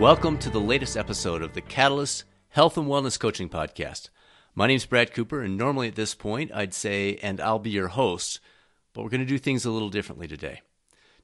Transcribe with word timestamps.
Welcome 0.00 0.38
to 0.38 0.48
the 0.48 0.58
latest 0.58 0.96
episode 0.96 1.42
of 1.42 1.52
the 1.52 1.60
Catalyst 1.60 2.24
Health 2.48 2.78
and 2.78 2.86
Wellness 2.86 3.20
Coaching 3.20 3.50
Podcast. 3.50 4.08
My 4.54 4.66
name 4.66 4.76
is 4.76 4.86
Brad 4.86 5.12
Cooper, 5.12 5.42
and 5.42 5.58
normally 5.58 5.88
at 5.88 5.94
this 5.94 6.14
point 6.14 6.50
I'd 6.54 6.72
say, 6.72 7.16
and 7.16 7.38
I'll 7.38 7.58
be 7.58 7.68
your 7.68 7.88
host, 7.88 8.40
but 8.94 9.02
we're 9.02 9.10
going 9.10 9.20
to 9.20 9.26
do 9.26 9.36
things 9.36 9.66
a 9.66 9.70
little 9.70 9.90
differently 9.90 10.26
today. 10.26 10.62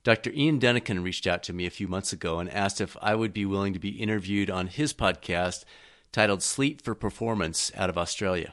Dr. 0.04 0.30
Ian 0.34 0.60
Dunican 0.60 1.02
reached 1.02 1.26
out 1.26 1.42
to 1.44 1.54
me 1.54 1.64
a 1.64 1.70
few 1.70 1.88
months 1.88 2.12
ago 2.12 2.38
and 2.38 2.50
asked 2.50 2.82
if 2.82 2.98
I 3.00 3.14
would 3.14 3.32
be 3.32 3.46
willing 3.46 3.72
to 3.72 3.78
be 3.78 4.02
interviewed 4.02 4.50
on 4.50 4.66
his 4.66 4.92
podcast 4.92 5.64
titled 6.12 6.42
Sleep 6.42 6.82
for 6.82 6.94
Performance 6.94 7.72
out 7.76 7.88
of 7.88 7.96
Australia. 7.96 8.52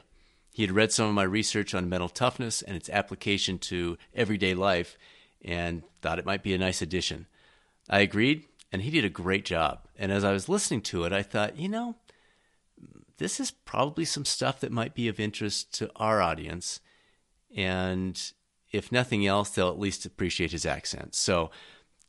He 0.50 0.62
had 0.62 0.72
read 0.72 0.90
some 0.90 1.06
of 1.06 1.14
my 1.14 1.24
research 1.24 1.74
on 1.74 1.90
mental 1.90 2.08
toughness 2.08 2.62
and 2.62 2.74
its 2.74 2.88
application 2.88 3.58
to 3.58 3.98
everyday 4.14 4.54
life 4.54 4.96
and 5.44 5.82
thought 6.00 6.18
it 6.18 6.24
might 6.24 6.42
be 6.42 6.54
a 6.54 6.58
nice 6.58 6.80
addition. 6.80 7.26
I 7.90 8.00
agreed, 8.00 8.46
and 8.74 8.82
he 8.82 8.90
did 8.90 9.04
a 9.04 9.08
great 9.08 9.44
job. 9.44 9.86
And 9.96 10.10
as 10.10 10.24
I 10.24 10.32
was 10.32 10.48
listening 10.48 10.80
to 10.82 11.04
it, 11.04 11.12
I 11.12 11.22
thought, 11.22 11.56
you 11.56 11.68
know, 11.68 11.94
this 13.18 13.38
is 13.38 13.52
probably 13.52 14.04
some 14.04 14.24
stuff 14.24 14.58
that 14.58 14.72
might 14.72 14.96
be 14.96 15.06
of 15.06 15.20
interest 15.20 15.72
to 15.74 15.88
our 15.94 16.20
audience. 16.20 16.80
And 17.56 18.20
if 18.72 18.90
nothing 18.90 19.24
else, 19.24 19.50
they'll 19.50 19.68
at 19.68 19.78
least 19.78 20.04
appreciate 20.04 20.50
his 20.50 20.66
accent. 20.66 21.14
So, 21.14 21.52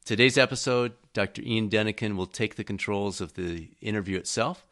today's 0.05 0.39
episode, 0.39 0.93
Dr. 1.13 1.43
Ian 1.43 1.69
Dunican 1.69 2.15
will 2.15 2.25
take 2.25 2.55
the 2.55 2.63
controls 2.63 3.21
of 3.21 3.35
the 3.35 3.69
interview 3.79 4.17
itself. 4.17 4.65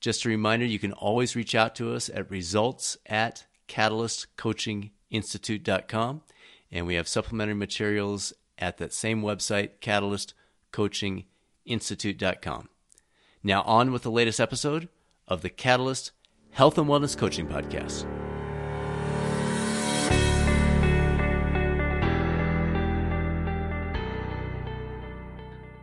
Just 0.00 0.26
a 0.26 0.28
reminder, 0.28 0.66
you 0.66 0.78
can 0.78 0.92
always 0.92 1.34
reach 1.34 1.54
out 1.54 1.74
to 1.76 1.94
us 1.94 2.10
at 2.12 2.30
results 2.30 2.98
at 3.06 3.46
catalystcoachinginstitute.com. 3.68 6.20
And 6.70 6.86
we 6.86 6.96
have 6.96 7.08
supplementary 7.08 7.54
materials 7.54 8.34
at 8.58 8.76
that 8.76 8.92
same 8.92 9.22
website, 9.22 9.70
catalystcoachinginstitute.com. 11.68 12.68
Now, 13.42 13.62
on 13.62 13.92
with 13.92 14.02
the 14.02 14.10
latest 14.10 14.40
episode 14.40 14.88
of 15.26 15.42
the 15.42 15.50
Catalyst 15.50 16.12
Health 16.50 16.78
and 16.78 16.88
Wellness 16.88 17.16
Coaching 17.16 17.46
Podcast. 17.46 18.06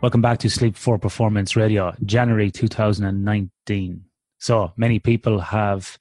Welcome 0.02 0.22
back 0.22 0.40
to 0.40 0.50
Sleep 0.50 0.76
for 0.76 1.00
Performance 1.00 1.56
Radio, 1.56 1.94
January 2.04 2.52
2019. 2.52 4.04
So 4.38 4.74
many 4.78 5.00
people 5.00 5.40
have 5.40 5.98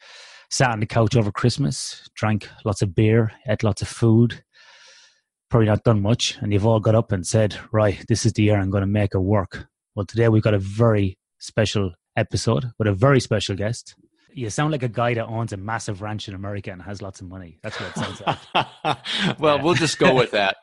sat 0.50 0.70
on 0.70 0.80
the 0.80 0.86
couch 0.86 1.16
over 1.16 1.32
Christmas, 1.32 2.06
drank 2.14 2.48
lots 2.64 2.82
of 2.82 2.94
beer, 2.94 3.32
ate 3.48 3.62
lots 3.62 3.80
of 3.80 3.88
food, 3.88 4.44
probably 5.48 5.68
not 5.68 5.84
done 5.84 6.02
much, 6.02 6.36
and 6.40 6.52
you've 6.52 6.66
all 6.66 6.80
got 6.80 6.94
up 6.94 7.12
and 7.12 7.26
said, 7.26 7.56
Right, 7.72 8.04
this 8.08 8.26
is 8.26 8.34
the 8.34 8.42
year 8.42 8.58
I'm 8.58 8.70
going 8.70 8.82
to 8.82 8.86
make 8.86 9.14
it 9.14 9.20
work. 9.20 9.66
Well, 9.94 10.04
today 10.04 10.28
we've 10.28 10.42
got 10.42 10.54
a 10.54 10.58
very 10.58 11.16
special 11.38 11.92
episode 12.16 12.72
with 12.78 12.88
a 12.88 12.92
very 12.92 13.20
special 13.20 13.54
guest. 13.54 13.94
You 14.32 14.50
sound 14.50 14.72
like 14.72 14.82
a 14.82 14.88
guy 14.88 15.14
that 15.14 15.26
owns 15.26 15.52
a 15.52 15.56
massive 15.56 16.02
ranch 16.02 16.26
in 16.26 16.34
America 16.34 16.72
and 16.72 16.82
has 16.82 17.00
lots 17.00 17.20
of 17.20 17.28
money. 17.28 17.60
That's 17.62 17.78
what 17.78 17.90
it 17.90 17.94
sounds 17.94 18.22
like. 18.26 19.38
well, 19.38 19.62
we'll 19.62 19.74
just 19.74 20.00
go 20.00 20.12
with 20.12 20.32
that. 20.32 20.56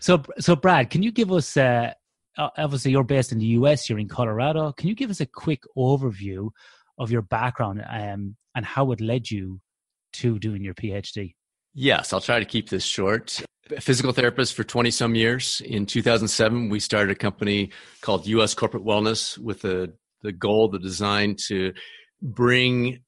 so, 0.00 0.22
so 0.38 0.56
Brad, 0.56 0.88
can 0.88 1.02
you 1.02 1.12
give 1.12 1.30
us? 1.30 1.58
Uh, 1.58 1.92
obviously, 2.38 2.92
you're 2.92 3.04
based 3.04 3.32
in 3.32 3.38
the 3.38 3.46
US. 3.46 3.90
You're 3.90 3.98
in 3.98 4.08
Colorado. 4.08 4.72
Can 4.72 4.88
you 4.88 4.94
give 4.94 5.10
us 5.10 5.20
a 5.20 5.26
quick 5.26 5.64
overview 5.76 6.48
of 6.96 7.10
your 7.10 7.22
background 7.22 7.84
um, 7.86 8.36
and 8.54 8.64
how 8.64 8.92
it 8.92 9.00
led 9.02 9.30
you 9.30 9.60
to 10.14 10.38
doing 10.38 10.64
your 10.64 10.74
PhD? 10.74 11.34
Yes, 11.74 12.12
I'll 12.12 12.20
try 12.20 12.38
to 12.38 12.44
keep 12.44 12.68
this 12.68 12.84
short. 12.84 13.42
Physical 13.78 14.12
therapist 14.12 14.54
for 14.54 14.64
20 14.64 14.90
some 14.90 15.14
years. 15.14 15.62
In 15.64 15.86
2007, 15.86 16.68
we 16.68 16.80
started 16.80 17.12
a 17.12 17.14
company 17.14 17.70
called 18.00 18.26
US 18.26 18.54
Corporate 18.54 18.84
Wellness 18.84 19.38
with 19.38 19.64
a 19.64 19.92
the 20.22 20.32
goal, 20.32 20.68
the 20.68 20.78
design 20.78 21.36
to 21.48 21.72
bring 22.20 23.00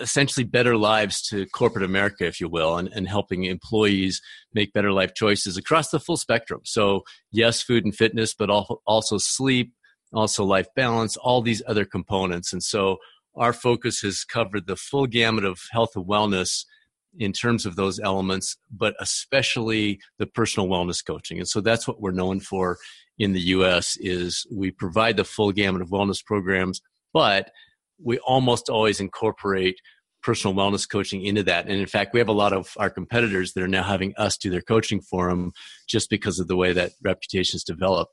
essentially 0.00 0.44
better 0.44 0.76
lives 0.76 1.22
to 1.22 1.46
corporate 1.46 1.84
America, 1.84 2.26
if 2.26 2.40
you 2.40 2.48
will, 2.48 2.76
and, 2.78 2.88
and 2.88 3.08
helping 3.08 3.44
employees 3.44 4.20
make 4.54 4.72
better 4.72 4.92
life 4.92 5.14
choices 5.14 5.56
across 5.56 5.90
the 5.90 6.00
full 6.00 6.16
spectrum. 6.16 6.60
So, 6.64 7.02
yes, 7.30 7.62
food 7.62 7.84
and 7.84 7.94
fitness, 7.94 8.34
but 8.34 8.50
also 8.50 9.18
sleep, 9.18 9.72
also 10.12 10.44
life 10.44 10.66
balance, 10.74 11.16
all 11.16 11.42
these 11.42 11.62
other 11.66 11.84
components. 11.84 12.52
And 12.52 12.62
so, 12.62 12.98
our 13.34 13.52
focus 13.52 14.00
has 14.00 14.24
covered 14.24 14.66
the 14.66 14.76
full 14.76 15.06
gamut 15.06 15.44
of 15.44 15.58
health 15.70 15.92
and 15.94 16.06
wellness 16.06 16.64
in 17.18 17.32
terms 17.32 17.66
of 17.66 17.76
those 17.76 18.00
elements, 18.00 18.56
but 18.70 18.94
especially 19.00 20.00
the 20.18 20.26
personal 20.26 20.68
wellness 20.68 21.04
coaching. 21.04 21.38
And 21.38 21.48
so 21.48 21.60
that's 21.60 21.86
what 21.86 22.00
we're 22.00 22.10
known 22.10 22.40
for 22.40 22.78
in 23.18 23.32
the 23.32 23.40
US 23.40 23.96
is 24.00 24.46
we 24.50 24.70
provide 24.70 25.16
the 25.16 25.24
full 25.24 25.52
gamut 25.52 25.82
of 25.82 25.90
wellness 25.90 26.24
programs, 26.24 26.80
but 27.12 27.50
we 28.02 28.18
almost 28.18 28.68
always 28.68 29.00
incorporate 29.00 29.76
personal 30.22 30.54
wellness 30.54 30.88
coaching 30.88 31.24
into 31.24 31.42
that. 31.42 31.66
And 31.66 31.78
in 31.78 31.86
fact, 31.86 32.14
we 32.14 32.20
have 32.20 32.28
a 32.28 32.32
lot 32.32 32.52
of 32.52 32.72
our 32.78 32.90
competitors 32.90 33.52
that 33.52 33.62
are 33.62 33.68
now 33.68 33.82
having 33.82 34.14
us 34.16 34.36
do 34.36 34.50
their 34.50 34.62
coaching 34.62 35.00
for 35.00 35.28
them 35.28 35.52
just 35.88 36.08
because 36.08 36.38
of 36.38 36.48
the 36.48 36.56
way 36.56 36.72
that 36.72 36.92
reputations 37.02 37.64
develop. 37.64 38.08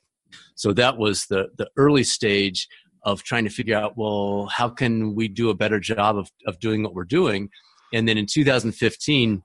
So 0.56 0.74
that 0.74 0.98
was 0.98 1.26
the 1.28 1.50
the 1.58 1.70
early 1.78 2.04
stage 2.04 2.68
of 3.04 3.24
trying 3.24 3.46
to 3.46 3.50
figure 3.50 3.78
out, 3.78 3.98
well, 3.98 4.48
how 4.48 4.70
can 4.70 5.16
we 5.16 5.28
do 5.28 5.50
a 5.50 5.56
better 5.56 5.80
job 5.80 6.18
of, 6.18 6.30
of 6.46 6.59
doing 6.59 6.84
what 6.84 6.94
we're 6.94 7.06
doing? 7.06 7.50
And 7.94 8.08
then 8.08 8.18
in 8.18 8.26
2015, 8.26 9.44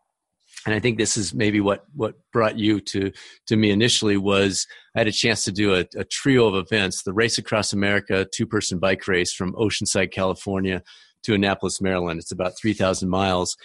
and 0.67 0.75
I 0.75 0.81
think 0.81 0.99
this 0.99 1.17
is 1.17 1.35
maybe 1.35 1.61
what 1.61 1.85
what 1.95 2.15
brought 2.33 2.59
you 2.59 2.81
to 2.81 3.13
to 3.47 3.57
me 3.57 3.71
initially 3.71 4.17
was 4.17 4.67
I 4.95 5.01
had 5.01 5.09
a 5.09 5.13
chance 5.13 5.45
to 5.45 5.53
do 5.53 5.75
a, 5.75 5.85
a 5.97 6.05
trio 6.05 6.47
of 6.47 6.55
events: 6.55 7.03
the 7.03 7.13
Race 7.13 7.39
Across 7.39 7.73
America 7.73 8.27
two 8.33 8.47
person 8.47 8.79
bike 8.79 9.07
race 9.07 9.33
from 9.33 9.53
Oceanside, 9.55 10.13
California, 10.13 10.83
to 11.25 11.35
Annapolis, 11.35 11.81
Maryland. 11.81 12.21
It's 12.21 12.33
about 12.33 12.57
three 12.57 12.73
thousand 12.73 13.11
miles, 13.11 13.57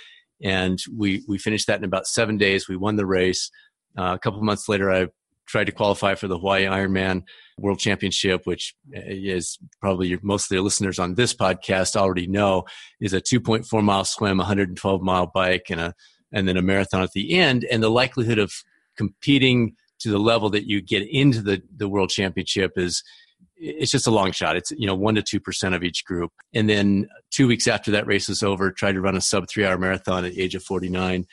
and 0.44 0.80
we 0.96 1.24
we 1.28 1.38
finished 1.38 1.68
that 1.68 1.80
in 1.80 1.86
about 1.86 2.08
seven 2.08 2.38
days. 2.38 2.68
We 2.68 2.76
won 2.76 2.96
the 2.96 3.06
race. 3.06 3.50
Uh, 3.98 4.14
a 4.16 4.20
couple 4.20 4.42
months 4.42 4.68
later, 4.68 4.92
I 4.92 5.08
tried 5.50 5.66
to 5.66 5.72
qualify 5.72 6.16
for 6.16 6.28
the 6.28 6.38
Hawaii 6.38 6.66
Ironman 6.66 7.24
World 7.58 7.80
Championship, 7.80 8.46
which 8.46 8.76
eh, 8.94 9.02
is 9.08 9.58
probably 9.82 10.08
your, 10.08 10.20
most 10.22 10.52
of 10.52 10.56
the 10.56 10.62
listeners 10.62 11.00
on 11.00 11.16
this 11.16 11.34
podcast 11.34 11.96
already 11.96 12.28
know, 12.28 12.64
is 13.02 13.14
a 13.14 13.22
2.4 13.22 13.84
mile 13.84 14.06
swim, 14.06 14.38
112 14.38 15.02
mile 15.02 15.28
bike, 15.34 15.66
and 15.70 15.82
a 15.82 15.94
and 16.32 16.48
then 16.48 16.58
a 16.58 16.62
marathon 16.62 17.02
at 17.02 17.12
the 17.14 17.40
end, 17.40 17.66
and 17.72 17.82
the 17.82 17.90
likelihood 17.90 18.38
of 18.38 18.54
competing 18.96 19.76
to 20.00 20.12
the 20.12 20.20
level 20.20 20.50
that 20.52 20.70
you 20.70 20.80
get 20.80 21.08
into 21.10 21.42
the, 21.42 21.62
the 21.76 21.90
world 21.90 22.10
championship 22.10 22.74
is 22.76 23.04
it's 23.62 23.92
just 23.92 24.08
a 24.08 24.12
long 24.12 24.32
shot. 24.32 24.56
It's 24.56 24.72
you 24.72 24.88
know 24.88 24.96
one 24.96 25.16
to 25.16 25.22
two 25.22 25.40
percent 25.40 25.76
of 25.76 25.84
each 25.84 26.06
group, 26.06 26.32
and 26.54 26.70
then 26.70 27.10
two 27.32 27.48
weeks 27.48 27.68
after 27.68 27.92
that 27.92 28.08
race 28.08 28.30
is 28.30 28.42
over, 28.44 28.72
tried 28.72 28.94
to 28.94 29.02
run 29.02 29.18
a 29.18 29.22
sub 29.22 29.50
three 29.50 29.66
hour 29.66 29.78
marathon 29.78 30.26
at 30.26 30.34
the 30.34 30.42
age 30.42 30.56
of 30.56 30.64
forty 30.64 30.90
nine, 30.90 31.26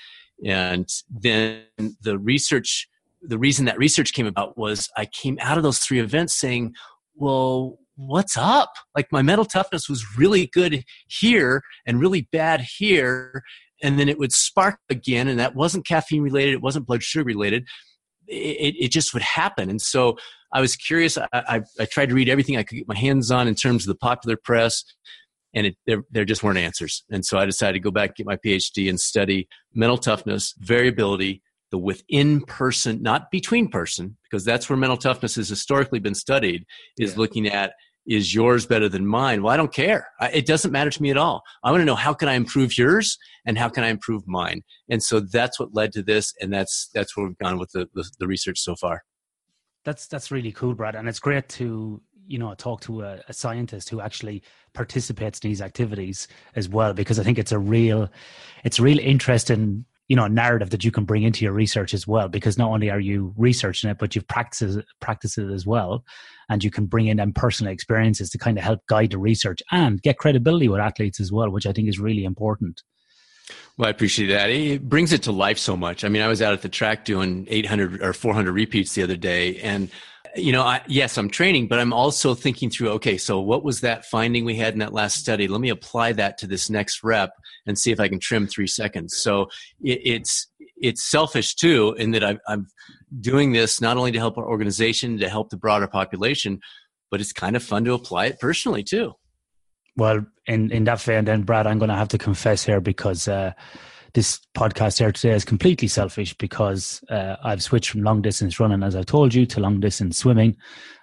and 0.44 0.88
then 1.10 1.62
the 2.00 2.19
research. 2.19 2.88
The 3.28 3.38
reason 3.38 3.64
that 3.66 3.78
research 3.78 4.12
came 4.12 4.26
about 4.26 4.56
was 4.56 4.88
I 4.97 5.06
came 5.06 5.38
out 5.41 5.56
of 5.56 5.62
those 5.62 5.78
three 5.78 6.00
events 6.00 6.38
saying, 6.38 6.75
"Well, 7.14 7.78
what's 7.97 8.37
up? 8.37 8.72
Like 8.94 9.10
my 9.10 9.22
mental 9.22 9.44
toughness 9.44 9.88
was 9.88 10.16
really 10.19 10.47
good 10.47 10.84
here 11.09 11.62
and 11.86 12.00
really 12.00 12.28
bad 12.31 12.66
here, 12.78 13.42
and 13.82 13.98
then 13.98 14.09
it 14.09 14.19
would 14.19 14.32
spark 14.32 14.78
again 14.91 15.28
and 15.28 15.38
that 15.38 15.54
wasn't 15.54 15.86
caffeine 15.86 16.22
related 16.22 16.54
it 16.54 16.62
wasn't 16.62 16.86
blood 16.86 17.03
sugar 17.03 17.25
related 17.25 17.66
it, 18.26 18.75
it 18.78 18.91
just 18.91 19.12
would 19.15 19.22
happen 19.22 19.70
and 19.70 19.81
so 19.81 20.16
i 20.53 20.60
was 20.60 20.76
curious 20.76 21.16
I, 21.19 21.26
I, 21.32 21.62
I, 21.81 21.84
tried 21.86 22.09
to 22.09 22.15
read 22.15 22.28
everything 22.28 22.56
i 22.56 22.62
could 22.62 22.76
get 22.76 22.88
my 22.88 22.97
hands 22.97 23.31
on 23.31 23.48
in 23.48 23.54
terms 23.54 23.84
of 23.84 23.88
the 23.88 23.98
popular 23.98 24.36
press 24.36 24.84
and 25.54 25.69
it, 25.69 25.76
there, 25.86 26.03
there 26.10 26.25
just 26.25 26.42
weren't 26.42 26.59
answers 26.59 27.04
and 27.10 27.25
so 27.25 27.38
i 27.38 27.44
decided 27.44 27.75
to 27.75 27.81
go 27.81 27.91
back 27.91 28.16
get 28.16 28.26
my 28.26 28.36
phd 28.36 28.88
and 28.88 29.00
study 29.00 29.48
mental 29.75 29.98
toughness 29.98 30.54
variability 30.59 31.42
the 31.71 31.78
within 31.78 32.41
person 32.42 33.03
not 33.03 33.30
between 33.30 33.68
person 33.68 34.16
because 34.22 34.45
that's 34.45 34.68
where 34.68 34.77
mental 34.77 34.97
toughness 34.97 35.34
has 35.34 35.48
historically 35.48 35.98
been 35.98 36.15
studied 36.15 36.65
is 36.98 37.13
yeah. 37.13 37.18
looking 37.18 37.47
at 37.47 37.72
is 38.07 38.34
yours 38.34 38.66
better 38.66 38.89
than 38.89 39.07
mine? 39.07 39.42
Well, 39.42 39.53
I 39.53 39.57
don't 39.57 39.72
care. 39.72 40.09
I, 40.21 40.28
it 40.28 40.47
doesn't 40.47 40.71
matter 40.71 40.91
to 40.91 41.03
me 41.03 41.10
at 41.10 41.16
all. 41.16 41.42
I 41.65 41.71
want 41.71 41.80
to 41.80 41.84
know 41.84 41.97
how 41.97 42.15
can 42.15 42.28
I 42.28 42.34
improve 42.34 42.78
yours 42.78 43.18
and 43.45 43.59
how 43.59 43.68
can 43.68 43.83
I 43.83 43.89
improve 43.89 44.22
mine? 44.27 44.63
And 44.89 45.03
so 45.03 45.21
that's 45.21 45.59
what 45.59 45.74
led 45.74 45.92
to 45.92 46.03
this, 46.03 46.33
and 46.41 46.53
that's 46.53 46.89
that's 46.95 47.16
where 47.16 47.27
we've 47.27 47.39
gone 47.39 47.59
with 47.59 47.71
the, 47.72 47.89
the, 47.95 48.09
the 48.21 48.27
research 48.27 48.60
so 48.60 48.77
far. 48.77 49.03
That's 49.84 50.07
that's 50.07 50.30
really 50.30 50.53
cool, 50.53 50.74
Brad, 50.74 50.95
and 50.95 51.09
it's 51.09 51.18
great 51.18 51.48
to 51.51 52.01
you 52.28 52.39
know 52.39 52.54
talk 52.54 52.80
to 52.83 53.03
a, 53.03 53.21
a, 53.28 53.33
scientist 53.33 53.89
who 53.89 54.01
actually 54.01 54.42
participates 54.74 55.39
in 55.41 55.51
these 55.51 55.63
activities 55.63 56.27
as 56.57 56.68
well 56.68 56.92
because 56.92 57.21
i 57.21 57.22
think 57.22 57.39
it's 57.39 57.53
a 57.53 57.59
real 57.59 58.10
it's 58.65 58.80
a 58.80 58.83
real 58.83 58.98
interesting 58.98 59.84
you 60.08 60.16
know 60.16 60.24
a 60.24 60.28
narrative 60.28 60.70
that 60.70 60.84
you 60.84 60.91
can 60.91 61.04
bring 61.04 61.22
into 61.22 61.44
your 61.44 61.53
research 61.53 61.94
as 61.94 62.06
well 62.06 62.28
because 62.28 62.58
not 62.58 62.70
only 62.70 62.91
are 62.91 63.00
you 63.00 63.34
researching 63.36 63.91
it 63.91 63.98
but 63.98 64.14
you've 64.14 64.28
practiced 64.28 64.78
practiced 65.00 65.38
it 65.38 65.50
as 65.50 65.66
well 65.66 66.04
and 66.48 66.62
you 66.62 66.70
can 66.70 66.86
bring 66.86 67.08
in 67.08 67.16
them 67.16 67.32
personal 67.32 67.72
experiences 67.72 68.30
to 68.30 68.38
kind 68.38 68.56
of 68.56 68.64
help 68.64 68.80
guide 68.86 69.10
the 69.10 69.18
research 69.18 69.62
and 69.72 70.03
get 70.03 70.18
credibility 70.18 70.68
with 70.68 70.80
athletes 70.80 71.20
as 71.20 71.32
well 71.32 71.50
which 71.50 71.66
i 71.66 71.72
think 71.72 71.88
is 71.88 71.98
really 71.98 72.24
important 72.24 72.82
well, 73.76 73.86
I 73.86 73.91
appreciate 73.91 74.28
that. 74.28 74.50
It 74.50 74.88
brings 74.88 75.12
it 75.12 75.22
to 75.24 75.32
life 75.32 75.58
so 75.58 75.76
much. 75.76 76.03
I 76.03 76.08
mean, 76.08 76.22
I 76.22 76.28
was 76.28 76.42
out 76.42 76.53
at 76.53 76.62
the 76.62 76.68
track 76.68 77.04
doing 77.04 77.47
800 77.48 78.03
or 78.03 78.12
400 78.12 78.50
repeats 78.50 78.94
the 78.94 79.03
other 79.03 79.16
day, 79.16 79.58
and 79.58 79.91
you 80.36 80.53
know, 80.53 80.62
I, 80.62 80.80
yes, 80.86 81.18
I'm 81.18 81.30
training, 81.30 81.68
but 81.68 81.78
I'm 81.78 81.92
also 81.92 82.34
thinking 82.34 82.71
through, 82.71 82.91
okay, 82.91 83.16
so 83.16 83.41
what 83.41 83.65
was 83.65 83.80
that 83.80 84.04
finding 84.04 84.44
we 84.44 84.56
had 84.56 84.72
in 84.72 84.78
that 84.80 84.92
last 84.92 85.16
study? 85.16 85.48
Let 85.48 85.60
me 85.60 85.71
apply 85.71 86.12
that 86.12 86.38
to 86.38 86.47
this 86.47 86.71
next 86.71 87.03
rep 87.03 87.30
and 87.66 87.78
see 87.78 87.92
if 87.92 88.00
I 88.00 88.09
can 88.09 88.18
trim 88.18 88.47
three 88.47 88.66
seconds. 88.66 89.16
So 89.16 89.48
it, 89.83 90.00
it's, 90.04 90.47
it's 90.77 91.03
selfish 91.03 91.54
too, 91.54 91.94
in 91.98 92.10
that 92.12 92.24
I'm, 92.24 92.38
I'm 92.48 92.66
doing 93.21 93.53
this 93.53 93.80
not 93.80 93.97
only 93.97 94.12
to 94.12 94.18
help 94.18 94.38
our 94.38 94.48
organization, 94.48 95.18
to 95.18 95.28
help 95.28 95.50
the 95.50 95.56
broader 95.56 95.86
population, 95.86 96.60
but 97.10 97.21
it's 97.21 97.32
kind 97.32 97.56
of 97.56 97.62
fun 97.62 97.84
to 97.84 97.94
apply 97.94 98.27
it 98.27 98.41
personally 98.41 98.82
too. 98.82 99.12
Well, 99.97 100.27
in, 100.47 100.71
in 100.71 100.84
that 100.84 101.00
vein, 101.00 101.24
then, 101.24 101.42
Brad, 101.42 101.66
I'm 101.66 101.78
going 101.78 101.89
to 101.89 101.97
have 101.97 102.09
to 102.09 102.18
confess 102.18 102.65
here 102.65 102.80
because, 102.80 103.28
uh, 103.28 103.53
this 104.16 104.41
podcast 104.57 104.98
here 104.98 105.13
today 105.13 105.34
is 105.34 105.45
completely 105.45 105.86
selfish 105.86 106.33
because 106.39 107.04
uh, 107.10 107.36
I've 107.45 107.63
switched 107.63 107.91
from 107.91 108.03
long 108.03 108.22
distance 108.22 108.59
running, 108.59 108.83
as 108.83 108.97
I've 108.97 109.04
told 109.04 109.34
you, 109.34 109.45
to 109.45 109.60
long 109.60 109.78
distance 109.78 110.16
swimming. 110.16 110.57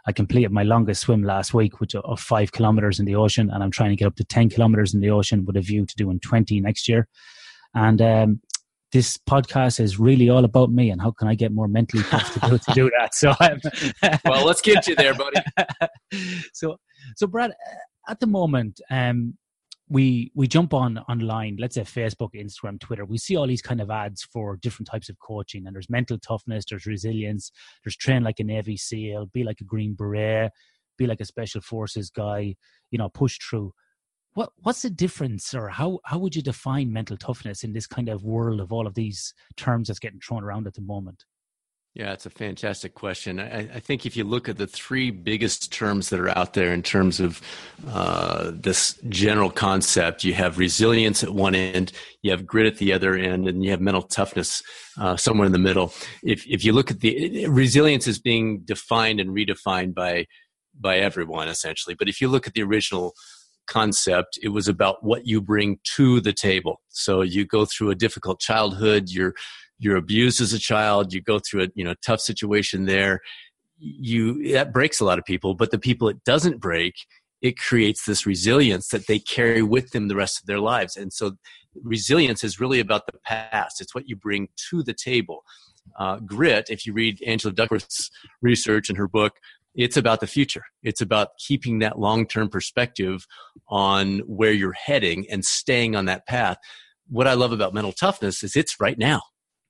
I 0.08 0.12
completed 0.12 0.52
my 0.52 0.64
longest 0.64 1.02
swim 1.02 1.22
last 1.22 1.54
week, 1.54 1.80
which 1.80 1.94
of 1.94 2.20
five 2.20 2.52
kilometers 2.52 3.00
in 3.00 3.06
the 3.06 3.14
ocean, 3.14 3.52
and 3.54 3.64
I'm 3.64 3.70
trying 3.70 3.92
to 3.92 3.96
get 3.96 4.08
up 4.08 4.16
to 4.16 4.24
ten 4.24 4.50
kilometers 4.50 4.96
in 4.96 5.00
the 5.00 5.12
ocean 5.12 5.46
with 5.46 5.56
a 5.56 5.62
view 5.62 5.86
to 5.86 5.96
doing 5.96 6.20
twenty 6.22 6.60
next 6.60 6.90
year. 6.90 7.08
And 7.76 8.02
um, 8.02 8.42
this 8.92 9.16
podcast 9.30 9.80
is 9.80 10.00
really 10.00 10.32
all 10.32 10.44
about 10.44 10.72
me 10.72 10.90
and 10.90 11.00
how 11.00 11.12
can 11.12 11.28
I 11.28 11.36
get 11.36 11.52
more 11.52 11.68
mentally 11.68 12.02
tough 12.06 12.34
to 12.34 12.74
do, 12.74 12.90
that. 12.98 13.14
So, 13.14 13.36
um, 13.40 13.60
well, 14.26 14.44
let's 14.44 14.62
get 14.62 14.88
you 14.88 14.96
there, 14.96 15.14
buddy. 15.14 15.40
so, 16.54 16.78
so 17.16 17.28
Brad, 17.28 17.54
at 18.10 18.20
the 18.20 18.28
moment, 18.28 18.82
um, 18.90 19.38
we 19.90 20.32
we 20.34 20.48
jump 20.48 20.74
on 20.74 20.98
online 21.10 21.58
let's 21.60 21.76
say 21.76 21.82
facebook 21.82 22.30
instagram 22.36 22.80
twitter 22.80 23.04
we 23.04 23.18
see 23.18 23.36
all 23.36 23.46
these 23.46 23.62
kind 23.62 23.82
of 23.82 23.92
ads 23.92 24.24
for 24.24 24.56
different 24.58 24.88
types 24.88 25.10
of 25.10 25.20
coaching 25.20 25.68
and 25.68 25.76
there's 25.76 25.90
mental 25.90 26.18
toughness 26.18 26.64
there's 26.70 26.86
resilience 26.86 27.52
there's 27.84 27.98
train 27.98 28.24
like 28.24 28.40
a 28.40 28.44
navy 28.46 28.78
seal 28.78 29.26
be 29.34 29.44
like 29.44 29.60
a 29.60 29.66
green 29.66 29.94
beret 29.94 30.52
be 30.98 31.06
like 31.08 31.22
a 31.22 31.26
special 31.26 31.62
forces 31.62 32.10
guy 32.10 32.56
you 32.92 32.98
know 32.98 33.10
push 33.10 33.38
through. 33.40 33.74
What 34.34 34.52
what's 34.58 34.82
the 34.82 34.90
difference 34.90 35.54
or 35.54 35.70
how 35.70 36.00
how 36.06 36.18
would 36.20 36.36
you 36.36 36.42
define 36.42 36.92
mental 36.92 37.18
toughness 37.18 37.64
in 37.64 37.74
this 37.74 37.88
kind 37.88 38.10
of 38.10 38.24
world 38.24 38.62
of 38.62 38.72
all 38.72 38.88
of 38.88 38.96
these 38.96 39.34
terms 39.58 39.88
that's 39.88 40.00
getting 40.00 40.20
thrown 40.20 40.44
around 40.44 40.66
at 40.68 40.74
the 40.74 40.82
moment 40.82 41.26
yeah, 41.96 42.12
it's 42.12 42.26
a 42.26 42.32
fantastic 42.32 42.96
question. 42.96 43.40
I, 43.40 43.60
I, 43.76 43.80
think 43.80 44.08
if 44.08 44.18
you 44.18 44.24
look 44.24 44.50
at 44.50 44.58
the 44.58 44.66
three 44.66 45.12
biggest 45.12 45.72
terms 45.72 46.10
that 46.10 46.20
are 46.20 46.36
out 46.36 46.54
there 46.54 46.74
in 46.74 46.82
terms 46.82 47.20
of 47.20 47.40
uh, 47.88 48.52
this 48.52 49.00
general 49.10 49.52
concept, 49.52 50.24
you 50.24 50.34
have 50.34 50.58
resilience 50.58 51.24
at 51.24 51.30
one 51.30 51.54
end, 51.54 51.92
you 52.24 52.32
have 52.32 52.48
grit 52.48 52.66
at 52.66 52.80
the 52.80 52.94
other 52.94 53.14
end, 53.16 53.48
and 53.48 53.64
you 53.64 53.70
have 53.70 53.80
mental 53.80 54.02
toughness 54.02 54.64
uh, 54.98 55.16
somewhere 55.16 55.46
in 55.46 55.52
the 55.52 55.60
middle. 55.60 55.94
If 56.24 56.48
if 56.48 56.66
you 56.66 56.74
look 56.74 56.90
at 56.90 57.02
the 57.02 57.48
resilience 57.48 58.08
is 58.08 58.18
being 58.18 58.62
defined 58.62 59.20
and 59.20 59.30
redefined 59.30 59.94
by 59.94 60.26
by 60.80 60.98
everyone 60.98 61.48
essentially, 61.48 61.94
but 61.94 62.10
if 62.10 62.20
you 62.20 62.28
look 62.28 62.48
at 62.48 62.54
the 62.54 62.64
original 62.64 63.14
concept 63.66 64.38
it 64.44 64.50
was 64.50 64.68
about 64.68 65.06
what 65.06 65.26
you 65.26 65.40
bring 65.40 65.80
to 65.86 66.20
the 66.20 66.34
table 66.34 66.82
so 66.90 67.22
you 67.22 67.46
go 67.46 67.64
through 67.64 67.90
a 67.90 67.96
difficult 67.96 68.38
childhood 68.42 69.10
you're 69.10 69.34
you're 69.84 69.96
abused 69.96 70.42
as 70.42 70.54
a 70.54 70.60
child 70.60 71.14
you 71.14 71.22
go 71.22 71.40
through 71.40 71.64
a 71.64 71.68
you 71.76 71.84
know 71.84 71.94
tough 72.06 72.22
situation 72.22 72.86
there 72.86 73.20
you 73.78 74.52
that 74.54 74.72
breaks 74.72 75.00
a 75.00 75.06
lot 75.06 75.20
of 75.20 75.26
people 75.26 75.54
but 75.54 75.72
the 75.72 75.80
people 75.80 76.08
it 76.08 76.24
doesn't 76.24 76.60
break 76.60 76.96
it 77.44 77.60
creates 77.60 78.06
this 78.06 78.26
resilience 78.26 78.88
that 78.88 79.06
they 79.08 79.20
carry 79.20 79.62
with 79.62 79.92
them 79.92 80.08
the 80.08 80.16
rest 80.16 80.40
of 80.40 80.48
their 80.48 80.62
lives. 80.62 80.96
And 80.96 81.12
so 81.12 81.34
resilience 81.84 82.42
is 82.44 82.60
really 82.60 82.80
about 82.80 83.06
the 83.06 83.20
past. 83.26 83.82
It's 83.82 83.94
what 83.94 84.08
you 84.08 84.16
bring 84.16 84.48
to 84.70 84.82
the 84.82 84.94
table. 84.94 85.44
Uh, 86.00 86.18
grit 86.20 86.70
if 86.70 86.86
you 86.86 86.94
read 86.94 87.22
angela 87.28 87.54
duckworth's 87.54 88.10
research 88.42 88.90
in 88.90 88.96
her 88.96 89.08
book 89.08 89.34
it's 89.76 89.98
about 89.98 90.20
the 90.20 90.28
future. 90.28 90.64
It's 90.84 91.02
about 91.02 91.30
keeping 91.40 91.80
that 91.80 91.98
long-term 91.98 92.50
perspective 92.50 93.26
on 93.68 94.20
where 94.20 94.52
you're 94.52 94.72
heading 94.74 95.26
and 95.32 95.44
staying 95.44 95.96
on 95.96 96.06
that 96.06 96.28
path. 96.28 96.58
What 97.10 97.28
i 97.28 97.34
love 97.34 97.52
about 97.52 97.74
mental 97.74 97.92
toughness 97.92 98.44
is 98.44 98.56
it's 98.56 98.80
right 98.80 98.98
now 98.98 99.24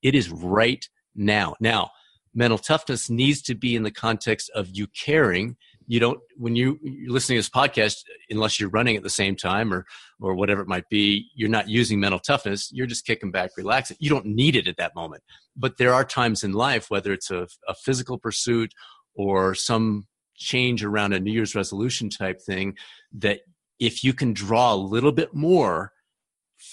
it 0.04 0.14
is 0.14 0.30
right 0.30 0.88
now. 1.16 1.56
Now, 1.60 1.92
mental 2.34 2.58
toughness 2.58 3.10
needs 3.10 3.42
to 3.44 3.56
be 3.56 3.76
in 3.76 3.84
the 3.84 3.92
context 3.92 4.52
of 4.54 4.70
you 4.72 4.88
caring. 4.88 5.56
You 5.88 6.00
don't 6.00 6.20
when 6.38 6.56
you 6.56 6.80
you're 6.82 7.12
listening 7.12 7.38
to 7.38 7.40
this 7.40 7.50
podcast, 7.50 8.04
unless 8.30 8.60
you're 8.60 8.70
running 8.70 8.96
at 8.96 9.04
the 9.04 9.10
same 9.10 9.36
time 9.36 9.74
or 9.74 9.86
or 10.22 10.34
whatever 10.34 10.62
it 10.62 10.68
might 10.68 10.88
be, 10.90 11.28
you're 11.36 11.50
not 11.50 11.68
using 11.68 12.00
mental 12.00 12.20
toughness. 12.20 12.70
You're 12.72 12.88
just 12.88 13.06
kicking 13.06 13.32
back, 13.32 13.52
relaxing. 13.58 13.98
You 14.00 14.10
don't 14.10 14.26
need 14.26 14.56
it 14.56 14.68
at 14.68 14.78
that 14.78 14.96
moment. 14.96 15.24
But 15.56 15.78
there 15.78 15.94
are 15.94 16.06
times 16.06 16.44
in 16.44 16.54
life, 16.54 16.90
whether 16.90 17.12
it's 17.12 17.32
a, 17.32 17.48
a 17.68 17.74
physical 17.74 18.18
pursuit 18.18 18.74
or 19.14 19.54
some 19.54 20.08
change 20.36 20.84
around 20.84 21.14
a 21.14 21.20
New 21.20 21.32
Year's 21.32 21.56
resolution 21.56 22.10
type 22.10 22.42
thing, 22.42 22.76
that 23.14 23.42
if 23.80 24.04
you 24.04 24.14
can 24.14 24.34
draw 24.34 24.74
a 24.74 24.76
little 24.76 25.12
bit 25.12 25.34
more 25.34 25.92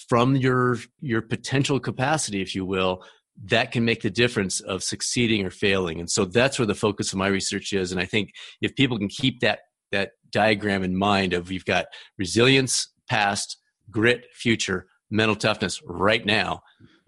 from 0.09 0.37
your 0.37 0.79
your 1.01 1.23
potential 1.23 1.81
capacity, 1.81 2.41
if 2.41 2.55
you 2.55 2.65
will, 2.65 3.03
that 3.45 3.73
can 3.73 3.85
make 3.85 4.03
the 4.03 4.11
difference 4.11 4.61
of 4.61 4.83
succeeding 4.83 5.47
or 5.47 5.51
failing. 5.51 5.99
And 5.99 6.11
so 6.11 6.25
that's 6.25 6.59
where 6.59 6.67
the 6.67 6.75
focus 6.75 7.13
of 7.13 7.19
my 7.19 7.29
research 7.29 7.73
is. 7.73 7.91
And 7.91 8.01
I 8.01 8.05
think 8.05 8.33
if 8.61 8.75
people 8.77 8.99
can 8.99 9.09
keep 9.09 9.41
that 9.41 9.61
that 9.93 10.13
diagram 10.31 10.85
in 10.85 10.97
mind 10.97 11.33
of 11.33 11.49
we've 11.49 11.65
got 11.65 11.87
resilience, 12.17 12.93
past, 13.09 13.57
grit, 13.91 14.27
future, 14.33 14.87
mental 15.11 15.35
toughness 15.35 15.81
right 15.85 16.25
now, 16.25 16.63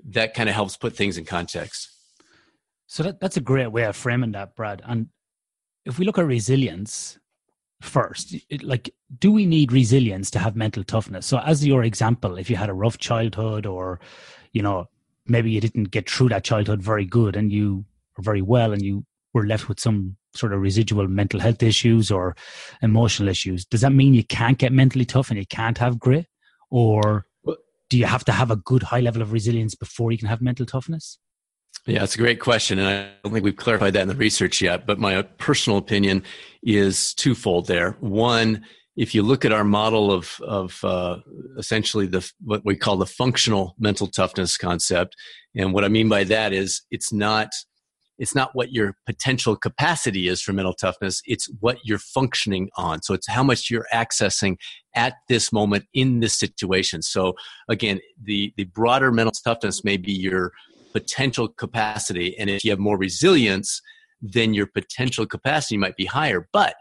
that 0.05 0.35
kind 0.35 0.49
of 0.49 0.55
helps 0.55 0.77
put 0.77 0.97
things 0.97 1.17
in 1.17 1.25
context. 1.25 1.89
So 2.87 3.05
that, 3.05 3.21
that's 3.21 3.37
a 3.37 3.41
great 3.41 3.71
way 3.71 3.85
of 3.85 3.97
framing 3.97 4.33
that, 4.33 4.57
Brad. 4.57 4.83
And 4.85 5.09
if 5.85 5.99
we 5.99 6.05
look 6.05 6.19
at 6.19 6.27
resilience 6.27 7.19
first, 7.81 8.35
it, 8.51 8.63
like, 8.63 8.93
do 9.19 9.31
we 9.31 9.47
need 9.47 9.73
resilience 9.73 10.31
to 10.33 10.39
have 10.39 10.57
mental 10.57 10.85
toughness? 10.85 11.25
So, 11.25 11.39
as 11.39 11.65
your 11.65 11.85
example, 11.85 12.37
if 12.37 12.51
you 12.51 12.57
had 12.57 12.69
a 12.69 12.75
rough 12.75 12.99
childhood 12.99 13.65
or, 13.65 14.01
you 14.53 14.63
know, 14.63 14.89
maybe 15.27 15.51
you 15.51 15.61
didn't 15.61 15.91
get 15.91 16.09
through 16.09 16.29
that 16.29 16.45
childhood 16.45 16.83
very 16.83 17.05
good 17.05 17.37
and 17.37 17.53
you 17.53 17.85
were 18.17 18.23
very 18.23 18.43
well 18.43 18.73
and 18.73 18.83
you 18.83 19.05
were 19.35 19.47
left 19.47 19.69
with 19.69 19.81
some 19.81 20.17
sort 20.35 20.53
of 20.53 20.61
residual 20.61 21.07
mental 21.09 21.41
health 21.41 21.63
issues 21.63 22.11
or 22.11 22.35
emotional 22.83 23.29
issues 23.29 23.65
does 23.65 23.83
that 23.83 23.93
mean 23.93 24.15
you 24.15 24.25
can't 24.25 24.59
get 24.59 24.73
mentally 24.73 25.05
tough 25.05 25.31
and 25.31 25.39
you 25.39 25.47
can't 25.47 25.79
have 25.79 25.99
grit 25.99 26.27
or 26.71 27.27
do 27.91 27.99
you 27.99 28.07
have 28.07 28.25
to 28.25 28.33
have 28.33 28.51
a 28.51 28.57
good 28.57 28.83
high 28.83 29.01
level 29.01 29.21
of 29.21 29.33
resilience 29.33 29.75
before 29.75 30.11
you 30.11 30.19
can 30.19 30.29
have 30.29 30.41
mental 30.41 30.65
toughness 30.65 31.19
yeah, 31.87 32.05
it's 32.05 32.15
a 32.15 32.19
great 32.19 32.39
question. 32.39 32.79
And 32.79 32.89
I 32.89 33.11
don't 33.25 33.33
think 33.33 33.45
we've 33.45 33.57
clarified 33.57 33.95
that 33.95 34.03
in 34.03 34.09
the 34.09 34.15
research 34.15 34.61
yet, 34.61 34.87
but 34.87 34.99
my 34.99 35.23
personal 35.23 35.79
opinion 35.79 36.23
is 36.63 37.13
twofold 37.15 37.67
there. 37.67 37.97
One, 38.01 38.65
if 38.97 39.15
you 39.15 39.23
look 39.23 39.45
at 39.45 39.53
our 39.53 39.65
model 39.65 40.13
of 40.13 40.39
of 40.43 40.79
uh, 40.85 41.19
essentially 41.57 42.07
the 42.07 42.31
what 42.41 42.65
we 42.65 42.77
call 42.77 42.97
the 42.97 43.07
functional 43.07 43.75
mental 43.79 44.07
toughness 44.07 44.57
concept, 44.57 45.17
and 45.57 45.73
what 45.73 45.85
I 45.85 45.89
mean 45.89 46.09
by 46.09 46.25
that 46.25 46.53
is 46.53 46.83
it's 46.91 47.13
not 47.13 47.49
it's 48.19 48.35
not 48.35 48.51
what 48.55 48.73
your 48.73 48.95
potential 49.07 49.57
capacity 49.57 50.29
is 50.29 50.43
for 50.43 50.53
mental 50.53 50.75
toughness 50.75 51.23
it's 51.25 51.49
what 51.61 51.79
you're 51.85 51.99
functioning 51.99 52.69
on. 52.77 53.03
So 53.03 53.15
it's 53.15 53.29
how 53.29 53.43
much 53.43 53.71
you're 53.71 53.87
accessing 53.93 54.57
at 54.95 55.15
this 55.29 55.53
moment 55.53 55.87
in 55.95 56.21
this 56.21 56.39
situation. 56.39 57.03
So 57.03 57.35
again 57.69 58.01
the 58.23 58.53
the 58.57 58.65
broader 58.65 59.11
mental 59.11 59.33
toughness 59.45 59.85
may 59.85 59.97
be 59.97 60.13
your 60.13 60.53
potential 60.93 61.49
capacity 61.49 62.37
and 62.39 62.51
if 62.51 62.65
you 62.65 62.71
have 62.71 62.79
more 62.79 62.99
resilience 62.99 63.81
then 64.21 64.55
your 64.55 64.67
potential 64.67 65.27
capacity 65.27 65.77
might 65.79 65.97
be 65.97 66.05
higher. 66.05 66.47
But 66.53 66.77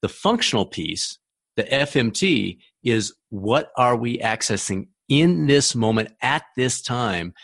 the 0.00 0.08
functional 0.08 0.66
piece 0.66 1.18
the 1.56 1.64
FMT 1.64 2.58
is 2.82 3.14
what 3.30 3.70
are 3.76 3.96
we 3.96 4.18
accessing 4.18 4.88
in 5.08 5.46
this 5.46 5.74
moment 5.74 6.10
at 6.22 6.42
this 6.56 6.80
time 6.82 7.34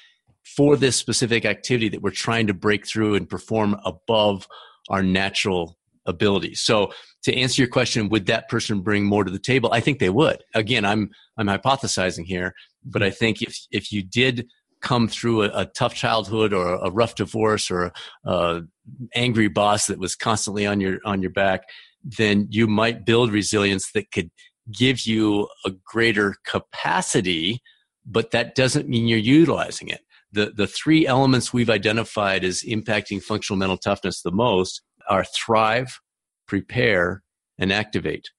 for 0.45 0.77
this 0.77 0.97
specific 0.97 1.45
activity 1.45 1.89
that 1.89 2.03
we're 2.03 2.11
trying 2.11 2.47
to 2.47 2.55
break 2.55 2.87
through 2.87 3.15
and 3.15 3.29
perform 3.29 3.77
above 3.85 4.47
our 4.89 5.03
natural 5.03 5.79
ability. 6.07 6.55
So 6.55 6.93
to 7.23 7.35
answer 7.35 7.63
your 7.63 7.69
question, 7.69 8.09
would 8.09 8.27
that 8.27 8.49
person 8.49 8.81
bring 8.81 9.05
more 9.05 9.25
to 9.25 9.31
the 9.31 9.39
table? 9.39 9.71
I 9.73 9.81
think 9.81 9.99
they 9.99 10.11
would. 10.11 10.43
Again, 10.55 10.85
I'm 10.85 11.11
I'm 11.37 11.47
hypothesizing 11.47 12.25
here, 12.25 12.55
but 12.85 13.03
I 13.03 13.11
think 13.11 13.43
if 13.43 13.59
if 13.71 13.93
you 13.93 14.03
did 14.03 14.47
come 14.81 15.09
through 15.09 15.43
a, 15.43 15.51
a 15.55 15.67
tough 15.67 15.95
childhood 15.95 16.55
or 16.55 16.77
a, 16.77 16.91
rough 16.91 17.15
divorce 17.15 17.71
or 17.71 17.93
a, 18.25 18.31
a 18.31 18.63
angry 19.15 19.49
boss 19.49 19.87
that 19.89 19.99
was 19.99 20.17
constantly 20.17 20.67
on 20.67 20.81
your 20.81 20.99
on 21.05 21.21
your 21.21 21.31
back, 21.31 21.65
then 22.03 22.47
you 22.51 22.67
might 22.67 23.05
build 23.05 23.33
resilience 23.33 23.93
that 23.93 24.11
could 24.13 24.31
give 24.73 25.07
you 25.07 25.49
a 25.65 25.71
greater 25.85 26.37
capacity, 26.45 27.61
but 28.07 28.31
that 28.31 28.55
doesn't 28.55 28.89
mean 28.89 29.07
you're 29.07 29.19
utilizing 29.19 29.89
it. 29.89 30.01
The, 30.33 30.53
the 30.57 30.67
three 30.67 31.07
elements 31.07 31.53
we've 31.53 31.71
identified 31.71 32.45
as 32.45 32.63
impacting 32.63 33.23
functional 33.23 33.59
mental 33.59 33.77
toughness 33.77 34.23
the 34.23 34.31
most 34.31 34.83
are 35.09 35.25
thrive, 35.25 35.99
prepare, 36.47 37.23
and 37.59 37.73
activate. 37.73 38.31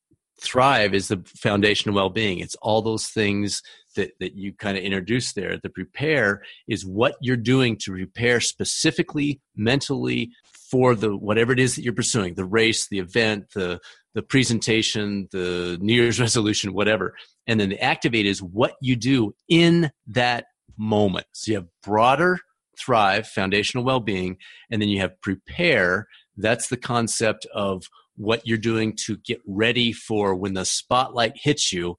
Thrive 0.41 0.95
is 0.95 1.09
the 1.09 1.23
foundation 1.25 1.89
of 1.89 1.95
well 1.95 2.09
being. 2.09 2.39
It's 2.39 2.55
all 2.61 2.81
those 2.81 3.07
things 3.07 3.61
that, 3.95 4.11
that 4.19 4.35
you 4.35 4.53
kind 4.53 4.77
of 4.77 4.83
introduced 4.83 5.35
there. 5.35 5.59
The 5.61 5.69
prepare 5.69 6.41
is 6.67 6.85
what 6.85 7.15
you're 7.21 7.35
doing 7.37 7.77
to 7.83 7.91
prepare 7.91 8.39
specifically 8.39 9.39
mentally 9.55 10.31
for 10.71 10.95
the 10.95 11.15
whatever 11.15 11.51
it 11.51 11.59
is 11.59 11.75
that 11.75 11.83
you're 11.83 11.93
pursuing, 11.93 12.33
the 12.33 12.45
race, 12.45 12.87
the 12.87 12.99
event, 12.99 13.51
the 13.53 13.79
the 14.13 14.21
presentation, 14.21 15.27
the 15.31 15.77
New 15.81 15.93
Year's 15.93 16.19
resolution, 16.27 16.73
whatever. 16.73 17.13
And 17.45 17.59
then 17.59 17.69
the 17.69 17.83
activate 17.83 18.25
is 18.25 18.41
what 18.41 18.75
you 18.81 18.95
do 18.95 19.35
in 19.49 19.91
that 20.07 20.45
moment. 20.77 21.27
So 21.33 21.51
you 21.51 21.57
have 21.57 21.67
broader 21.83 22.39
thrive, 22.79 23.27
foundational 23.27 23.83
well-being, 23.83 24.37
and 24.69 24.81
then 24.81 24.89
you 24.89 24.99
have 25.01 25.21
prepare. 25.21 26.07
That's 26.37 26.69
the 26.69 26.77
concept 26.77 27.45
of 27.53 27.83
what 28.15 28.45
you're 28.47 28.57
doing 28.57 28.95
to 29.05 29.17
get 29.17 29.39
ready 29.45 29.91
for 29.91 30.35
when 30.35 30.53
the 30.53 30.65
spotlight 30.65 31.33
hits 31.35 31.71
you, 31.71 31.97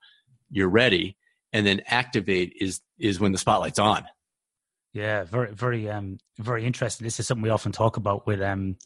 you're 0.50 0.68
ready. 0.68 1.16
And 1.52 1.66
then 1.66 1.82
activate 1.86 2.54
is 2.58 2.80
is 2.98 3.20
when 3.20 3.32
the 3.32 3.38
spotlight's 3.38 3.78
on. 3.78 4.04
Yeah, 4.92 5.24
very, 5.24 5.52
very, 5.54 5.88
um, 5.88 6.18
very 6.38 6.66
interesting. 6.66 7.04
This 7.04 7.18
is 7.18 7.26
something 7.26 7.42
we 7.42 7.48
often 7.50 7.72
talk 7.72 7.96
about 7.96 8.26
with, 8.26 8.42
um, 8.42 8.76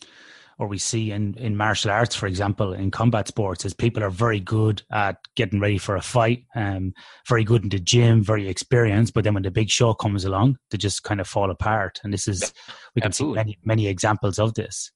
or 0.59 0.69
we 0.69 0.79
see 0.79 1.11
in 1.11 1.35
in 1.35 1.57
martial 1.57 1.91
arts, 1.91 2.15
for 2.15 2.27
example, 2.27 2.73
in 2.73 2.91
combat 2.91 3.29
sports, 3.29 3.65
is 3.65 3.75
people 3.75 4.03
are 4.03 4.11
very 4.11 4.41
good 4.41 4.83
at 4.91 5.19
getting 5.35 5.61
ready 5.61 5.79
for 5.79 5.97
a 5.97 6.01
fight, 6.01 6.45
um, 6.55 6.95
very 7.29 7.45
good 7.45 7.63
in 7.65 7.69
the 7.69 7.79
gym, 7.79 8.23
very 8.23 8.49
experienced, 8.49 9.13
but 9.15 9.25
then 9.25 9.35
when 9.35 9.43
the 9.43 9.51
big 9.51 9.69
show 9.69 9.93
comes 9.93 10.25
along, 10.25 10.57
they 10.71 10.79
just 10.79 11.03
kind 11.03 11.21
of 11.21 11.29
fall 11.29 11.51
apart. 11.51 12.01
And 12.05 12.13
this 12.13 12.27
is 12.27 12.55
we 12.95 13.03
can 13.03 13.09
Absolutely. 13.09 13.37
see 13.37 13.41
many 13.41 13.59
many 13.65 13.87
examples 13.89 14.39
of 14.39 14.55
this. 14.55 14.93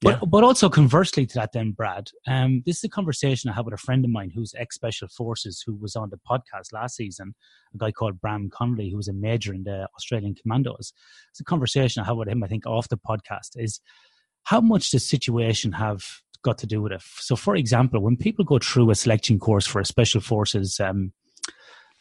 But 0.00 0.18
yeah. 0.20 0.26
but 0.26 0.44
also 0.44 0.68
conversely 0.68 1.26
to 1.26 1.34
that, 1.34 1.52
then 1.52 1.72
Brad, 1.72 2.10
um, 2.26 2.62
this 2.66 2.78
is 2.78 2.84
a 2.84 2.88
conversation 2.88 3.48
I 3.50 3.54
had 3.54 3.64
with 3.64 3.74
a 3.74 3.78
friend 3.78 4.04
of 4.04 4.10
mine 4.10 4.30
who's 4.34 4.54
ex 4.56 4.74
special 4.74 5.08
forces 5.08 5.62
who 5.64 5.74
was 5.74 5.96
on 5.96 6.10
the 6.10 6.18
podcast 6.28 6.72
last 6.72 6.96
season. 6.96 7.34
A 7.74 7.78
guy 7.78 7.92
called 7.92 8.20
Bram 8.20 8.50
Connolly, 8.50 8.90
who 8.90 8.96
was 8.96 9.08
a 9.08 9.12
major 9.12 9.54
in 9.54 9.64
the 9.64 9.88
Australian 9.96 10.34
Commandos. 10.34 10.92
It's 11.30 11.40
a 11.40 11.44
conversation 11.44 12.02
I 12.02 12.06
had 12.06 12.16
with 12.16 12.28
him. 12.28 12.42
I 12.42 12.48
think 12.48 12.66
off 12.66 12.88
the 12.88 12.98
podcast 12.98 13.52
is 13.56 13.80
how 14.44 14.60
much 14.60 14.90
does 14.90 15.08
situation 15.08 15.72
have 15.72 16.04
got 16.42 16.58
to 16.58 16.66
do 16.66 16.82
with 16.82 16.92
it. 16.92 17.02
So, 17.02 17.36
for 17.36 17.56
example, 17.56 18.00
when 18.00 18.16
people 18.16 18.44
go 18.44 18.58
through 18.58 18.90
a 18.90 18.94
selection 18.94 19.38
course 19.38 19.66
for 19.66 19.80
a 19.80 19.84
special 19.84 20.20
forces 20.20 20.78
um, 20.80 21.12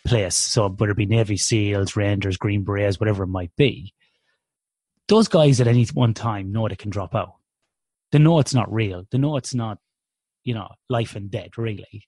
place, 0.06 0.36
so 0.36 0.70
whether 0.70 0.92
it 0.92 0.98
be 0.98 1.06
Navy 1.06 1.38
SEALs, 1.38 1.96
Rangers, 1.96 2.38
Green 2.38 2.64
Berets, 2.64 3.00
whatever 3.00 3.24
it 3.24 3.28
might 3.28 3.56
be, 3.56 3.94
those 5.08 5.28
guys 5.28 5.62
at 5.62 5.68
any 5.68 5.86
one 5.94 6.14
time 6.14 6.52
know 6.52 6.68
they 6.68 6.76
can 6.76 6.90
drop 6.90 7.16
out 7.16 7.36
they 8.13 8.20
know 8.20 8.38
it's 8.38 8.53
not 8.53 8.72
real. 8.72 9.05
They 9.10 9.17
know 9.17 9.38
it's 9.38 9.55
not, 9.55 9.79
you 10.43 10.53
know, 10.53 10.70
life 10.88 11.15
and 11.15 11.32
death 11.32 11.58
really. 11.58 12.08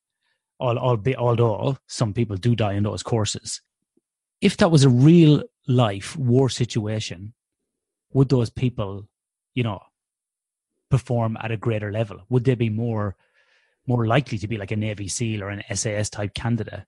All, 0.60 0.78
although 0.78 1.78
some 1.88 2.14
people 2.14 2.38
do 2.38 2.56
die 2.56 2.74
in 2.74 2.84
those 2.84 3.02
courses. 3.02 3.62
If 4.40 4.58
that 4.58 4.70
was 4.70 4.84
a 4.84 4.90
real 4.90 5.44
life 5.68 6.16
war 6.16 6.48
situation, 6.48 7.34
would 8.14 8.30
those 8.30 8.52
people, 8.52 9.08
you 9.56 9.64
know, 9.64 9.80
perform 10.92 11.38
at 11.42 11.52
a 11.52 11.58
greater 11.58 11.92
level? 11.92 12.20
Would 12.30 12.44
they 12.44 12.56
be 12.56 12.70
more 12.70 13.16
more 13.88 14.06
likely 14.06 14.38
to 14.38 14.48
be 14.48 14.58
like 14.58 14.72
a 14.72 14.76
Navy 14.76 15.08
SEAL 15.08 15.44
or 15.44 15.50
an 15.50 15.64
SAS 15.74 16.10
type 16.12 16.36
candidate? 16.36 16.84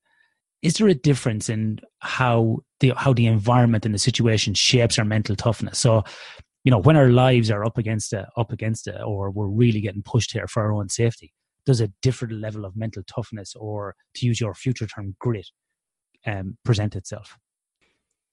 Is 0.62 0.76
there 0.76 0.88
a 0.88 0.94
difference 0.94 1.50
in 1.50 1.80
how 2.00 2.60
the 2.82 2.94
how 2.96 3.14
the 3.14 3.26
environment 3.26 3.84
and 3.84 3.96
the 3.96 4.00
situation 4.00 4.54
shapes 4.54 5.00
our 5.00 5.06
mental 5.06 5.36
toughness? 5.36 5.80
So 5.80 6.04
you 6.64 6.72
know, 6.72 6.80
when 6.80 6.98
our 6.98 7.10
lives 7.10 7.50
are 7.50 7.66
up 7.66 7.78
against 7.78 8.14
it, 8.14 8.26
up 8.36 8.52
against 8.52 8.88
it, 8.88 9.00
or 9.04 9.32
we're 9.32 9.48
really 9.48 9.82
getting 9.82 10.04
pushed 10.04 10.34
here 10.34 10.48
for 10.48 10.64
our 10.64 10.74
own 10.74 10.90
safety, 10.90 11.34
does 11.66 11.82
a 11.82 11.92
different 12.02 12.34
level 12.34 12.66
of 12.66 12.76
mental 12.76 13.04
toughness, 13.04 13.56
or 13.56 13.96
to 14.16 14.26
use 14.26 14.40
your 14.40 14.54
future 14.54 14.88
term, 14.88 15.16
grit, 15.20 15.48
um, 16.26 16.58
present 16.64 16.96
itself? 16.96 17.38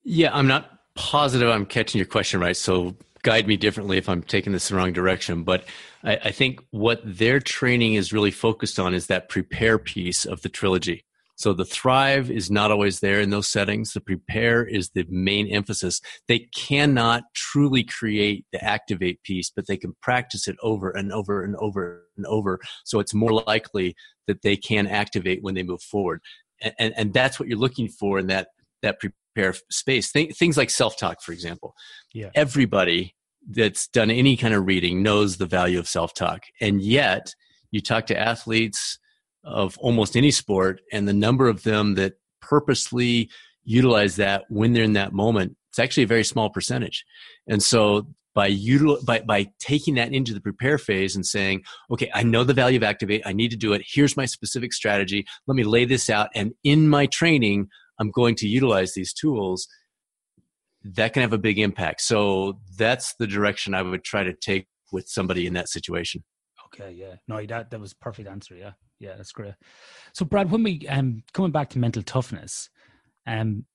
Yeah, 0.02 0.30
I'm 0.32 0.46
not 0.46 0.70
positive 0.94 1.48
I'm 1.48 1.66
catching 1.66 1.98
your 1.98 2.06
question 2.06 2.40
right. 2.40 2.56
So 2.56 2.96
guide 3.22 3.48
me 3.48 3.56
differently 3.56 3.98
if 3.98 4.08
I'm 4.08 4.22
taking 4.22 4.52
this 4.52 4.68
the 4.68 4.76
wrong 4.76 4.92
direction. 4.92 5.42
But 5.42 5.64
I, 6.04 6.16
I 6.16 6.30
think 6.30 6.60
what 6.70 7.00
their 7.04 7.40
training 7.40 7.94
is 7.94 8.12
really 8.12 8.30
focused 8.30 8.78
on 8.78 8.94
is 8.94 9.06
that 9.08 9.28
prepare 9.28 9.78
piece 9.78 10.24
of 10.24 10.42
the 10.42 10.48
trilogy. 10.48 11.04
So 11.36 11.52
the 11.52 11.64
thrive 11.64 12.30
is 12.30 12.50
not 12.50 12.70
always 12.70 13.00
there 13.00 13.20
in 13.20 13.30
those 13.30 13.48
settings. 13.48 13.92
The 13.92 14.00
prepare 14.00 14.64
is 14.64 14.90
the 14.90 15.04
main 15.08 15.48
emphasis. 15.48 16.00
They 16.28 16.48
cannot 16.54 17.24
truly 17.34 17.82
create 17.82 18.46
the 18.52 18.64
activate 18.64 19.22
piece, 19.24 19.50
but 19.50 19.66
they 19.66 19.76
can 19.76 19.94
practice 20.00 20.46
it 20.46 20.56
over 20.62 20.90
and 20.90 21.12
over 21.12 21.42
and 21.42 21.56
over 21.56 22.04
and 22.16 22.24
over. 22.26 22.60
So 22.84 23.00
it's 23.00 23.14
more 23.14 23.42
likely 23.46 23.96
that 24.26 24.42
they 24.42 24.56
can 24.56 24.86
activate 24.86 25.42
when 25.42 25.54
they 25.54 25.64
move 25.64 25.82
forward. 25.82 26.20
And, 26.62 26.74
and, 26.78 26.94
and 26.96 27.12
that's 27.12 27.40
what 27.40 27.48
you're 27.48 27.58
looking 27.58 27.88
for 27.88 28.18
in 28.20 28.28
that, 28.28 28.48
that 28.82 29.00
prepare 29.00 29.54
space. 29.70 30.12
Th- 30.12 30.34
things 30.34 30.56
like 30.56 30.70
self-talk, 30.70 31.20
for 31.20 31.32
example. 31.32 31.74
Yeah. 32.12 32.30
Everybody 32.36 33.16
that's 33.50 33.88
done 33.88 34.10
any 34.10 34.36
kind 34.36 34.54
of 34.54 34.66
reading 34.66 35.02
knows 35.02 35.36
the 35.36 35.46
value 35.46 35.80
of 35.80 35.88
self-talk. 35.88 36.44
And 36.60 36.80
yet 36.80 37.34
you 37.72 37.80
talk 37.80 38.06
to 38.06 38.18
athletes, 38.18 38.98
of 39.44 39.76
almost 39.78 40.16
any 40.16 40.30
sport 40.30 40.80
and 40.92 41.06
the 41.06 41.12
number 41.12 41.48
of 41.48 41.62
them 41.62 41.94
that 41.94 42.14
purposely 42.40 43.30
utilize 43.64 44.16
that 44.16 44.44
when 44.48 44.72
they're 44.72 44.84
in 44.84 44.94
that 44.94 45.12
moment 45.12 45.56
it's 45.74 45.80
actually 45.80 46.04
a 46.04 46.06
very 46.06 46.22
small 46.22 46.50
percentage. 46.50 47.04
And 47.48 47.60
so 47.60 48.06
by 48.32 48.48
util- 48.48 49.04
by 49.04 49.22
by 49.22 49.48
taking 49.58 49.96
that 49.96 50.12
into 50.12 50.32
the 50.32 50.40
prepare 50.40 50.78
phase 50.78 51.16
and 51.16 51.26
saying 51.26 51.62
okay 51.90 52.10
i 52.14 52.22
know 52.22 52.42
the 52.44 52.52
value 52.52 52.76
of 52.76 52.82
activate 52.84 53.22
i 53.24 53.32
need 53.32 53.50
to 53.50 53.56
do 53.56 53.72
it. 53.72 53.82
Here's 53.84 54.16
my 54.16 54.24
specific 54.24 54.72
strategy. 54.72 55.24
Let 55.48 55.56
me 55.56 55.64
lay 55.64 55.84
this 55.84 56.08
out 56.08 56.28
and 56.34 56.52
in 56.62 56.88
my 56.88 57.06
training 57.06 57.66
i'm 57.98 58.12
going 58.12 58.36
to 58.36 58.48
utilize 58.48 58.94
these 58.94 59.12
tools. 59.12 59.66
That 60.84 61.12
can 61.12 61.22
have 61.22 61.32
a 61.32 61.38
big 61.38 61.58
impact. 61.58 62.02
So 62.02 62.60
that's 62.78 63.14
the 63.18 63.26
direction 63.26 63.74
i 63.74 63.82
would 63.82 64.04
try 64.04 64.22
to 64.22 64.32
take 64.32 64.68
with 64.92 65.08
somebody 65.08 65.44
in 65.44 65.54
that 65.54 65.68
situation. 65.68 66.22
Okay 66.66 66.92
yeah. 66.92 67.16
No 67.26 67.44
that 67.46 67.70
that 67.70 67.80
was 67.80 67.94
perfect 67.94 68.28
answer 68.28 68.54
yeah 68.54 68.72
yeah, 69.04 69.16
that's 69.16 69.32
great. 69.32 69.54
So, 70.14 70.24
Brad, 70.24 70.50
when 70.50 70.62
we 70.62 70.86
um 70.88 71.22
coming 71.32 71.52
back 71.52 71.70
to 71.70 71.78
mental 71.78 72.02
toughness, 72.02 72.70
um, 73.26 73.66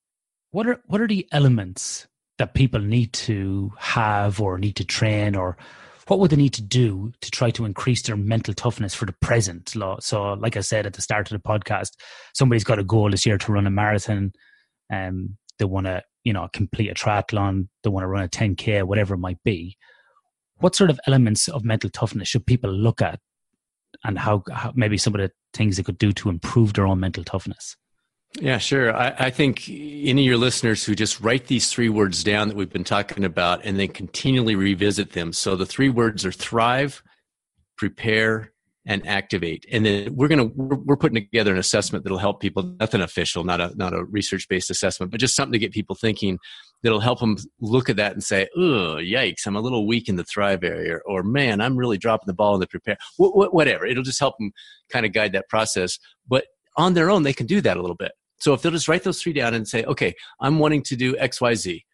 what 0.51 0.67
are 0.67 0.81
what 0.85 1.01
are 1.01 1.07
the 1.07 1.27
elements 1.31 2.07
that 2.37 2.53
people 2.53 2.79
need 2.79 3.13
to 3.13 3.71
have 3.77 4.41
or 4.41 4.57
need 4.57 4.75
to 4.77 4.85
train 4.85 5.35
or 5.35 5.57
what 6.07 6.19
would 6.19 6.31
they 6.31 6.37
need 6.37 6.53
to 6.53 6.63
do 6.63 7.11
to 7.21 7.29
try 7.29 7.51
to 7.51 7.65
increase 7.65 8.01
their 8.01 8.15
mental 8.15 8.53
toughness 8.53 8.95
for 8.95 9.05
the 9.05 9.13
present? 9.21 9.75
So, 9.99 10.33
like 10.33 10.57
I 10.57 10.61
said 10.61 10.87
at 10.87 10.93
the 10.93 11.03
start 11.03 11.31
of 11.31 11.39
the 11.39 11.47
podcast, 11.47 11.91
somebody's 12.33 12.63
got 12.63 12.79
a 12.79 12.83
goal 12.83 13.11
this 13.11 13.27
year 13.27 13.37
to 13.37 13.51
run 13.51 13.67
a 13.67 13.69
marathon. 13.69 14.31
Um, 14.91 15.37
they 15.59 15.65
want 15.65 15.85
to, 15.85 16.01
you 16.23 16.33
know, 16.33 16.49
complete 16.51 16.89
a 16.89 16.95
triathlon. 16.95 17.67
They 17.83 17.91
want 17.91 18.05
to 18.05 18.07
run 18.07 18.23
a 18.23 18.27
10k, 18.27 18.83
whatever 18.83 19.13
it 19.13 19.19
might 19.19 19.37
be. 19.43 19.77
What 20.55 20.75
sort 20.75 20.89
of 20.89 20.99
elements 21.05 21.47
of 21.47 21.63
mental 21.63 21.91
toughness 21.91 22.27
should 22.27 22.47
people 22.47 22.71
look 22.71 23.03
at 23.03 23.19
and 24.03 24.17
how, 24.17 24.43
how, 24.51 24.71
maybe 24.75 24.97
some 24.97 25.13
of 25.15 25.21
the 25.21 25.31
things 25.53 25.77
they 25.77 25.83
could 25.83 25.97
do 25.97 26.11
to 26.13 26.29
improve 26.29 26.73
their 26.73 26.85
own 26.85 26.99
mental 26.99 27.23
toughness. 27.23 27.75
Yeah, 28.39 28.59
sure. 28.59 28.95
I, 28.95 29.15
I, 29.17 29.29
think 29.31 29.67
any 29.67 30.21
of 30.21 30.27
your 30.27 30.37
listeners 30.37 30.83
who 30.85 30.93
just 30.93 31.19
write 31.19 31.47
these 31.47 31.71
three 31.71 31.89
words 31.89 32.23
down 32.23 32.47
that 32.47 32.55
we've 32.55 32.69
been 32.69 32.83
talking 32.83 33.25
about 33.25 33.65
and 33.65 33.79
then 33.79 33.87
continually 33.87 34.55
revisit 34.55 35.13
them. 35.13 35.33
So 35.33 35.55
the 35.55 35.65
three 35.65 35.89
words 35.89 36.25
are 36.25 36.31
thrive, 36.31 37.01
prepare, 37.75 38.51
and 38.85 39.05
activate. 39.07 39.65
And 39.71 39.85
then 39.85 40.15
we're 40.15 40.27
gonna 40.27 40.45
we're, 40.45 40.77
we're 40.77 40.97
putting 40.97 41.15
together 41.15 41.53
an 41.53 41.59
assessment 41.59 42.03
that'll 42.03 42.19
help 42.19 42.39
people. 42.39 42.75
Nothing 42.79 43.01
official, 43.01 43.43
not 43.43 43.61
a 43.61 43.75
not 43.75 43.93
a 43.93 44.03
research 44.03 44.47
based 44.47 44.69
assessment, 44.69 45.11
but 45.11 45.19
just 45.19 45.35
something 45.35 45.53
to 45.53 45.59
get 45.59 45.71
people 45.71 45.95
thinking 45.95 46.37
that'll 46.83 46.99
help 46.99 47.19
them 47.19 47.37
look 47.59 47.89
at 47.89 47.97
that 47.97 48.13
and 48.13 48.23
say, 48.23 48.47
"Oh, 48.55 48.97
yikes! 48.99 49.45
I'm 49.45 49.55
a 49.55 49.61
little 49.61 49.87
weak 49.87 50.09
in 50.09 50.15
the 50.15 50.23
thrive 50.23 50.63
area," 50.63 50.97
or 51.05 51.23
"Man, 51.23 51.61
I'm 51.61 51.77
really 51.77 51.97
dropping 51.97 52.27
the 52.27 52.33
ball 52.33 52.53
in 52.55 52.59
the 52.59 52.67
prepare." 52.67 52.97
Wh- 53.17 53.33
wh- 53.33 53.53
whatever. 53.53 53.85
It'll 53.85 54.03
just 54.03 54.19
help 54.19 54.37
them 54.37 54.51
kind 54.89 55.05
of 55.05 55.13
guide 55.13 55.33
that 55.33 55.49
process. 55.49 55.99
But 56.27 56.45
on 56.77 56.93
their 56.93 57.09
own, 57.09 57.23
they 57.23 57.33
can 57.33 57.47
do 57.47 57.61
that 57.61 57.77
a 57.77 57.81
little 57.81 57.95
bit. 57.95 58.11
So 58.39 58.53
if 58.53 58.61
they'll 58.61 58.71
just 58.71 58.87
write 58.87 59.03
those 59.03 59.21
three 59.21 59.33
down 59.33 59.53
and 59.53 59.67
say, 59.67 59.83
"Okay, 59.83 60.13
I'm 60.39 60.59
wanting 60.59 60.83
to 60.83 60.95
do 60.95 61.17
X, 61.17 61.41
Y, 61.41 61.53
Z. 61.55 61.85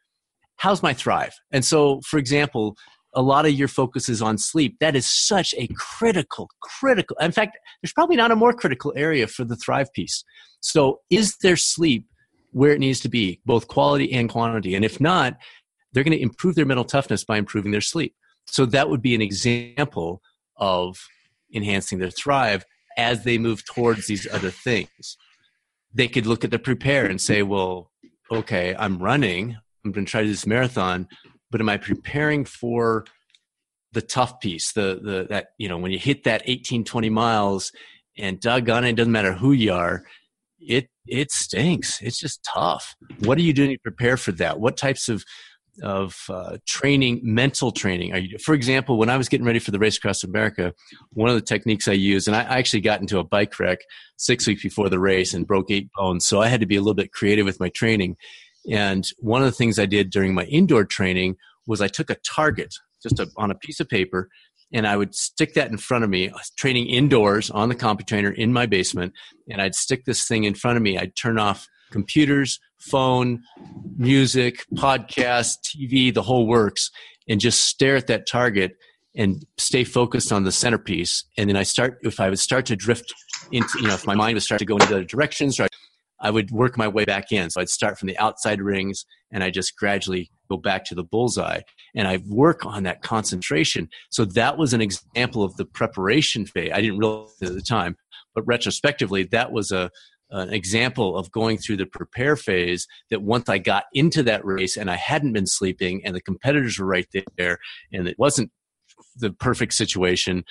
How's 0.57 0.83
my 0.83 0.93
thrive?" 0.93 1.33
And 1.51 1.65
so, 1.65 2.01
for 2.01 2.17
example, 2.17 2.77
a 3.15 3.21
lot 3.21 3.45
of 3.45 3.53
your 3.53 3.69
focus 3.69 4.09
is 4.09 4.21
on 4.21 4.37
sleep. 4.37 4.77
That 4.79 4.95
is 4.95 5.07
such 5.07 5.55
a 5.57 5.67
critical, 5.75 6.49
critical. 6.61 7.15
In 7.21 7.31
fact, 7.31 7.57
there's 7.81 7.93
probably 7.93 8.17
not 8.17 8.31
a 8.31 8.35
more 8.35 8.53
critical 8.53 8.93
area 8.95 9.25
for 9.25 9.45
the 9.45 9.55
thrive 9.55 9.91
piece. 9.93 10.23
So, 10.59 10.99
is 11.09 11.37
there 11.37 11.55
sleep 11.55 12.05
where 12.55 12.71
it 12.71 12.79
needs 12.79 13.01
to 13.01 13.09
be, 13.09 13.41
both 13.45 13.67
quality 13.67 14.13
and 14.13 14.29
quantity. 14.29 14.75
And 14.75 14.85
if 14.85 15.01
not, 15.01 15.35
they're 15.91 16.05
going 16.05 16.17
to 16.17 16.23
improve 16.23 16.55
their 16.55 16.65
mental 16.65 16.85
toughness 16.85 17.25
by 17.25 17.37
improving 17.37 17.73
their 17.73 17.81
sleep. 17.81 18.15
So 18.47 18.65
that 18.67 18.89
would 18.89 19.01
be 19.01 19.13
an 19.13 19.21
example 19.21 20.21
of 20.55 20.97
enhancing 21.53 21.99
their 21.99 22.11
thrive 22.11 22.63
as 22.95 23.25
they 23.25 23.37
move 23.37 23.65
towards 23.65 24.07
these 24.07 24.25
other 24.31 24.51
things. 24.51 25.17
They 25.93 26.07
could 26.07 26.25
look 26.25 26.45
at 26.45 26.51
the 26.51 26.57
prepare 26.57 27.05
and 27.05 27.19
say, 27.19 27.43
well, 27.43 27.91
okay, 28.31 28.73
I'm 28.79 28.99
running, 28.99 29.57
I'm 29.83 29.91
going 29.91 30.05
to 30.05 30.09
try 30.09 30.21
to 30.21 30.27
do 30.27 30.31
this 30.31 30.47
marathon, 30.47 31.09
but 31.51 31.59
am 31.59 31.67
I 31.67 31.75
preparing 31.75 32.45
for 32.45 33.03
the 33.91 34.01
tough 34.01 34.39
piece, 34.39 34.71
the 34.71 34.99
the 35.03 35.27
that 35.29 35.47
you 35.57 35.67
know 35.67 35.77
when 35.77 35.91
you 35.91 35.99
hit 35.99 36.23
that 36.23 36.41
18, 36.45 36.85
20 36.85 37.09
miles, 37.09 37.71
and 38.17 38.39
doggone 38.39 38.85
it, 38.85 38.91
it 38.91 38.95
doesn't 38.95 39.11
matter 39.11 39.33
who 39.33 39.51
you 39.51 39.73
are, 39.73 40.03
it 40.59 40.89
it 41.05 41.31
stinks. 41.31 42.01
It's 42.01 42.19
just 42.19 42.43
tough. 42.43 42.95
What 43.19 43.37
are 43.37 43.41
you 43.41 43.53
doing 43.53 43.71
to 43.71 43.79
prepare 43.79 44.17
for 44.17 44.31
that? 44.33 44.59
What 44.59 44.77
types 44.77 45.09
of 45.09 45.23
of 45.83 46.17
uh, 46.29 46.57
training, 46.65 47.19
mental 47.21 47.71
training. 47.71 48.13
Are 48.13 48.19
you, 48.19 48.37
for 48.37 48.55
example, 48.55 48.97
when 48.97 49.09
I 49.09 49.17
was 49.17 49.27
getting 49.27 49.45
ready 49.45 49.59
for 49.59 49.71
the 49.71 49.79
race 49.79 49.97
across 49.97 50.23
America, 50.23 50.73
one 51.11 51.29
of 51.29 51.35
the 51.35 51.41
techniques 51.41 51.87
I 51.87 51.93
used, 51.93 52.27
and 52.27 52.35
I 52.35 52.43
actually 52.43 52.81
got 52.81 53.01
into 53.01 53.19
a 53.19 53.23
bike 53.23 53.59
wreck 53.59 53.79
six 54.17 54.47
weeks 54.47 54.63
before 54.63 54.89
the 54.89 54.99
race 54.99 55.33
and 55.33 55.45
broke 55.45 55.69
eight 55.69 55.89
bones, 55.97 56.25
so 56.25 56.41
I 56.41 56.47
had 56.47 56.61
to 56.61 56.65
be 56.65 56.77
a 56.77 56.79
little 56.79 56.93
bit 56.93 57.11
creative 57.11 57.45
with 57.45 57.59
my 57.59 57.69
training. 57.69 58.15
And 58.71 59.05
one 59.19 59.41
of 59.41 59.47
the 59.47 59.51
things 59.51 59.77
I 59.77 59.85
did 59.85 60.09
during 60.09 60.33
my 60.33 60.45
indoor 60.45 60.85
training 60.85 61.35
was 61.67 61.81
I 61.81 61.87
took 61.87 62.09
a 62.09 62.15
target 62.25 62.73
just 63.03 63.19
a, 63.19 63.27
on 63.37 63.51
a 63.51 63.55
piece 63.55 63.79
of 63.79 63.89
paper 63.89 64.29
and 64.73 64.87
I 64.87 64.97
would 64.97 65.15
stick 65.15 65.53
that 65.53 65.71
in 65.71 65.77
front 65.77 66.03
of 66.03 66.09
me, 66.09 66.29
uh, 66.29 66.37
training 66.57 66.87
indoors 66.87 67.49
on 67.49 67.69
the 67.69 67.75
CompuTrainer 67.75 68.33
in 68.35 68.51
my 68.53 68.65
basement, 68.65 69.13
and 69.49 69.61
I'd 69.61 69.75
stick 69.75 70.05
this 70.05 70.27
thing 70.27 70.43
in 70.43 70.53
front 70.53 70.77
of 70.77 70.83
me. 70.83 70.97
I'd 70.97 71.15
turn 71.15 71.39
off 71.39 71.67
computers, 71.91 72.59
phone, 72.79 73.41
music, 73.97 74.65
podcast, 74.73 75.55
TV, 75.65 76.13
the 76.13 76.23
whole 76.23 76.47
works, 76.47 76.91
and 77.27 77.39
just 77.39 77.65
stare 77.65 77.95
at 77.95 78.07
that 78.07 78.27
target 78.27 78.73
and 79.15 79.45
stay 79.57 79.83
focused 79.83 80.31
on 80.31 80.43
the 80.43 80.51
centerpiece. 80.51 81.23
And 81.37 81.49
then 81.49 81.55
I 81.55 81.63
start, 81.63 81.99
if 82.01 82.19
I 82.19 82.29
would 82.29 82.39
start 82.39 82.65
to 82.67 82.75
drift 82.75 83.13
into, 83.51 83.79
you 83.79 83.87
know, 83.87 83.93
if 83.93 84.05
my 84.05 84.15
mind 84.15 84.35
would 84.35 84.43
start 84.43 84.59
to 84.59 84.65
go 84.65 84.75
into 84.75 84.87
other 84.87 85.03
directions, 85.05 85.59
I 86.19 86.29
would 86.29 86.51
work 86.51 86.77
my 86.77 86.87
way 86.87 87.05
back 87.05 87.31
in. 87.31 87.49
So 87.49 87.61
I'd 87.61 87.69
start 87.69 87.97
from 87.97 88.07
the 88.07 88.17
outside 88.17 88.61
rings 88.61 89.05
and 89.31 89.43
I 89.43 89.51
just 89.51 89.77
gradually 89.77 90.29
go 90.49 90.57
back 90.57 90.85
to 90.85 90.95
the 90.95 91.03
bullseye 91.03 91.61
and 91.95 92.07
I 92.07 92.19
work 92.27 92.65
on 92.65 92.83
that 92.83 93.01
concentration. 93.01 93.89
So 94.09 94.25
that 94.25 94.57
was 94.57 94.73
an 94.73 94.81
example 94.81 95.43
of 95.43 95.55
the 95.57 95.65
preparation 95.65 96.45
phase. 96.45 96.71
I 96.73 96.81
didn't 96.81 96.99
realize 96.99 97.29
at 97.41 97.53
the 97.53 97.61
time, 97.61 97.95
but 98.33 98.45
retrospectively, 98.45 99.23
that 99.31 99.51
was 99.51 99.71
a, 99.71 99.89
an 100.31 100.53
example 100.53 101.17
of 101.17 101.31
going 101.31 101.57
through 101.57 101.77
the 101.77 101.85
prepare 101.85 102.35
phase 102.35 102.87
that 103.09 103.21
once 103.21 103.47
I 103.47 103.57
got 103.57 103.85
into 103.93 104.23
that 104.23 104.43
race 104.45 104.75
and 104.75 104.89
I 104.89 104.95
hadn't 104.95 105.33
been 105.33 105.47
sleeping 105.47 106.01
and 106.03 106.15
the 106.15 106.21
competitors 106.21 106.79
were 106.79 106.87
right 106.87 107.07
there 107.37 107.57
and 107.93 108.07
it 108.07 108.15
wasn't 108.17 108.51
the 109.15 109.31
perfect 109.31 109.73
situation, 109.73 110.43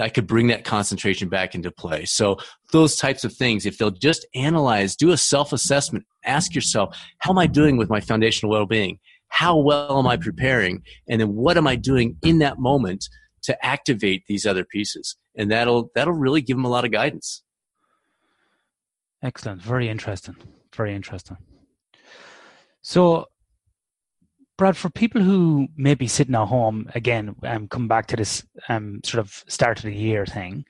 I 0.00 0.08
could 0.08 0.26
bring 0.26 0.48
that 0.48 0.64
concentration 0.64 1.28
back 1.28 1.54
into 1.54 1.70
play. 1.70 2.04
So 2.04 2.38
those 2.72 2.96
types 2.96 3.24
of 3.24 3.34
things, 3.34 3.66
if 3.66 3.78
they'll 3.78 3.90
just 3.90 4.26
analyze, 4.34 4.96
do 4.96 5.10
a 5.10 5.16
self-assessment, 5.16 6.04
ask 6.24 6.54
yourself, 6.54 6.96
how 7.18 7.30
am 7.32 7.38
I 7.38 7.46
doing 7.46 7.76
with 7.76 7.90
my 7.90 8.00
foundational 8.00 8.52
well-being? 8.52 8.98
How 9.30 9.56
well 9.56 9.98
am 9.98 10.06
I 10.06 10.16
preparing? 10.16 10.82
And 11.08 11.20
then 11.20 11.34
what 11.34 11.56
am 11.56 11.66
I 11.66 11.76
doing 11.76 12.16
in 12.22 12.38
that 12.40 12.58
moment 12.58 13.08
to 13.44 13.64
activate 13.64 14.24
these 14.26 14.44
other 14.44 14.64
pieces? 14.64 15.16
And 15.36 15.50
that'll 15.50 15.90
that'll 15.94 16.12
really 16.12 16.42
give 16.42 16.56
them 16.56 16.66
a 16.66 16.68
lot 16.68 16.84
of 16.84 16.92
guidance. 16.92 17.42
Excellent. 19.22 19.62
Very 19.62 19.88
interesting. 19.88 20.36
Very 20.74 20.94
interesting. 20.94 21.36
So, 22.82 23.26
Brad, 24.56 24.76
for 24.76 24.90
people 24.90 25.22
who 25.22 25.68
may 25.76 25.94
be 25.94 26.06
sitting 26.06 26.34
at 26.34 26.48
home, 26.48 26.90
again, 26.94 27.34
um, 27.44 27.68
come 27.68 27.88
back 27.88 28.06
to 28.08 28.16
this 28.16 28.44
um, 28.68 29.00
sort 29.04 29.20
of 29.20 29.44
start 29.46 29.78
of 29.78 29.84
the 29.84 29.94
year 29.94 30.26
thing, 30.26 30.64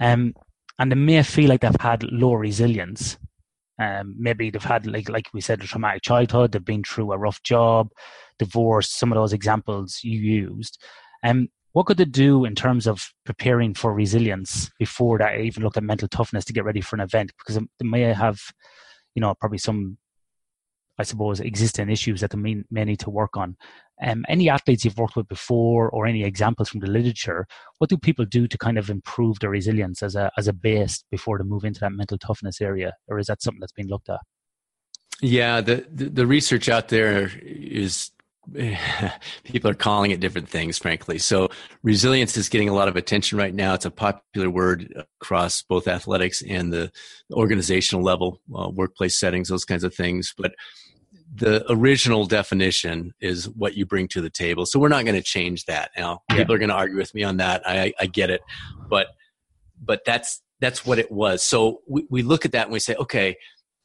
um, 0.00 0.34
and 0.78 0.90
they 0.90 0.96
may 0.96 1.22
feel 1.22 1.48
like 1.48 1.60
they've 1.60 1.80
had 1.80 2.04
low 2.04 2.34
resilience. 2.34 3.18
Um, 3.78 4.14
maybe 4.18 4.50
they've 4.50 4.62
had, 4.62 4.86
like 4.86 5.08
like 5.08 5.28
we 5.32 5.40
said, 5.40 5.62
a 5.62 5.66
traumatic 5.66 6.02
childhood. 6.02 6.52
They've 6.52 6.64
been 6.64 6.84
through 6.84 7.12
a 7.12 7.18
rough 7.18 7.42
job, 7.42 7.90
divorce. 8.38 8.90
Some 8.90 9.12
of 9.12 9.16
those 9.16 9.32
examples 9.32 10.00
you 10.02 10.18
used. 10.18 10.80
Um, 11.22 11.48
what 11.72 11.86
could 11.86 11.96
they 11.96 12.04
do 12.04 12.44
in 12.44 12.54
terms 12.54 12.86
of 12.86 13.12
preparing 13.24 13.74
for 13.74 13.92
resilience 13.92 14.70
before 14.78 15.18
that 15.18 15.40
even 15.40 15.64
look 15.64 15.76
at 15.76 15.82
mental 15.82 16.06
toughness 16.06 16.44
to 16.44 16.52
get 16.52 16.64
ready 16.64 16.80
for 16.80 16.94
an 16.94 17.02
event 17.02 17.32
because 17.36 17.56
they 17.56 17.86
may 17.86 18.02
have 18.02 18.38
you 19.16 19.20
know 19.20 19.34
probably 19.34 19.58
some 19.58 19.98
i 20.98 21.02
suppose 21.02 21.40
existing 21.40 21.90
issues 21.90 22.20
that 22.20 22.34
may, 22.36 22.62
may 22.70 22.84
need 22.84 23.00
to 23.00 23.10
work 23.10 23.36
on 23.36 23.56
um, 24.02 24.24
any 24.28 24.48
athletes 24.48 24.84
you've 24.84 24.98
worked 24.98 25.14
with 25.14 25.28
before 25.28 25.88
or 25.90 26.06
any 26.06 26.24
examples 26.24 26.68
from 26.68 26.80
the 26.80 26.90
literature 26.90 27.46
what 27.78 27.90
do 27.90 27.96
people 27.96 28.24
do 28.24 28.46
to 28.48 28.58
kind 28.58 28.78
of 28.78 28.90
improve 28.90 29.38
their 29.40 29.50
resilience 29.50 30.02
as 30.02 30.14
a 30.16 30.30
as 30.36 30.48
a 30.48 30.52
base 30.52 31.04
before 31.10 31.38
they 31.38 31.44
move 31.44 31.64
into 31.64 31.80
that 31.80 31.92
mental 31.92 32.18
toughness 32.18 32.60
area 32.60 32.92
or 33.08 33.18
is 33.18 33.26
that 33.26 33.42
something 33.42 33.60
that's 33.60 33.72
been 33.72 33.88
looked 33.88 34.08
at 34.08 34.20
yeah 35.20 35.60
the, 35.60 35.86
the, 35.92 36.06
the 36.06 36.26
research 36.26 36.68
out 36.68 36.88
there 36.88 37.30
is 37.42 38.10
people 39.44 39.70
are 39.70 39.74
calling 39.74 40.10
it 40.10 40.20
different 40.20 40.48
things, 40.48 40.78
frankly. 40.78 41.18
So 41.18 41.48
resilience 41.82 42.36
is 42.36 42.48
getting 42.48 42.68
a 42.68 42.74
lot 42.74 42.88
of 42.88 42.96
attention 42.96 43.38
right 43.38 43.54
now. 43.54 43.74
It's 43.74 43.84
a 43.84 43.90
popular 43.90 44.50
word 44.50 44.92
across 45.20 45.62
both 45.62 45.88
athletics 45.88 46.42
and 46.42 46.72
the 46.72 46.90
organizational 47.32 48.04
level, 48.04 48.40
uh, 48.54 48.68
workplace 48.68 49.18
settings, 49.18 49.48
those 49.48 49.64
kinds 49.64 49.84
of 49.84 49.94
things. 49.94 50.34
But 50.36 50.54
the 51.34 51.64
original 51.70 52.26
definition 52.26 53.12
is 53.20 53.48
what 53.48 53.76
you 53.76 53.86
bring 53.86 54.08
to 54.08 54.20
the 54.20 54.30
table. 54.30 54.66
So 54.66 54.78
we're 54.78 54.88
not 54.88 55.04
going 55.04 55.16
to 55.16 55.22
change 55.22 55.64
that. 55.64 55.90
Now, 55.96 56.22
yeah. 56.30 56.36
people 56.36 56.54
are 56.54 56.58
going 56.58 56.68
to 56.68 56.74
argue 56.74 56.96
with 56.96 57.14
me 57.14 57.24
on 57.24 57.38
that. 57.38 57.62
I, 57.66 57.92
I 57.98 58.06
get 58.06 58.30
it, 58.30 58.40
but 58.88 59.08
but 59.82 60.04
that's 60.06 60.40
that's 60.60 60.86
what 60.86 60.98
it 60.98 61.10
was. 61.10 61.42
So 61.42 61.80
we, 61.88 62.06
we 62.08 62.22
look 62.22 62.44
at 62.44 62.52
that 62.52 62.64
and 62.64 62.72
we 62.72 62.78
say, 62.78 62.94
okay, 62.94 63.36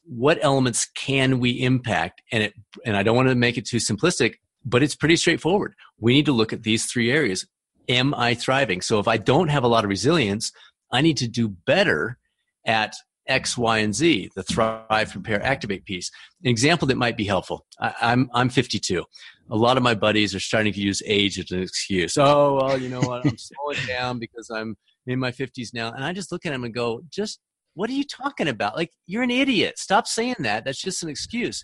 what 0.06 0.38
elements 0.42 0.86
can 0.86 1.40
we 1.40 1.52
impact? 1.62 2.22
And 2.32 2.44
it 2.44 2.54
and 2.86 2.96
I 2.96 3.04
don't 3.04 3.16
want 3.16 3.30
to 3.30 3.36
make 3.36 3.58
it 3.58 3.66
too 3.66 3.78
simplistic 3.78 4.36
but 4.66 4.84
it's 4.84 4.96
pretty 4.96 5.16
straightforward. 5.16 5.76
We 6.00 6.14
need 6.14 6.26
to 6.26 6.32
look 6.32 6.54
at 6.54 6.64
these 6.64 6.86
three 6.86 7.12
areas. 7.12 7.46
Am 7.88 8.14
I 8.14 8.36
thriving? 8.36 8.82
So 8.82 9.00
if 9.00 9.08
I 9.08 9.18
don't 9.18 9.50
have 9.50 9.64
a 9.64 9.68
lot 9.68 9.84
of 9.84 9.90
resilience, 9.90 10.52
I 10.92 11.02
need 11.02 11.18
to 11.18 11.28
do 11.28 11.48
better 11.48 12.18
at 12.66 12.94
X, 13.30 13.58
Y, 13.58 13.78
and 13.78 13.96
Z, 13.96 14.32
the 14.36 14.44
thrive, 14.44 15.12
prepare, 15.12 15.42
activate 15.44 15.86
piece. 15.86 16.12
An 16.44 16.50
example 16.50 16.88
that 16.88 16.98
might 16.98 17.16
be 17.16 17.24
helpful. 17.24 17.66
I, 17.80 17.94
I'm 18.02 18.30
I'm 18.34 18.50
52. 18.50 19.04
A 19.52 19.56
lot 19.56 19.78
of 19.78 19.84
my 19.84 19.96
buddies 19.96 20.36
are 20.36 20.40
starting 20.40 20.74
to 20.74 20.82
use 20.82 21.02
age 21.06 21.40
as 21.40 21.52
an 21.52 21.62
excuse. 21.62 22.18
Oh 22.18 22.56
well, 22.56 22.78
you 22.78 22.90
know 22.90 23.02
what? 23.02 23.26
I'm 23.26 23.38
slowing 23.38 23.88
down 23.88 24.20
because 24.20 24.50
I'm 24.50 24.76
in 25.08 25.20
my 25.20 25.32
50s 25.32 25.74
now, 25.74 25.92
and 25.92 26.04
I 26.04 26.12
just 26.12 26.32
look 26.32 26.46
at 26.46 26.52
them 26.52 26.64
and 26.64 26.74
go, 26.74 27.02
just 27.10 27.40
what 27.76 27.90
are 27.90 27.94
you 27.94 28.04
talking 28.04 28.48
about? 28.48 28.76
Like 28.76 28.92
you're 29.08 29.24
an 29.24 29.32
idiot. 29.32 29.80
Stop 29.80 30.08
saying 30.08 30.36
that. 30.40 30.66
That's 30.66 30.82
just 30.82 31.04
an 31.04 31.10
excuse. 31.10 31.64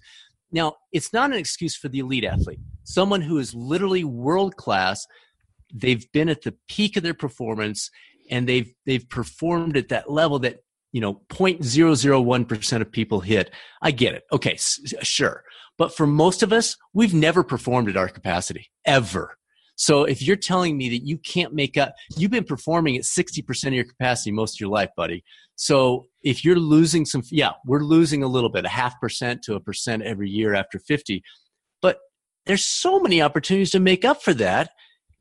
Now, 0.52 0.76
it's 0.94 1.12
not 1.12 1.32
an 1.32 1.38
excuse 1.38 1.76
for 1.76 1.90
the 1.90 2.00
elite 2.00 2.24
athlete. 2.24 2.60
Someone 2.84 3.22
who 3.22 3.40
is 3.40 3.54
literally 3.54 4.04
world 4.04 4.56
class, 4.56 5.06
they've 5.74 6.10
been 6.14 6.30
at 6.30 6.44
the 6.44 6.56
peak 6.70 6.96
of 6.96 7.04
their 7.04 7.14
performance 7.14 7.90
and 8.30 8.48
they've 8.48 8.72
they've 8.86 9.08
performed 9.10 9.78
at 9.78 9.90
that 9.90 10.10
level 10.10 10.40
that 10.40 10.60
you 10.96 11.02
know 11.02 11.20
0.001% 11.30 12.82
of 12.82 12.90
people 12.90 13.20
hit. 13.20 13.52
I 13.82 13.92
get 13.92 14.14
it. 14.14 14.24
Okay, 14.32 14.56
sure. 14.58 15.44
But 15.78 15.94
for 15.94 16.08
most 16.08 16.42
of 16.42 16.54
us, 16.54 16.78
we've 16.94 17.14
never 17.14 17.44
performed 17.44 17.90
at 17.90 17.98
our 17.98 18.08
capacity 18.08 18.72
ever. 18.86 19.38
So 19.76 20.06
if 20.06 20.22
you're 20.22 20.38
telling 20.38 20.78
me 20.78 20.88
that 20.88 21.06
you 21.06 21.18
can't 21.18 21.54
make 21.54 21.78
up, 21.78 21.96
you've 22.16 22.32
been 22.32 22.46
performing 22.46 22.96
at 22.96 23.04
60% 23.04 23.68
of 23.68 23.74
your 23.74 23.84
capacity 23.84 24.32
most 24.32 24.56
of 24.56 24.62
your 24.62 24.70
life, 24.70 24.90
buddy. 24.96 25.26
So 25.58 26.06
if 26.24 26.46
you're 26.46 26.56
losing 26.56 27.04
some, 27.04 27.24
yeah, 27.30 27.52
we're 27.66 27.84
losing 27.84 28.24
a 28.24 28.28
little 28.28 28.50
bit, 28.50 28.64
a 28.64 28.70
half 28.70 28.98
percent 29.02 29.42
to 29.44 29.56
a 29.56 29.60
percent 29.60 30.04
every 30.04 30.30
year 30.30 30.56
after 30.56 30.80
50. 30.80 31.22
But 31.82 31.98
there's 32.46 32.64
so 32.64 33.02
many 33.02 33.22
opportunities 33.22 33.72
to 33.72 33.82
make 33.82 34.06
up 34.06 34.24
for 34.24 34.34
that 34.36 34.70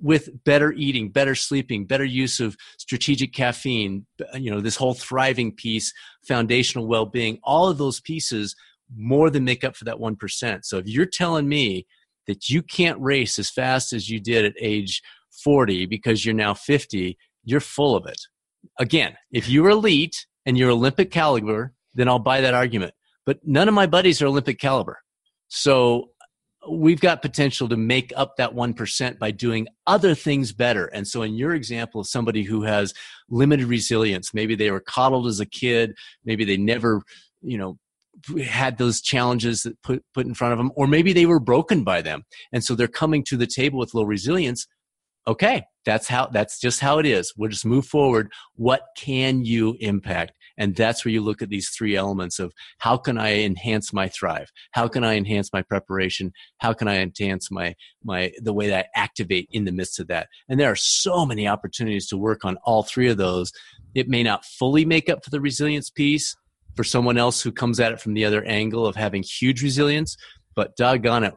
with 0.05 0.29
better 0.45 0.71
eating, 0.73 1.09
better 1.09 1.35
sleeping, 1.35 1.87
better 1.87 2.05
use 2.05 2.39
of 2.39 2.59
strategic 2.77 3.33
caffeine, 3.33 4.05
you 4.35 4.51
know, 4.51 4.61
this 4.61 4.77
whole 4.77 4.93
thriving 4.93 5.51
piece, 5.51 5.95
foundational 6.29 6.87
well 6.87 7.07
being, 7.07 7.39
all 7.43 7.71
of 7.71 7.79
those 7.79 8.01
pieces 8.01 8.55
more 8.95 9.31
than 9.31 9.45
make 9.45 9.65
up 9.65 9.75
for 9.75 9.87
that 9.87 9.97
1%. 9.97 10.65
So 10.65 10.77
if 10.77 10.87
you're 10.87 11.07
telling 11.07 11.49
me 11.49 11.87
that 12.27 12.51
you 12.51 12.63
can't 12.63 13.01
race 13.01 13.39
as 13.39 13.49
fast 13.49 13.95
as 13.95 14.11
you 14.11 14.21
did 14.21 14.45
at 14.45 14.53
age 14.61 15.01
40 15.43 15.87
because 15.87 16.23
you're 16.23 16.35
now 16.35 16.53
50, 16.53 17.17
you're 17.45 17.61
full 17.61 17.97
of 17.97 18.05
it. 18.05 18.21
Again, 18.79 19.17
if 19.33 19.49
you're 19.49 19.71
elite 19.71 20.27
and 20.45 20.59
you're 20.59 20.71
Olympic 20.71 21.11
caliber, 21.11 21.73
then 21.95 22.11
I'll 22.11 22.19
buy 22.19 22.43
that 22.43 22.53
argument. 22.53 22.93
But 23.25 23.39
none 23.43 23.69
of 23.69 23.75
my 23.75 23.87
buddies 23.87 24.21
are 24.21 24.27
Olympic 24.27 24.61
caliber. 24.61 24.99
So 25.49 26.11
we've 26.69 27.01
got 27.01 27.23
potential 27.23 27.69
to 27.69 27.77
make 27.77 28.13
up 28.17 28.37
that 28.37 28.55
1% 28.55 29.19
by 29.19 29.31
doing 29.31 29.69
other 29.87 30.15
things 30.15 30.53
better. 30.53 30.87
And 30.87 31.07
so, 31.07 31.23
in 31.23 31.35
your 31.35 31.55
example 31.55 32.01
of 32.01 32.07
somebody 32.07 32.43
who 32.43 32.63
has 32.63 32.95
limited 33.29 33.67
resilience, 33.67 34.35
maybe 34.35 34.55
they 34.55 34.71
were 34.71 34.81
coddled 34.81 35.27
as 35.27 35.41
a 35.41 35.47
kid, 35.47 35.95
maybe 36.25 36.45
they 36.45 36.57
never, 36.57 37.03
you 37.43 37.59
know, 37.59 37.79
had 38.45 38.79
those 38.79 39.01
challenges 39.01 39.63
that 39.63 39.81
put 39.83 40.05
put 40.15 40.27
in 40.27 40.35
front 40.35 40.53
of 40.53 40.59
them 40.59 40.71
or 40.77 40.87
maybe 40.87 41.13
they 41.13 41.27
were 41.27 41.41
broken 41.41 41.85
by 41.85 42.01
them. 42.01 42.23
And 42.53 42.63
so 42.63 42.75
they're 42.75 42.89
coming 42.89 43.25
to 43.25 43.37
the 43.37 43.47
table 43.47 43.79
with 43.79 43.93
low 43.93 44.05
resilience. 44.05 44.67
Okay 45.27 45.65
that's 45.85 46.09
how 46.09 46.27
that's 46.27 46.59
just 46.59 46.81
how 46.81 46.99
it 46.99 47.07
is. 47.07 47.33
We'll 47.37 47.51
just 47.51 47.67
move 47.67 47.87
forward. 47.87 48.33
What 48.57 48.83
can 48.97 49.45
you 49.45 49.77
impact 49.81 50.33
and 50.57 50.77
that's 50.77 51.05
where 51.05 51.13
you 51.13 51.21
look 51.21 51.43
at 51.43 51.49
these 51.49 51.69
three 51.69 51.97
elements 51.97 52.39
of 52.39 52.53
how 52.79 52.97
can 52.97 53.19
i 53.19 53.41
enhance 53.41 53.93
my 53.93 54.09
thrive 54.09 54.51
how 54.73 54.89
can 54.89 55.05
i 55.05 55.17
enhance 55.17 55.53
my 55.53 55.63
preparation 55.63 56.33
how 56.59 56.73
can 56.73 56.89
i 56.89 56.97
enhance 56.97 57.51
my 57.51 57.75
my 58.03 58.33
the 58.43 58.53
way 58.53 58.69
that 58.69 58.87
i 58.87 59.01
activate 59.01 59.49
in 59.51 59.65
the 59.65 59.73
midst 59.73 59.99
of 59.99 60.07
that 60.09 60.29
and 60.49 60.59
there 60.59 60.71
are 60.71 60.77
so 60.77 61.25
many 61.25 61.47
opportunities 61.49 62.07
to 62.07 62.17
work 62.17 62.45
on 62.45 62.57
all 62.65 62.83
three 62.83 63.09
of 63.09 63.17
those 63.17 63.53
it 63.95 64.09
may 64.09 64.23
not 64.23 64.45
fully 64.45 64.85
make 64.85 65.09
up 65.09 65.25
for 65.25 65.31
the 65.31 65.41
resilience 65.41 65.91
piece 65.91 66.35
for 66.75 66.85
someone 66.85 67.19
else 67.19 67.41
who 67.41 67.53
comes 67.53 67.81
at 67.81 67.93
it 67.93 68.01
from 68.01 68.15
the 68.15 68.25
other 68.25 68.45
angle 68.45 68.87
of 68.87 68.97
having 68.97 69.23
huge 69.23 69.63
resilience. 69.63 70.17
But 70.55 70.77
doggone 70.77 71.25
it, 71.25 71.35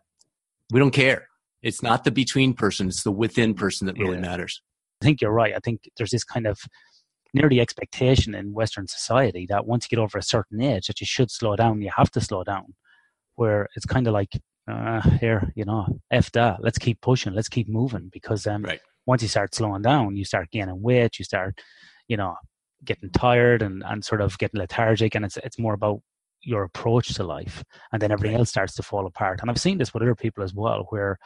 we 0.71 0.79
don't 0.79 0.91
care. 0.91 1.27
It's 1.61 1.81
not 1.81 2.03
the 2.03 2.11
between 2.11 2.53
person, 2.53 2.87
it's 2.87 3.03
the 3.03 3.11
within 3.11 3.53
person 3.53 3.87
that 3.87 3.97
really 3.97 4.15
yeah. 4.15 4.21
matters. 4.21 4.61
I 5.01 5.05
think 5.05 5.21
you're 5.21 5.31
right. 5.31 5.53
I 5.55 5.59
think 5.59 5.89
there's 5.97 6.11
this 6.11 6.23
kind 6.23 6.47
of 6.47 6.59
nearly 7.33 7.59
expectation 7.59 8.35
in 8.35 8.53
Western 8.53 8.87
society 8.87 9.45
that 9.49 9.65
once 9.65 9.85
you 9.85 9.95
get 9.95 10.01
over 10.01 10.17
a 10.17 10.23
certain 10.23 10.61
age 10.61 10.87
that 10.87 10.99
you 11.01 11.07
should 11.07 11.31
slow 11.31 11.55
down, 11.55 11.81
you 11.81 11.91
have 11.95 12.11
to 12.11 12.21
slow 12.21 12.43
down. 12.43 12.73
Where 13.35 13.67
it's 13.75 13.85
kind 13.85 14.07
of 14.07 14.13
like, 14.13 14.33
uh, 14.69 15.01
here, 15.19 15.53
you 15.55 15.63
know, 15.63 15.85
F 16.11 16.31
that, 16.31 16.61
let's 16.61 16.77
keep 16.77 16.99
pushing, 17.01 17.33
let's 17.33 17.49
keep 17.49 17.69
moving. 17.69 18.09
Because 18.11 18.47
um, 18.47 18.63
right. 18.63 18.81
once 19.05 19.21
you 19.21 19.27
start 19.27 19.53
slowing 19.53 19.83
down, 19.83 20.15
you 20.15 20.25
start 20.25 20.49
gaining 20.51 20.81
weight, 20.81 21.19
you 21.19 21.25
start, 21.25 21.59
you 22.07 22.17
know, 22.17 22.35
getting 22.83 23.09
tired 23.11 23.61
and, 23.61 23.83
and 23.85 24.03
sort 24.03 24.21
of 24.21 24.37
getting 24.37 24.59
lethargic. 24.59 25.15
And 25.15 25.23
it's, 25.25 25.37
it's 25.37 25.59
more 25.59 25.73
about 25.73 26.01
your 26.41 26.63
approach 26.63 27.13
to 27.15 27.23
life. 27.23 27.63
And 27.91 28.01
then 28.01 28.11
everything 28.11 28.37
else 28.37 28.49
starts 28.49 28.75
to 28.75 28.83
fall 28.83 29.05
apart. 29.05 29.41
And 29.41 29.49
I've 29.49 29.59
seen 29.59 29.77
this 29.77 29.93
with 29.93 30.03
other 30.03 30.15
people 30.15 30.43
as 30.43 30.53
well, 30.53 30.85
where 30.89 31.17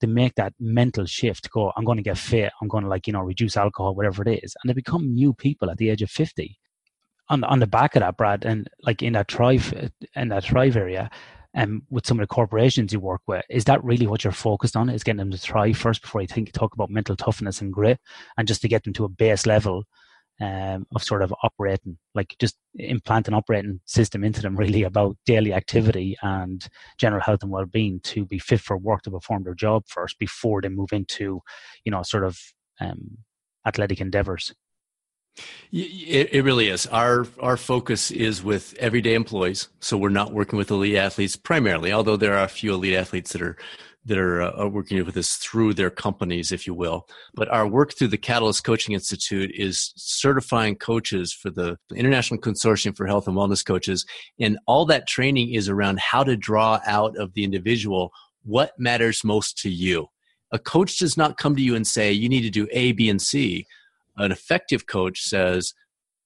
they 0.00 0.06
make 0.06 0.34
that 0.34 0.52
mental 0.58 1.06
shift 1.06 1.50
go 1.50 1.72
i'm 1.76 1.84
going 1.84 1.96
to 1.96 2.02
get 2.02 2.18
fit. 2.18 2.52
I'm 2.60 2.68
going 2.68 2.84
to 2.84 2.90
like 2.90 3.06
you 3.06 3.12
know 3.12 3.20
reduce 3.20 3.56
alcohol 3.56 3.94
whatever 3.94 4.22
it 4.22 4.42
is 4.42 4.56
and 4.62 4.68
they 4.68 4.74
become 4.74 5.14
new 5.14 5.32
people 5.32 5.70
at 5.70 5.78
the 5.78 5.90
age 5.90 6.02
of 6.02 6.10
50 6.10 6.58
on, 7.30 7.44
on 7.44 7.58
the 7.58 7.66
back 7.66 7.96
of 7.96 8.00
that 8.00 8.16
brad 8.16 8.44
and 8.44 8.68
like 8.82 9.02
in 9.02 9.14
that 9.14 9.30
thrive 9.30 9.90
in 10.14 10.28
that 10.28 10.44
thrive 10.44 10.76
area 10.76 11.10
and 11.54 11.70
um, 11.70 11.82
with 11.90 12.06
some 12.06 12.18
of 12.18 12.22
the 12.22 12.34
corporations 12.34 12.92
you 12.92 13.00
work 13.00 13.22
with 13.26 13.44
is 13.48 13.64
that 13.64 13.82
really 13.82 14.06
what 14.06 14.22
you're 14.22 14.32
focused 14.32 14.76
on 14.76 14.88
is 14.88 15.02
getting 15.02 15.18
them 15.18 15.30
to 15.30 15.38
thrive 15.38 15.76
first 15.76 16.02
before 16.02 16.20
you 16.20 16.26
think 16.26 16.52
talk 16.52 16.74
about 16.74 16.90
mental 16.90 17.16
toughness 17.16 17.60
and 17.60 17.72
grit 17.72 17.98
and 18.36 18.46
just 18.46 18.60
to 18.60 18.68
get 18.68 18.84
them 18.84 18.92
to 18.92 19.04
a 19.04 19.08
base 19.08 19.46
level 19.46 19.84
um, 20.40 20.86
of 20.94 21.02
sort 21.02 21.22
of 21.22 21.34
operating, 21.42 21.98
like 22.14 22.34
just 22.38 22.56
implant 22.74 23.28
an 23.28 23.34
operating 23.34 23.80
system 23.84 24.22
into 24.22 24.40
them 24.40 24.56
really 24.56 24.84
about 24.84 25.16
daily 25.26 25.52
activity 25.52 26.16
and 26.22 26.66
general 26.98 27.22
health 27.22 27.42
and 27.42 27.50
well-being 27.50 28.00
to 28.04 28.24
be 28.24 28.38
fit 28.38 28.60
for 28.60 28.76
work 28.76 29.02
to 29.02 29.10
perform 29.10 29.42
their 29.44 29.54
job 29.54 29.82
first 29.88 30.18
before 30.18 30.62
they 30.62 30.68
move 30.68 30.92
into, 30.92 31.40
you 31.84 31.90
know, 31.90 32.02
sort 32.02 32.24
of 32.24 32.38
um, 32.80 33.18
athletic 33.66 34.00
endeavors. 34.00 34.54
It, 35.70 36.30
it 36.32 36.44
really 36.44 36.68
is. 36.68 36.86
Our 36.86 37.26
our 37.40 37.56
focus 37.56 38.10
is 38.10 38.42
with 38.42 38.74
everyday 38.78 39.14
employees, 39.14 39.68
so 39.80 39.96
we're 39.96 40.08
not 40.08 40.32
working 40.32 40.56
with 40.56 40.70
elite 40.70 40.96
athletes 40.96 41.36
primarily. 41.36 41.92
Although 41.92 42.16
there 42.16 42.34
are 42.36 42.44
a 42.44 42.48
few 42.48 42.74
elite 42.74 42.94
athletes 42.94 43.32
that 43.32 43.42
are 43.42 43.56
that 44.08 44.18
are 44.18 44.42
uh, 44.42 44.66
working 44.66 45.04
with 45.04 45.16
us 45.16 45.36
through 45.36 45.74
their 45.74 45.90
companies, 45.90 46.50
if 46.50 46.66
you 46.66 46.74
will. 46.74 47.06
But 47.34 47.48
our 47.48 47.66
work 47.66 47.94
through 47.94 48.08
the 48.08 48.18
Catalyst 48.18 48.64
Coaching 48.64 48.94
Institute 48.94 49.52
is 49.54 49.92
certifying 49.96 50.76
coaches 50.76 51.32
for 51.32 51.50
the 51.50 51.76
International 51.94 52.40
Consortium 52.40 52.96
for 52.96 53.06
Health 53.06 53.28
and 53.28 53.36
Wellness 53.36 53.64
Coaches. 53.64 54.04
And 54.40 54.58
all 54.66 54.86
that 54.86 55.06
training 55.06 55.54
is 55.54 55.68
around 55.68 56.00
how 56.00 56.24
to 56.24 56.36
draw 56.36 56.80
out 56.86 57.16
of 57.16 57.34
the 57.34 57.44
individual 57.44 58.10
what 58.44 58.72
matters 58.78 59.22
most 59.24 59.58
to 59.58 59.70
you. 59.70 60.08
A 60.52 60.58
coach 60.58 60.98
does 60.98 61.16
not 61.16 61.36
come 61.36 61.54
to 61.54 61.62
you 61.62 61.74
and 61.74 61.86
say, 61.86 62.10
you 62.10 62.28
need 62.28 62.42
to 62.42 62.50
do 62.50 62.66
A, 62.72 62.92
B, 62.92 63.10
and 63.10 63.20
C. 63.20 63.66
An 64.16 64.32
effective 64.32 64.86
coach 64.86 65.22
says, 65.22 65.74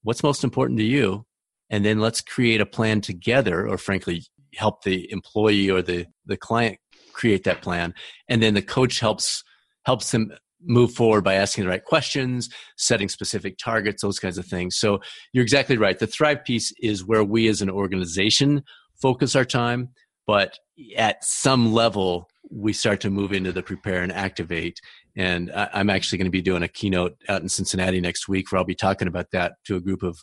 what's 0.05 0.23
most 0.23 0.45
important 0.45 0.79
to 0.79 0.85
you? 0.85 1.27
And 1.69 1.85
then 1.85 1.99
let's 1.99 2.21
create 2.21 2.61
a 2.61 2.67
plan 2.67 3.01
together, 3.01 3.67
or 3.67 3.77
frankly, 3.79 4.23
help 4.55 4.85
the 4.85 5.11
employee 5.11 5.71
or 5.71 5.83
the, 5.83 6.07
the 6.27 6.37
client 6.37 6.79
create 7.13 7.45
that 7.45 7.63
plan. 7.63 7.95
And 8.29 8.43
then 8.43 8.55
the 8.55 8.63
coach 8.63 9.01
helps 9.01 9.45
helps 9.85 10.11
them 10.13 10.33
move 10.65 10.93
forward 10.93 11.25
by 11.25 11.35
asking 11.35 11.65
the 11.65 11.71
right 11.71 11.85
questions 11.85 12.49
setting 12.77 13.09
specific 13.09 13.59
targets 13.59 14.03
those 14.03 14.21
kinds 14.21 14.39
of 14.39 14.47
things. 14.47 14.77
So 14.77 15.01
you're 15.33 15.43
exactly 15.43 15.77
right. 15.77 15.99
The 15.99 16.07
thrive 16.07 16.45
piece 16.45 16.73
is 16.81 17.05
where 17.05 17.25
we 17.25 17.49
as 17.49 17.63
an 17.63 17.71
organization 17.71 18.63
focus 19.01 19.35
our 19.35 19.45
time 19.45 19.89
but 20.25 20.59
at 20.97 21.25
some 21.25 21.73
level 21.73 22.29
we 22.51 22.73
start 22.73 23.01
to 23.01 23.11
move 23.11 23.33
into 23.33 23.51
the 23.51 23.63
prepare 23.63 24.03
and 24.03 24.13
activate. 24.13 24.81
And 25.17 25.51
i'm 25.55 25.91
actually 25.91 26.19
going 26.19 26.27
to 26.27 26.31
be 26.31 26.43
doing 26.43 26.63
a 26.63 26.69
keynote 26.69 27.17
out 27.29 27.43
in 27.43 27.49
cincinnati 27.49 28.01
next 28.01 28.29
week 28.29 28.51
where 28.51 28.61
i'll 28.61 28.65
be 28.65 28.75
talking 28.75 29.09
about 29.09 29.33
that 29.33 29.55
to 29.65 29.77
a 29.77 29.81
group 29.81 30.03
of 30.05 30.23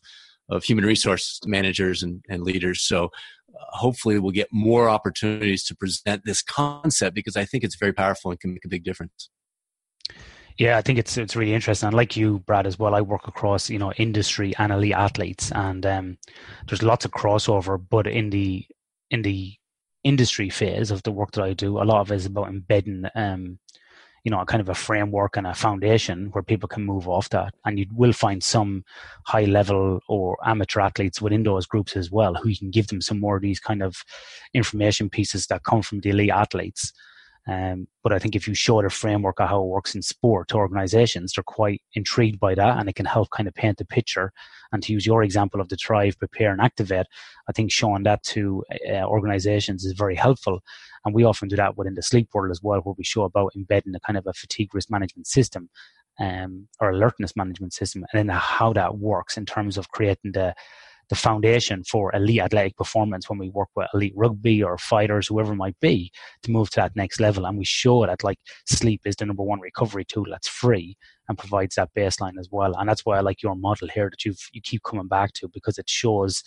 of 0.50 0.64
human 0.64 0.86
resource 0.86 1.40
managers 1.46 2.04
and, 2.04 2.24
and 2.30 2.44
leaders. 2.44 2.82
So 2.82 3.12
hopefully 3.56 4.20
we'll 4.20 4.32
get 4.32 4.48
more 4.52 4.90
opportunities 4.90 5.64
to 5.66 5.76
present 5.76 6.24
this 6.26 6.42
concept 6.42 7.16
because 7.16 7.36
I 7.36 7.46
think 7.46 7.64
it's 7.64 7.76
very 7.76 7.94
powerful 7.94 8.32
and 8.32 8.40
can 8.40 8.54
make 8.54 8.66
a 8.66 8.70
big 8.70 8.84
difference. 8.84 9.30
Yeah, 10.58 10.78
I 10.78 10.82
think 10.82 11.00
it's 11.00 11.18
it's 11.18 11.38
really 11.38 11.54
interesting. 11.54 11.88
And 11.88 11.96
like 11.96 12.18
you, 12.18 12.40
Brad, 12.40 12.68
as 12.68 12.78
well, 12.78 12.94
I 12.94 13.00
work 13.00 13.28
across 13.28 13.70
you 13.70 13.80
know 13.80 13.94
industry 13.94 14.54
and 14.58 14.74
elite 14.74 14.94
athletes, 14.94 15.52
and 15.54 15.86
um, 15.86 16.18
there's 16.68 16.84
lots 16.84 17.06
of 17.06 17.12
crossover. 17.12 17.82
But 17.90 18.08
in 18.08 18.30
the 18.30 18.66
in 19.10 19.22
the 19.22 19.54
industry 20.04 20.50
phase 20.50 20.92
of 20.92 21.02
the 21.04 21.12
work 21.12 21.32
that 21.32 21.44
I 21.44 21.54
do, 21.54 21.78
a 21.78 21.84
lot 21.84 22.02
of 22.02 22.12
it 22.12 22.16
is 22.16 22.26
about 22.26 22.50
embedding 22.50 23.06
um, 23.16 23.60
you 24.24 24.32
know, 24.32 24.40
a 24.40 24.46
kind 24.46 24.62
of 24.62 24.70
a 24.70 24.76
framework 24.76 25.38
and 25.38 25.48
a 25.48 25.54
foundation 25.54 26.28
where 26.32 26.44
people 26.44 26.68
can 26.68 26.86
move 26.86 27.08
off 27.08 27.30
that. 27.30 27.54
And 27.66 27.80
you 27.80 27.86
will 27.94 28.14
find 28.14 28.44
some 28.44 28.84
high 29.26 29.46
level 29.46 30.00
or 30.08 30.38
amateur 30.46 30.82
athletes 30.82 31.22
within 31.22 31.44
those 31.44 31.66
groups 31.66 31.96
as 31.96 32.12
well 32.12 32.36
who 32.36 32.50
you 32.50 32.58
can 32.58 32.72
give 32.72 32.88
them 32.88 33.02
some 33.02 33.20
more 33.20 33.38
of 33.38 33.42
these 33.42 33.60
kind 33.60 33.82
of 33.82 34.04
information 34.54 35.10
pieces 35.10 35.48
that 35.48 35.64
come 35.64 35.82
from 35.82 36.00
the 36.02 36.10
elite 36.10 36.32
athletes 36.32 36.94
um, 37.48 37.88
but 38.04 38.14
I 38.14 38.20
think 38.20 38.36
if 38.36 38.48
you 38.48 38.54
show 38.54 38.82
the 38.82 38.90
framework 38.90 39.40
of 39.40 39.50
how 39.50 39.64
it 39.64 39.68
works 39.68 39.96
in 39.96 40.02
sport 40.02 40.50
to 40.50 40.58
organizations, 40.58 41.34
they're 41.34 41.44
quite 41.44 41.82
intrigued 41.94 42.40
by 42.40 42.54
that 42.56 42.78
and 42.78 42.90
it 42.90 42.96
can 42.96 43.06
help 43.06 43.30
kind 43.32 43.48
of 43.48 43.56
paint 43.56 43.78
the 43.78 43.86
picture. 43.86 44.32
And 44.72 44.84
to 44.84 44.94
use 44.94 45.06
your 45.06 45.24
example 45.24 45.60
of 45.60 45.70
the 45.70 45.78
Thrive, 45.78 46.20
Prepare, 46.20 46.52
and 46.52 46.62
Activate, 46.62 47.08
I 47.48 47.52
think 47.52 47.72
showing 47.72 48.04
that 48.04 48.22
to 48.24 48.64
uh, 48.88 49.04
organizations 49.04 49.84
is 49.84 49.94
very 49.94 50.16
helpful. 50.16 50.60
And 51.06 51.16
we 51.16 51.24
often 51.24 51.48
do 51.48 51.56
that 51.56 51.78
within 51.78 51.96
the 51.96 52.04
sleep 52.04 52.30
world 52.34 52.52
as 52.52 52.62
well, 52.62 52.82
where 52.82 52.96
we 52.98 53.04
show 53.04 53.24
about 53.24 53.54
embedding 53.56 53.96
a 53.96 54.00
kind 54.02 54.18
of 54.18 54.28
a 54.28 54.34
fatigue 54.34 54.76
risk 54.76 54.92
management 54.92 55.28
system 55.28 55.70
um, 56.20 56.68
or 56.80 56.92
alertness 56.92 57.36
management 57.36 57.74
system 57.74 58.06
and 58.12 58.30
then 58.30 58.36
how 58.38 58.74
that 58.74 58.98
works 58.98 59.38
in 59.38 59.46
terms 59.46 59.78
of 59.78 59.90
creating 59.90 60.34
the 60.34 60.54
the 61.10 61.16
foundation 61.16 61.84
for 61.84 62.16
elite 62.16 62.42
athletic 62.42 62.78
performance 62.78 63.30
when 63.30 63.40
we 63.40 63.50
work 63.50 63.70
with 63.76 63.88
elite 63.94 64.14
rugby 64.16 64.64
or 64.64 64.78
fighters, 64.78 65.28
whoever 65.28 65.54
it 65.54 65.58
might 65.58 65.80
be, 65.80 66.12
to 66.44 66.52
move 66.52 66.70
to 66.70 66.78
that 66.78 66.96
next 66.96 67.20
level. 67.20 67.46
And 67.46 67.58
we 67.58 67.66
show 67.66 68.06
that 68.06 68.24
like 68.24 68.40
sleep 68.66 69.02
is 69.06 69.16
the 69.16 69.26
number 69.26 69.44
one 69.44 69.60
recovery 69.60 70.06
tool 70.06 70.26
that's 70.30 70.48
free 70.48 70.96
and 71.28 71.38
provides 71.38 71.76
that 71.76 71.94
baseline 71.96 72.40
as 72.40 72.50
well. 72.52 72.76
And 72.78 72.88
that's 72.88 73.06
why 73.06 73.18
I 73.18 73.22
like 73.22 73.42
your 73.42 73.56
model 73.56 73.88
here 73.94 74.10
that 74.10 74.24
you 74.24 74.36
you 74.52 74.62
keep 74.62 74.84
coming 74.84 75.08
back 75.08 75.34
to 75.34 75.48
because 75.48 75.78
it 75.78 75.90
shows, 75.90 76.44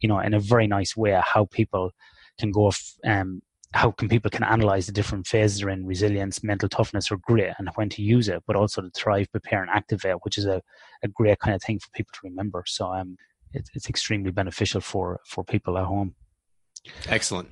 you 0.00 0.08
know, 0.08 0.20
in 0.20 0.34
a 0.34 0.40
very 0.40 0.66
nice 0.66 0.96
way 0.96 1.20
how 1.24 1.46
people 1.46 1.90
can 2.38 2.50
go 2.50 2.70
um, 3.04 3.42
how 3.74 3.90
can 3.90 4.08
people 4.08 4.30
can 4.30 4.44
analyze 4.44 4.86
the 4.86 4.92
different 4.92 5.26
phases 5.26 5.62
are 5.62 5.70
in 5.70 5.84
resilience, 5.84 6.44
mental 6.44 6.68
toughness, 6.68 7.10
or 7.10 7.16
grit, 7.18 7.54
and 7.58 7.68
when 7.74 7.88
to 7.88 8.02
use 8.02 8.28
it, 8.28 8.40
but 8.46 8.54
also 8.54 8.80
to 8.80 8.90
thrive, 8.90 9.30
prepare, 9.32 9.62
and 9.62 9.70
activate, 9.70 10.16
which 10.22 10.38
is 10.38 10.46
a, 10.46 10.62
a 11.02 11.08
great 11.08 11.40
kind 11.40 11.56
of 11.56 11.62
thing 11.62 11.80
for 11.80 11.88
people 11.92 12.12
to 12.12 12.20
remember. 12.22 12.62
So 12.66 12.86
um, 12.86 13.16
it's, 13.54 13.70
it's 13.74 13.88
extremely 13.88 14.30
beneficial 14.30 14.80
for 14.80 15.20
for 15.26 15.44
people 15.44 15.78
at 15.78 15.84
home. 15.84 16.14
Excellent. 17.08 17.48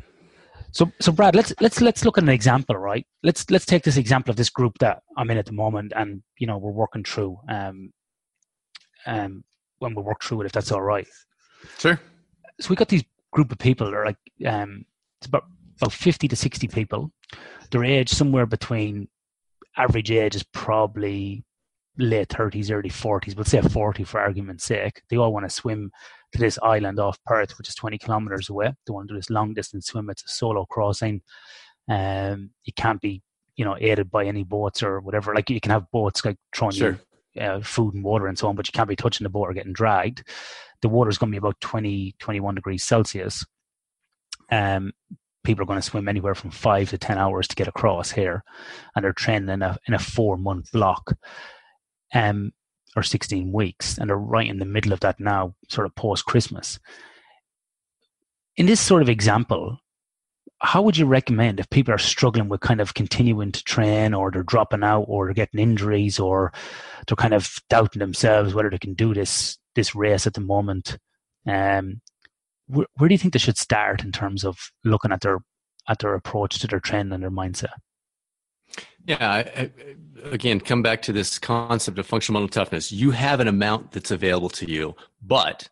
So, 0.72 0.90
so 1.00 1.12
Brad, 1.12 1.36
let's 1.36 1.52
let's 1.60 1.80
let's 1.80 2.04
look 2.04 2.16
at 2.18 2.24
an 2.24 2.30
example, 2.30 2.76
right? 2.76 3.06
Let's 3.22 3.50
let's 3.50 3.66
take 3.66 3.82
this 3.84 3.98
example 3.98 4.30
of 4.30 4.36
this 4.36 4.50
group 4.50 4.78
that 4.78 5.02
I'm 5.16 5.30
in 5.30 5.38
at 5.38 5.46
the 5.46 5.52
moment, 5.52 5.92
and 5.94 6.22
you 6.38 6.46
know 6.46 6.58
we're 6.58 6.72
working 6.72 7.04
through. 7.04 7.38
Um, 7.48 7.92
um, 9.06 9.44
when 9.78 9.94
we 9.94 10.02
work 10.02 10.22
through 10.22 10.42
it, 10.42 10.46
if 10.46 10.52
that's 10.52 10.70
all 10.70 10.80
right. 10.80 11.06
Sure. 11.78 12.00
So 12.60 12.70
we 12.70 12.76
got 12.76 12.88
these 12.88 13.04
group 13.32 13.52
of 13.52 13.58
people. 13.58 13.90
They're 13.90 14.06
like 14.06 14.16
um, 14.46 14.84
it's 15.20 15.26
about 15.26 15.44
about 15.80 15.92
fifty 15.92 16.28
to 16.28 16.36
sixty 16.36 16.68
people. 16.68 17.12
Their 17.70 17.84
age 17.84 18.08
somewhere 18.08 18.46
between 18.46 19.08
average 19.76 20.10
age 20.10 20.36
is 20.36 20.42
probably 20.42 21.44
late 21.98 22.28
30s, 22.28 22.70
early 22.70 22.90
40s, 22.90 23.36
but 23.36 23.46
say 23.46 23.60
40 23.60 24.04
for 24.04 24.20
argument's 24.20 24.64
sake, 24.64 25.02
they 25.10 25.16
all 25.16 25.32
want 25.32 25.44
to 25.44 25.50
swim 25.50 25.90
to 26.32 26.38
this 26.38 26.58
island 26.62 26.98
off 26.98 27.18
Perth, 27.26 27.58
which 27.58 27.68
is 27.68 27.74
20 27.74 27.98
kilometers 27.98 28.48
away. 28.48 28.72
They 28.86 28.92
want 28.92 29.08
to 29.08 29.14
do 29.14 29.18
this 29.18 29.30
long 29.30 29.54
distance 29.54 29.86
swim. 29.86 30.10
It's 30.10 30.24
a 30.24 30.28
solo 30.28 30.64
crossing. 30.64 31.22
Um, 31.88 32.50
you 32.64 32.72
can't 32.74 33.00
be, 33.00 33.22
you 33.56 33.64
know, 33.64 33.76
aided 33.78 34.10
by 34.10 34.24
any 34.24 34.44
boats 34.44 34.82
or 34.82 35.00
whatever. 35.00 35.34
Like 35.34 35.50
you 35.50 35.60
can 35.60 35.72
have 35.72 35.90
boats 35.90 36.24
like 36.24 36.38
throwing 36.54 36.74
sure. 36.74 36.98
you 37.34 37.42
uh, 37.42 37.60
food 37.60 37.94
and 37.94 38.04
water 38.04 38.26
and 38.26 38.38
so 38.38 38.48
on, 38.48 38.56
but 38.56 38.66
you 38.66 38.72
can't 38.72 38.88
be 38.88 38.96
touching 38.96 39.24
the 39.24 39.30
boat 39.30 39.48
or 39.48 39.52
getting 39.54 39.72
dragged. 39.72 40.26
The 40.80 40.88
water 40.88 41.10
is 41.10 41.18
going 41.18 41.30
to 41.30 41.34
be 41.34 41.38
about 41.38 41.60
20, 41.60 42.14
21 42.18 42.54
degrees 42.54 42.84
Celsius. 42.84 43.44
Um, 44.50 44.92
people 45.44 45.62
are 45.62 45.66
going 45.66 45.78
to 45.78 45.86
swim 45.86 46.08
anywhere 46.08 46.34
from 46.34 46.50
five 46.50 46.90
to 46.90 46.98
10 46.98 47.18
hours 47.18 47.48
to 47.48 47.56
get 47.56 47.68
across 47.68 48.10
here. 48.10 48.44
And 48.94 49.04
they're 49.04 49.12
training 49.12 49.48
in 49.48 49.62
a, 49.62 49.78
in 49.86 49.94
a 49.94 49.98
four 49.98 50.36
month 50.36 50.72
block 50.72 51.14
um, 52.14 52.52
or 52.96 53.02
16 53.02 53.52
weeks, 53.52 53.98
and 53.98 54.08
they're 54.08 54.16
right 54.16 54.48
in 54.48 54.58
the 54.58 54.64
middle 54.64 54.92
of 54.92 55.00
that 55.00 55.18
now, 55.18 55.54
sort 55.68 55.86
of 55.86 55.94
post 55.94 56.26
Christmas. 56.26 56.78
In 58.56 58.66
this 58.66 58.80
sort 58.80 59.02
of 59.02 59.08
example, 59.08 59.78
how 60.60 60.82
would 60.82 60.96
you 60.96 61.06
recommend 61.06 61.58
if 61.58 61.68
people 61.70 61.92
are 61.92 61.98
struggling 61.98 62.48
with 62.48 62.60
kind 62.60 62.80
of 62.80 62.94
continuing 62.94 63.50
to 63.50 63.64
train 63.64 64.14
or 64.14 64.30
they're 64.30 64.42
dropping 64.42 64.84
out 64.84 65.06
or 65.08 65.26
they're 65.26 65.34
getting 65.34 65.58
injuries 65.58 66.20
or 66.20 66.52
they're 67.06 67.16
kind 67.16 67.34
of 67.34 67.56
doubting 67.68 68.00
themselves 68.00 68.54
whether 68.54 68.70
they 68.70 68.78
can 68.78 68.94
do 68.94 69.12
this 69.12 69.58
this 69.74 69.94
race 69.94 70.26
at 70.26 70.34
the 70.34 70.40
moment 70.40 70.98
um, 71.46 72.00
where, 72.66 72.86
where 72.96 73.08
do 73.08 73.14
you 73.14 73.18
think 73.18 73.32
they 73.32 73.38
should 73.38 73.58
start 73.58 74.04
in 74.04 74.12
terms 74.12 74.44
of 74.44 74.70
looking 74.84 75.12
at 75.12 75.20
their 75.20 75.38
at 75.88 75.98
their 75.98 76.14
approach 76.14 76.58
to 76.60 76.66
their 76.66 76.80
training 76.80 77.12
and 77.12 77.22
their 77.22 77.30
mindset? 77.30 77.74
Yeah, 79.06 79.16
I, 79.20 79.70
again, 80.24 80.60
come 80.60 80.82
back 80.82 81.02
to 81.02 81.12
this 81.12 81.38
concept 81.38 81.98
of 81.98 82.06
functional 82.06 82.40
mental 82.40 82.52
toughness. 82.52 82.92
You 82.92 83.10
have 83.10 83.40
an 83.40 83.48
amount 83.48 83.92
that's 83.92 84.10
available 84.10 84.50
to 84.50 84.70
you, 84.70 84.94
but 85.20 85.68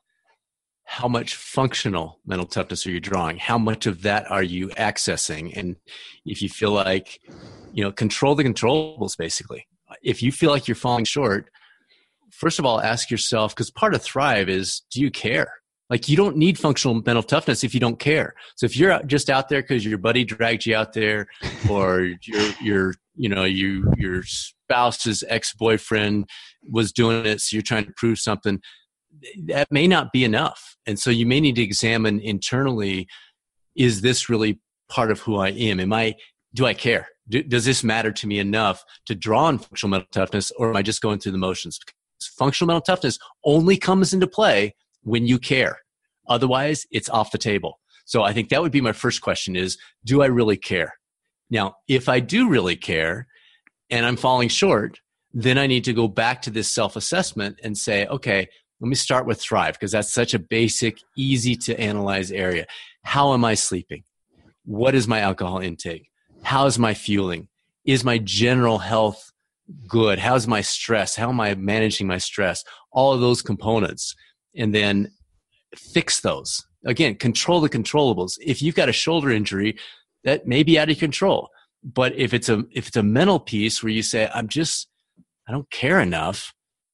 how 0.84 1.06
much 1.06 1.36
functional 1.36 2.18
mental 2.26 2.46
toughness 2.46 2.84
are 2.86 2.90
you 2.90 2.98
drawing? 2.98 3.36
How 3.36 3.58
much 3.58 3.86
of 3.86 4.02
that 4.02 4.28
are 4.30 4.42
you 4.42 4.68
accessing? 4.70 5.56
And 5.56 5.76
if 6.26 6.42
you 6.42 6.48
feel 6.48 6.72
like, 6.72 7.20
you 7.72 7.84
know, 7.84 7.92
control 7.92 8.34
the 8.34 8.42
controllables, 8.42 9.16
basically. 9.16 9.68
If 10.02 10.22
you 10.22 10.32
feel 10.32 10.50
like 10.50 10.66
you're 10.66 10.74
falling 10.74 11.04
short, 11.04 11.48
first 12.32 12.58
of 12.58 12.66
all, 12.66 12.80
ask 12.80 13.10
yourself, 13.10 13.54
because 13.54 13.70
part 13.70 13.94
of 13.94 14.02
Thrive 14.02 14.48
is 14.48 14.82
do 14.90 15.00
you 15.00 15.12
care? 15.12 15.52
Like 15.90 16.08
you 16.08 16.16
don't 16.16 16.36
need 16.36 16.56
functional 16.56 17.02
mental 17.04 17.22
toughness 17.24 17.64
if 17.64 17.74
you 17.74 17.80
don't 17.80 17.98
care. 17.98 18.34
So 18.56 18.64
if 18.64 18.76
you're 18.76 19.02
just 19.02 19.28
out 19.28 19.48
there 19.48 19.60
because 19.60 19.84
your 19.84 19.98
buddy 19.98 20.24
dragged 20.24 20.64
you 20.64 20.76
out 20.76 20.92
there, 20.92 21.26
or 21.70 22.10
your 22.22 22.52
your 22.62 22.94
you 23.16 23.28
know 23.28 23.44
you 23.44 23.92
your 23.98 24.22
spouse's 24.22 25.24
ex 25.28 25.52
boyfriend 25.52 26.30
was 26.62 26.92
doing 26.92 27.26
it, 27.26 27.40
so 27.40 27.56
you're 27.56 27.62
trying 27.62 27.86
to 27.86 27.92
prove 27.96 28.18
something. 28.18 28.60
That 29.46 29.66
may 29.72 29.88
not 29.88 30.12
be 30.12 30.24
enough, 30.24 30.76
and 30.86 30.98
so 30.98 31.10
you 31.10 31.26
may 31.26 31.40
need 31.40 31.56
to 31.56 31.62
examine 31.62 32.20
internally: 32.20 33.08
Is 33.74 34.00
this 34.00 34.28
really 34.28 34.60
part 34.88 35.10
of 35.10 35.20
who 35.20 35.36
I 35.36 35.48
am? 35.48 35.80
Am 35.80 35.92
I? 35.92 36.14
Do 36.54 36.66
I 36.66 36.74
care? 36.74 37.08
Do, 37.28 37.42
does 37.42 37.64
this 37.64 37.84
matter 37.84 38.12
to 38.12 38.26
me 38.26 38.38
enough 38.38 38.84
to 39.06 39.14
draw 39.14 39.44
on 39.44 39.58
functional 39.58 39.90
mental 39.90 40.08
toughness, 40.12 40.52
or 40.52 40.70
am 40.70 40.76
I 40.76 40.82
just 40.82 41.02
going 41.02 41.18
through 41.18 41.32
the 41.32 41.38
motions? 41.38 41.78
Because 41.78 42.34
functional 42.38 42.68
mental 42.68 42.82
toughness 42.82 43.18
only 43.44 43.76
comes 43.76 44.12
into 44.12 44.26
play 44.28 44.74
when 45.02 45.26
you 45.26 45.38
care. 45.38 45.78
Otherwise, 46.28 46.86
it's 46.90 47.08
off 47.08 47.32
the 47.32 47.38
table. 47.38 47.80
So 48.04 48.22
I 48.22 48.32
think 48.32 48.48
that 48.48 48.62
would 48.62 48.72
be 48.72 48.80
my 48.80 48.92
first 48.92 49.20
question 49.20 49.56
is, 49.56 49.78
do 50.04 50.22
I 50.22 50.26
really 50.26 50.56
care? 50.56 50.94
Now, 51.50 51.76
if 51.88 52.08
I 52.08 52.20
do 52.20 52.48
really 52.48 52.76
care 52.76 53.26
and 53.90 54.06
I'm 54.06 54.16
falling 54.16 54.48
short, 54.48 55.00
then 55.32 55.58
I 55.58 55.66
need 55.66 55.84
to 55.84 55.92
go 55.92 56.08
back 56.08 56.42
to 56.42 56.50
this 56.50 56.68
self 56.68 56.96
assessment 56.96 57.60
and 57.62 57.76
say, 57.76 58.06
okay, 58.06 58.48
let 58.80 58.88
me 58.88 58.94
start 58.94 59.26
with 59.26 59.40
Thrive 59.40 59.74
because 59.74 59.92
that's 59.92 60.12
such 60.12 60.34
a 60.34 60.38
basic, 60.38 60.98
easy 61.16 61.54
to 61.56 61.78
analyze 61.78 62.32
area. 62.32 62.66
How 63.02 63.34
am 63.34 63.44
I 63.44 63.54
sleeping? 63.54 64.04
What 64.64 64.94
is 64.94 65.06
my 65.06 65.20
alcohol 65.20 65.58
intake? 65.58 66.10
How 66.42 66.66
is 66.66 66.78
my 66.78 66.94
fueling? 66.94 67.48
Is 67.84 68.04
my 68.04 68.18
general 68.18 68.78
health 68.78 69.32
good? 69.88 70.18
How's 70.18 70.46
my 70.46 70.62
stress? 70.62 71.14
How 71.14 71.28
am 71.28 71.40
I 71.40 71.54
managing 71.54 72.06
my 72.06 72.18
stress? 72.18 72.64
All 72.90 73.12
of 73.12 73.20
those 73.20 73.42
components 73.42 74.14
and 74.56 74.74
then 74.74 75.12
fix 75.74 76.20
those. 76.20 76.64
Again, 76.84 77.14
control 77.16 77.60
the 77.60 77.68
controllables. 77.68 78.38
If 78.40 78.62
you've 78.62 78.74
got 78.74 78.88
a 78.88 78.92
shoulder 78.92 79.30
injury, 79.30 79.76
that 80.24 80.46
may 80.46 80.62
be 80.62 80.78
out 80.78 80.90
of 80.90 80.98
control. 80.98 81.50
But 81.82 82.14
if 82.16 82.34
it's 82.34 82.48
a 82.48 82.64
if 82.72 82.88
it's 82.88 82.96
a 82.96 83.02
mental 83.02 83.40
piece 83.40 83.82
where 83.82 83.92
you 83.92 84.02
say, 84.02 84.30
I'm 84.34 84.48
just 84.48 84.88
I 85.48 85.52
don't 85.52 85.70
care 85.70 86.00
enough, 86.00 86.52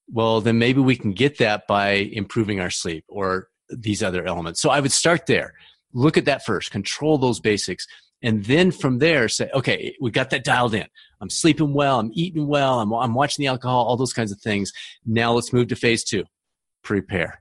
well 0.09 0.41
then 0.41 0.59
maybe 0.59 0.81
we 0.81 0.97
can 0.97 1.13
get 1.13 1.39
that 1.39 1.67
by 1.67 1.91
improving 1.91 2.61
our 2.61 2.71
sleep 2.71 3.05
or 3.09 3.49
these 3.69 4.03
other 4.03 4.25
elements. 4.25 4.61
So 4.61 4.71
I 4.71 4.81
would 4.81 4.93
start 4.93 5.27
there. 5.27 5.55
Look 5.93 6.17
at 6.17 6.25
that 6.27 6.45
first, 6.45 6.71
control 6.71 7.19
those 7.19 7.41
basics. 7.41 7.87
And 8.23 8.45
then 8.45 8.71
from 8.71 8.99
there, 8.99 9.29
say, 9.29 9.51
okay, 9.55 9.95
we 10.01 10.11
got 10.11 10.31
that 10.31 10.43
dialed 10.43 10.75
in. 10.75 10.87
I'm 11.21 11.31
sleeping 11.31 11.75
well. 11.75 12.01
I'm 12.01 12.11
eating 12.15 12.47
well. 12.47 12.81
I'm, 12.81 12.93
I'm 12.93 13.15
watching 13.15 13.43
the 13.43 13.49
alcohol, 13.49 13.85
all 13.85 13.97
those 13.97 14.13
kinds 14.13 14.33
of 14.33 14.41
things. 14.41 14.73
Now 15.05 15.33
let's 15.33 15.53
move 15.53 15.69
to 15.69 15.77
phase 15.77 16.03
two 16.03 16.25
prepare. 16.83 17.41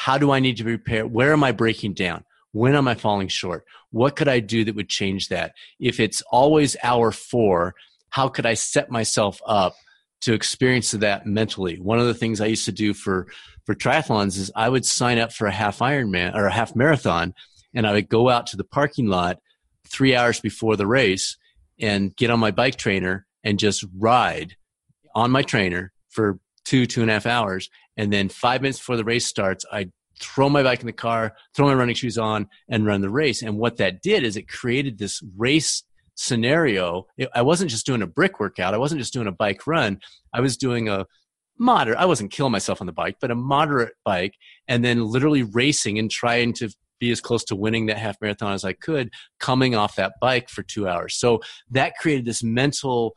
How 0.00 0.16
do 0.16 0.30
I 0.30 0.40
need 0.40 0.56
to 0.56 0.64
prepare? 0.64 1.06
Where 1.06 1.34
am 1.34 1.44
I 1.44 1.52
breaking 1.52 1.92
down? 1.92 2.24
When 2.52 2.74
am 2.74 2.88
I 2.88 2.94
falling 2.94 3.28
short? 3.28 3.66
What 3.90 4.16
could 4.16 4.28
I 4.28 4.40
do 4.40 4.64
that 4.64 4.74
would 4.74 4.88
change 4.88 5.28
that? 5.28 5.52
If 5.78 6.00
it's 6.00 6.22
always 6.32 6.74
hour 6.82 7.12
four, 7.12 7.74
how 8.08 8.28
could 8.28 8.46
I 8.46 8.54
set 8.54 8.90
myself 8.90 9.42
up 9.44 9.74
to 10.22 10.32
experience 10.32 10.92
that 10.92 11.26
mentally? 11.26 11.78
One 11.78 11.98
of 11.98 12.06
the 12.06 12.14
things 12.14 12.40
I 12.40 12.46
used 12.46 12.64
to 12.64 12.72
do 12.72 12.94
for, 12.94 13.26
for 13.66 13.74
triathlons 13.74 14.38
is 14.38 14.50
I 14.56 14.70
would 14.70 14.86
sign 14.86 15.18
up 15.18 15.34
for 15.34 15.46
a 15.46 15.52
half 15.52 15.80
Ironman 15.80 16.34
or 16.34 16.46
a 16.46 16.50
half 16.50 16.74
marathon 16.74 17.34
and 17.74 17.86
I 17.86 17.92
would 17.92 18.08
go 18.08 18.30
out 18.30 18.46
to 18.48 18.56
the 18.56 18.64
parking 18.64 19.06
lot 19.06 19.38
three 19.86 20.16
hours 20.16 20.40
before 20.40 20.76
the 20.76 20.86
race 20.86 21.36
and 21.78 22.16
get 22.16 22.30
on 22.30 22.40
my 22.40 22.52
bike 22.52 22.76
trainer 22.76 23.26
and 23.44 23.58
just 23.58 23.84
ride 23.98 24.56
on 25.14 25.30
my 25.30 25.42
trainer 25.42 25.92
for 26.08 26.38
two, 26.64 26.86
two 26.86 27.02
and 27.02 27.10
a 27.10 27.12
half 27.12 27.26
hours. 27.26 27.68
And 28.00 28.10
then 28.10 28.30
five 28.30 28.62
minutes 28.62 28.78
before 28.78 28.96
the 28.96 29.04
race 29.04 29.26
starts, 29.26 29.66
I 29.70 29.90
throw 30.18 30.48
my 30.48 30.62
bike 30.62 30.80
in 30.80 30.86
the 30.86 30.92
car, 30.92 31.34
throw 31.54 31.66
my 31.66 31.74
running 31.74 31.94
shoes 31.94 32.16
on, 32.16 32.48
and 32.66 32.86
run 32.86 33.02
the 33.02 33.10
race. 33.10 33.42
And 33.42 33.58
what 33.58 33.76
that 33.76 34.00
did 34.00 34.24
is 34.24 34.38
it 34.38 34.48
created 34.48 34.96
this 34.96 35.22
race 35.36 35.82
scenario. 36.14 37.06
I 37.34 37.42
wasn't 37.42 37.70
just 37.70 37.84
doing 37.84 38.00
a 38.00 38.06
brick 38.06 38.40
workout. 38.40 38.72
I 38.72 38.78
wasn't 38.78 39.02
just 39.02 39.12
doing 39.12 39.26
a 39.26 39.32
bike 39.32 39.66
run. 39.66 40.00
I 40.32 40.40
was 40.40 40.56
doing 40.56 40.88
a 40.88 41.04
moderate, 41.58 41.98
I 41.98 42.06
wasn't 42.06 42.30
killing 42.30 42.52
myself 42.52 42.80
on 42.80 42.86
the 42.86 42.92
bike, 42.92 43.16
but 43.20 43.30
a 43.30 43.34
moderate 43.34 43.92
bike, 44.02 44.32
and 44.66 44.82
then 44.82 45.04
literally 45.04 45.42
racing 45.42 45.98
and 45.98 46.10
trying 46.10 46.54
to 46.54 46.70
be 47.00 47.10
as 47.10 47.20
close 47.20 47.44
to 47.44 47.54
winning 47.54 47.84
that 47.86 47.98
half 47.98 48.16
marathon 48.22 48.54
as 48.54 48.64
I 48.64 48.72
could, 48.72 49.10
coming 49.40 49.74
off 49.74 49.96
that 49.96 50.14
bike 50.22 50.48
for 50.48 50.62
two 50.62 50.88
hours. 50.88 51.16
So 51.16 51.40
that 51.70 51.98
created 52.00 52.24
this 52.24 52.42
mental 52.42 53.14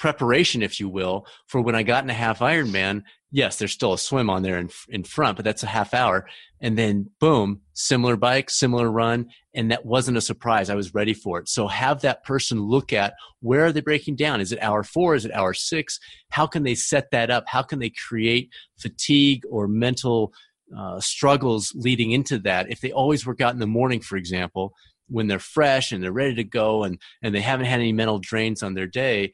preparation, 0.00 0.62
if 0.62 0.80
you 0.80 0.88
will, 0.88 1.26
for 1.46 1.60
when 1.60 1.74
I 1.74 1.82
got 1.82 2.02
in 2.02 2.10
a 2.10 2.14
half 2.14 2.40
Ironman. 2.40 3.02
Yes, 3.30 3.58
there's 3.58 3.70
still 3.70 3.92
a 3.92 3.98
swim 3.98 4.28
on 4.28 4.42
there 4.42 4.58
in, 4.58 4.70
in 4.88 5.04
front, 5.04 5.36
but 5.36 5.44
that's 5.44 5.62
a 5.62 5.68
half 5.68 5.94
hour. 5.94 6.26
And 6.60 6.76
then 6.76 7.10
boom, 7.20 7.60
similar 7.74 8.16
bike, 8.16 8.50
similar 8.50 8.90
run. 8.90 9.28
And 9.54 9.70
that 9.70 9.86
wasn't 9.86 10.16
a 10.16 10.22
surprise. 10.22 10.70
I 10.70 10.74
was 10.74 10.94
ready 10.94 11.14
for 11.14 11.38
it. 11.38 11.48
So 11.48 11.68
have 11.68 12.00
that 12.00 12.24
person 12.24 12.60
look 12.60 12.92
at 12.92 13.14
where 13.40 13.66
are 13.66 13.72
they 13.72 13.82
breaking 13.82 14.16
down? 14.16 14.40
Is 14.40 14.50
it 14.50 14.62
hour 14.62 14.82
four? 14.82 15.14
Is 15.14 15.24
it 15.24 15.34
hour 15.34 15.54
six? 15.54 16.00
How 16.30 16.46
can 16.46 16.64
they 16.64 16.74
set 16.74 17.10
that 17.12 17.30
up? 17.30 17.44
How 17.46 17.62
can 17.62 17.78
they 17.78 17.90
create 17.90 18.50
fatigue 18.78 19.44
or 19.48 19.68
mental 19.68 20.32
uh, 20.76 20.98
struggles 20.98 21.72
leading 21.76 22.12
into 22.12 22.38
that? 22.40 22.70
If 22.70 22.80
they 22.80 22.90
always 22.90 23.26
work 23.26 23.40
out 23.40 23.52
in 23.52 23.60
the 23.60 23.66
morning, 23.66 24.00
for 24.00 24.16
example, 24.16 24.72
when 25.08 25.26
they're 25.26 25.38
fresh 25.38 25.92
and 25.92 26.02
they're 26.02 26.12
ready 26.12 26.34
to 26.36 26.44
go 26.44 26.84
and, 26.84 26.98
and 27.22 27.34
they 27.34 27.40
haven't 27.40 27.66
had 27.66 27.80
any 27.80 27.92
mental 27.92 28.18
drains 28.18 28.62
on 28.62 28.74
their 28.74 28.86
day, 28.86 29.32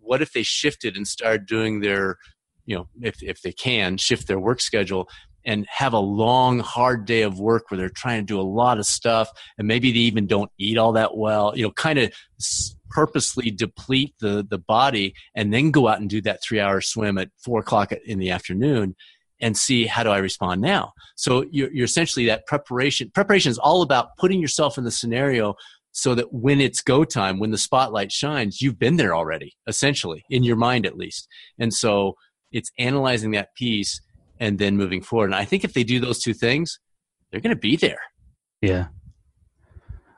what 0.00 0.22
if 0.22 0.32
they 0.32 0.42
shifted 0.42 0.96
and 0.96 1.06
started 1.06 1.46
doing 1.46 1.80
their 1.80 2.18
you 2.66 2.76
know 2.76 2.88
if, 3.00 3.22
if 3.22 3.42
they 3.42 3.52
can 3.52 3.96
shift 3.96 4.26
their 4.26 4.40
work 4.40 4.60
schedule 4.60 5.08
and 5.44 5.66
have 5.68 5.92
a 5.92 5.98
long 5.98 6.58
hard 6.58 7.04
day 7.04 7.22
of 7.22 7.40
work 7.40 7.70
where 7.70 7.78
they're 7.78 7.88
trying 7.88 8.20
to 8.20 8.26
do 8.26 8.40
a 8.40 8.42
lot 8.42 8.78
of 8.78 8.86
stuff 8.86 9.28
and 9.56 9.66
maybe 9.66 9.92
they 9.92 9.98
even 9.98 10.26
don't 10.26 10.50
eat 10.58 10.76
all 10.76 10.92
that 10.92 11.16
well 11.16 11.52
you 11.56 11.64
know 11.64 11.72
kind 11.72 11.98
of 11.98 12.12
purposely 12.90 13.50
deplete 13.50 14.14
the 14.20 14.46
the 14.48 14.58
body 14.58 15.14
and 15.34 15.52
then 15.52 15.70
go 15.70 15.88
out 15.88 16.00
and 16.00 16.10
do 16.10 16.20
that 16.20 16.42
three 16.42 16.60
hour 16.60 16.80
swim 16.80 17.18
at 17.18 17.30
four 17.42 17.60
o'clock 17.60 17.92
in 18.06 18.18
the 18.18 18.30
afternoon 18.30 18.94
and 19.40 19.56
see 19.56 19.86
how 19.86 20.02
do 20.02 20.10
I 20.10 20.18
respond 20.18 20.60
now. 20.60 20.92
So 21.16 21.44
you're, 21.50 21.72
you're 21.72 21.84
essentially 21.84 22.26
that 22.26 22.46
preparation. 22.46 23.10
Preparation 23.14 23.50
is 23.50 23.58
all 23.58 23.82
about 23.82 24.16
putting 24.16 24.40
yourself 24.40 24.78
in 24.78 24.84
the 24.84 24.90
scenario 24.90 25.54
so 25.98 26.14
that 26.14 26.32
when 26.32 26.60
it's 26.60 26.80
go 26.80 27.04
time, 27.04 27.40
when 27.40 27.50
the 27.50 27.58
spotlight 27.58 28.12
shines, 28.12 28.62
you've 28.62 28.78
been 28.78 28.96
there 28.96 29.16
already, 29.16 29.56
essentially, 29.66 30.24
in 30.30 30.44
your 30.44 30.54
mind 30.54 30.86
at 30.86 30.96
least. 30.96 31.26
And 31.58 31.74
so 31.74 32.14
it's 32.52 32.70
analyzing 32.78 33.32
that 33.32 33.52
piece 33.56 34.00
and 34.38 34.60
then 34.60 34.76
moving 34.76 35.02
forward. 35.02 35.26
And 35.26 35.34
I 35.34 35.44
think 35.44 35.64
if 35.64 35.72
they 35.72 35.82
do 35.82 35.98
those 35.98 36.20
two 36.20 36.34
things, 36.34 36.78
they're 37.30 37.40
going 37.40 37.54
to 37.54 37.60
be 37.60 37.74
there. 37.74 37.98
Yeah. 38.62 38.86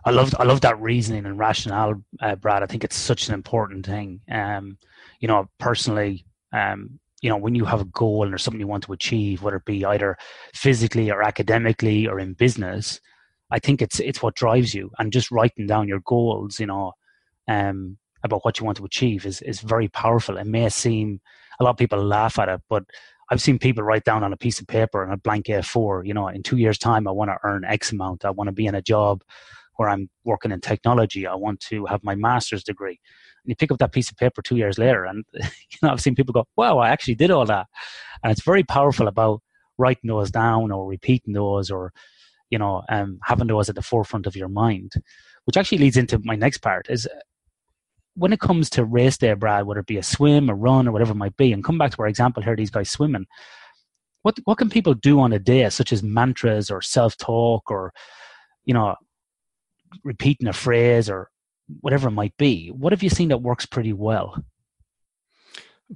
I 0.04 0.10
love 0.10 0.34
I 0.38 0.44
love 0.44 0.60
that 0.62 0.80
reasoning 0.80 1.24
and 1.24 1.38
rationale, 1.38 1.94
uh, 2.20 2.34
Brad. 2.34 2.62
I 2.62 2.66
think 2.66 2.84
it's 2.84 2.96
such 2.96 3.28
an 3.28 3.34
important 3.34 3.86
thing. 3.86 4.20
Um, 4.30 4.76
you 5.18 5.28
know, 5.28 5.48
personally, 5.58 6.26
um, 6.52 7.00
you 7.22 7.30
know, 7.30 7.38
when 7.38 7.54
you 7.54 7.64
have 7.64 7.80
a 7.80 7.86
goal 7.86 8.26
there's 8.28 8.42
something 8.42 8.60
you 8.60 8.66
want 8.66 8.84
to 8.84 8.92
achieve, 8.92 9.42
whether 9.42 9.56
it 9.56 9.64
be 9.64 9.84
either 9.84 10.16
physically 10.54 11.10
or 11.10 11.22
academically 11.22 12.06
or 12.06 12.18
in 12.18 12.34
business, 12.34 13.00
I 13.50 13.58
think 13.58 13.82
it's 13.82 14.00
it's 14.00 14.22
what 14.22 14.34
drives 14.34 14.74
you, 14.74 14.90
and 14.98 15.12
just 15.12 15.30
writing 15.30 15.66
down 15.66 15.88
your 15.88 16.00
goals, 16.00 16.60
you 16.60 16.66
know, 16.66 16.92
um, 17.48 17.98
about 18.22 18.44
what 18.44 18.58
you 18.58 18.64
want 18.66 18.78
to 18.78 18.84
achieve 18.84 19.26
is 19.26 19.42
is 19.42 19.60
very 19.60 19.88
powerful. 19.88 20.36
It 20.36 20.46
may 20.46 20.68
seem 20.68 21.20
a 21.58 21.64
lot 21.64 21.70
of 21.70 21.76
people 21.76 22.02
laugh 22.02 22.38
at 22.38 22.48
it, 22.48 22.60
but 22.68 22.84
I've 23.30 23.40
seen 23.40 23.58
people 23.58 23.84
write 23.84 24.04
down 24.04 24.24
on 24.24 24.32
a 24.32 24.36
piece 24.36 24.60
of 24.60 24.66
paper 24.66 25.02
and 25.04 25.12
a 25.12 25.16
blank 25.16 25.46
A4, 25.46 26.06
you 26.06 26.12
know, 26.14 26.26
in 26.28 26.42
two 26.42 26.56
years' 26.56 26.78
time, 26.78 27.06
I 27.06 27.12
want 27.12 27.30
to 27.30 27.38
earn 27.44 27.64
X 27.64 27.92
amount. 27.92 28.24
I 28.24 28.30
want 28.30 28.48
to 28.48 28.52
be 28.52 28.66
in 28.66 28.74
a 28.74 28.82
job 28.82 29.22
where 29.76 29.88
I'm 29.88 30.10
working 30.24 30.50
in 30.50 30.60
technology. 30.60 31.26
I 31.26 31.36
want 31.36 31.60
to 31.60 31.86
have 31.86 32.02
my 32.02 32.14
master's 32.14 32.64
degree. 32.64 32.98
And 33.44 33.50
you 33.50 33.56
pick 33.56 33.70
up 33.70 33.78
that 33.78 33.92
piece 33.92 34.10
of 34.10 34.16
paper 34.16 34.42
two 34.42 34.56
years 34.56 34.78
later, 34.78 35.04
and 35.04 35.24
you 35.34 35.78
know, 35.82 35.90
I've 35.90 36.00
seen 36.00 36.14
people 36.14 36.32
go, 36.32 36.44
"Wow, 36.56 36.78
I 36.78 36.90
actually 36.90 37.14
did 37.14 37.30
all 37.30 37.46
that," 37.46 37.66
and 38.22 38.32
it's 38.32 38.42
very 38.44 38.64
powerful 38.64 39.08
about 39.08 39.42
writing 39.78 40.08
those 40.08 40.30
down 40.30 40.70
or 40.70 40.86
repeating 40.86 41.32
those 41.32 41.70
or 41.70 41.92
you 42.50 42.58
know, 42.58 42.82
um, 42.88 43.18
having 43.22 43.46
those 43.46 43.68
at 43.68 43.76
the 43.76 43.82
forefront 43.82 44.26
of 44.26 44.36
your 44.36 44.48
mind, 44.48 44.92
which 45.44 45.56
actually 45.56 45.78
leads 45.78 45.96
into 45.96 46.20
my 46.24 46.34
next 46.36 46.58
part 46.58 46.86
is 46.90 47.08
when 48.14 48.32
it 48.32 48.40
comes 48.40 48.68
to 48.70 48.84
race 48.84 49.16
day, 49.16 49.32
Brad, 49.34 49.66
whether 49.66 49.80
it 49.80 49.86
be 49.86 49.96
a 49.96 50.02
swim, 50.02 50.50
a 50.50 50.54
run, 50.54 50.88
or 50.88 50.92
whatever 50.92 51.12
it 51.12 51.16
might 51.16 51.36
be, 51.36 51.52
and 51.52 51.64
come 51.64 51.78
back 51.78 51.92
to 51.92 52.02
our 52.02 52.08
example 52.08 52.42
here, 52.42 52.56
these 52.56 52.70
guys 52.70 52.90
swimming. 52.90 53.26
what 54.22 54.38
what 54.44 54.58
can 54.58 54.68
people 54.68 54.94
do 54.94 55.20
on 55.20 55.32
a 55.32 55.38
day, 55.38 55.68
such 55.70 55.92
as 55.92 56.02
mantras 56.02 56.70
or 56.70 56.82
self 56.82 57.16
talk 57.16 57.70
or 57.70 57.92
you 58.64 58.74
know 58.74 58.94
repeating 60.04 60.48
a 60.48 60.52
phrase 60.52 61.08
or 61.08 61.30
whatever 61.80 62.08
it 62.08 62.12
might 62.12 62.36
be? 62.36 62.68
What 62.68 62.92
have 62.92 63.02
you 63.02 63.10
seen 63.10 63.28
that 63.28 63.42
works 63.42 63.64
pretty 63.64 63.92
well? 63.92 64.44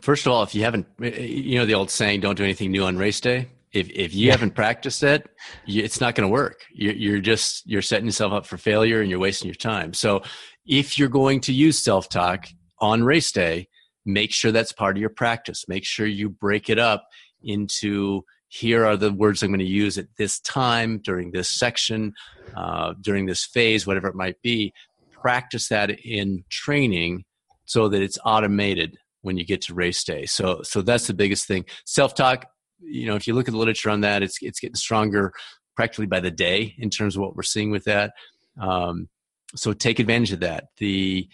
First 0.01 0.27
of 0.27 0.33
all, 0.33 0.43
if 0.43 0.55
you 0.55 0.63
haven't, 0.63 0.87
you 1.01 1.59
know 1.59 1.67
the 1.67 1.75
old 1.75 1.91
saying, 1.91 2.21
"Don't 2.21 2.37
do 2.37 2.45
anything 2.45 2.71
new 2.71 2.85
on 2.85 2.97
race 2.97 3.21
day." 3.21 3.49
If 3.75 3.91
if 3.91 4.15
you 4.15 4.27
yeah. 4.27 4.33
haven't 4.33 4.55
practiced 4.55 5.03
it, 5.03 5.29
it's 5.67 6.01
not 6.01 6.15
going 6.15 6.29
to 6.29 6.33
work. 6.33 6.65
You're, 6.73 6.95
you're 6.95 7.21
just 7.21 7.63
you're 7.67 7.83
setting 7.83 8.07
yourself 8.07 8.33
up 8.33 8.47
for 8.47 8.57
failure 8.57 9.01
and 9.01 9.11
you're 9.11 9.19
wasting 9.19 9.49
your 9.49 9.57
time. 9.57 9.93
So, 9.93 10.23
if 10.65 10.99
you're 10.99 11.09
going 11.09 11.41
to 11.41 11.53
use 11.53 11.79
self 11.83 12.09
talk 12.09 12.47
on 12.79 13.03
race 13.03 13.33
day, 13.33 13.69
make 14.07 14.33
sure 14.33 14.53
that's 14.53 14.73
part 14.73 14.97
of 14.97 15.01
your 15.01 15.11
practice. 15.11 15.65
Make 15.69 15.85
sure 15.85 16.07
you 16.07 16.31
break 16.31 16.71
it 16.71 16.79
up 16.79 17.09
into 17.43 18.23
here 18.49 18.87
are 18.87 18.97
the 18.97 19.13
words 19.13 19.43
I'm 19.43 19.51
going 19.51 19.59
to 19.59 19.65
use 19.65 19.99
at 19.99 20.07
this 20.17 20.39
time 20.39 20.99
during 20.99 21.33
this 21.33 21.49
section, 21.49 22.15
uh, 22.57 22.95
during 23.01 23.27
this 23.27 23.45
phase, 23.45 23.87
whatever 23.87 24.07
it 24.07 24.15
might 24.15 24.41
be. 24.43 24.73
Practice 25.11 25.69
that 25.69 25.91
in 25.91 26.45
training 26.51 27.25
so 27.65 27.89
that 27.89 28.01
it's 28.01 28.19
automated 28.25 28.97
when 29.23 29.37
you 29.37 29.45
get 29.45 29.63
to 29.63 29.75
race 29.75 30.05
day. 30.05 30.27
So, 30.27 30.61
so 30.63 30.83
that's 30.83 31.09
the 31.09 31.15
biggest 31.15 31.49
thing. 31.49 31.65
Self 31.85 32.15
talk. 32.15 32.47
You 32.87 33.07
know, 33.07 33.17
if 33.17 33.27
you 33.27 33.35
look 33.35 33.49
at 33.49 33.53
the 33.53 33.59
literature 33.59 33.91
on 33.91 34.01
that, 34.03 34.23
it's 34.23 34.39
it's 34.43 34.61
getting 34.61 34.77
stronger 34.77 35.33
practically 35.77 36.07
by 36.07 36.21
the 36.21 36.31
day 36.31 36.75
in 36.79 36.91
terms 36.91 37.17
of 37.17 37.23
what 37.23 37.35
we're 37.37 37.43
seeing 37.43 37.71
with 37.71 37.85
that. 37.85 38.13
Um, 38.61 39.09
so 39.57 39.73
take 39.73 39.99
advantage 39.99 40.33
of 40.33 40.41
that. 40.41 40.69
The 40.79 41.29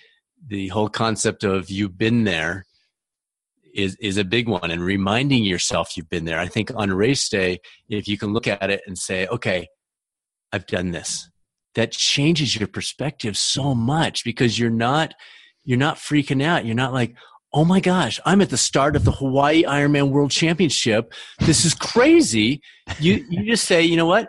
the 0.47 0.69
whole 0.69 0.89
concept 0.89 1.45
of 1.45 1.71
you've 1.71 1.99
been 1.99 2.25
there 2.25 2.65
is 3.75 3.97
is 4.01 4.17
a 4.17 4.25
big 4.25 4.49
one 4.49 4.71
and 4.71 4.83
reminding 4.83 5.45
yourself 5.45 5.97
you've 5.97 6.09
been 6.09 6.25
there 6.25 6.41
i 6.41 6.49
think 6.49 6.73
on 6.75 6.93
race 6.93 7.29
day 7.29 7.59
if 7.89 8.09
you 8.09 8.19
can 8.19 8.33
look 8.33 8.47
at 8.47 8.71
it 8.71 8.81
and 8.87 8.99
say 8.99 9.27
okay 9.29 9.69
i've 10.53 10.67
done 10.67 10.91
this 10.91 11.31
that 11.75 11.93
changes 11.93 12.57
your 12.57 12.67
perspective 12.67 13.37
so 13.37 13.75
much 13.75 14.25
because 14.25 14.59
you're 14.59 14.71
not 14.71 15.15
you're 15.65 15.79
not 15.79 15.97
freaking 15.97 16.43
out 16.43 16.65
you're 16.65 16.75
not 16.75 16.93
like 16.93 17.15
oh 17.53 17.65
my 17.65 17.81
gosh 17.81 18.21
i'm 18.25 18.41
at 18.41 18.51
the 18.51 18.57
start 18.57 18.97
of 18.97 19.05
the 19.05 19.13
hawaii 19.13 19.63
ironman 19.65 20.11
world 20.11 20.31
championship. 20.31 21.13
This 21.41 21.65
is 21.65 21.75
crazy. 21.75 22.61
You 22.99 23.25
you 23.31 23.45
just 23.45 23.65
say 23.65 23.83
you 23.83 23.97
know 23.97 24.07
what? 24.07 24.29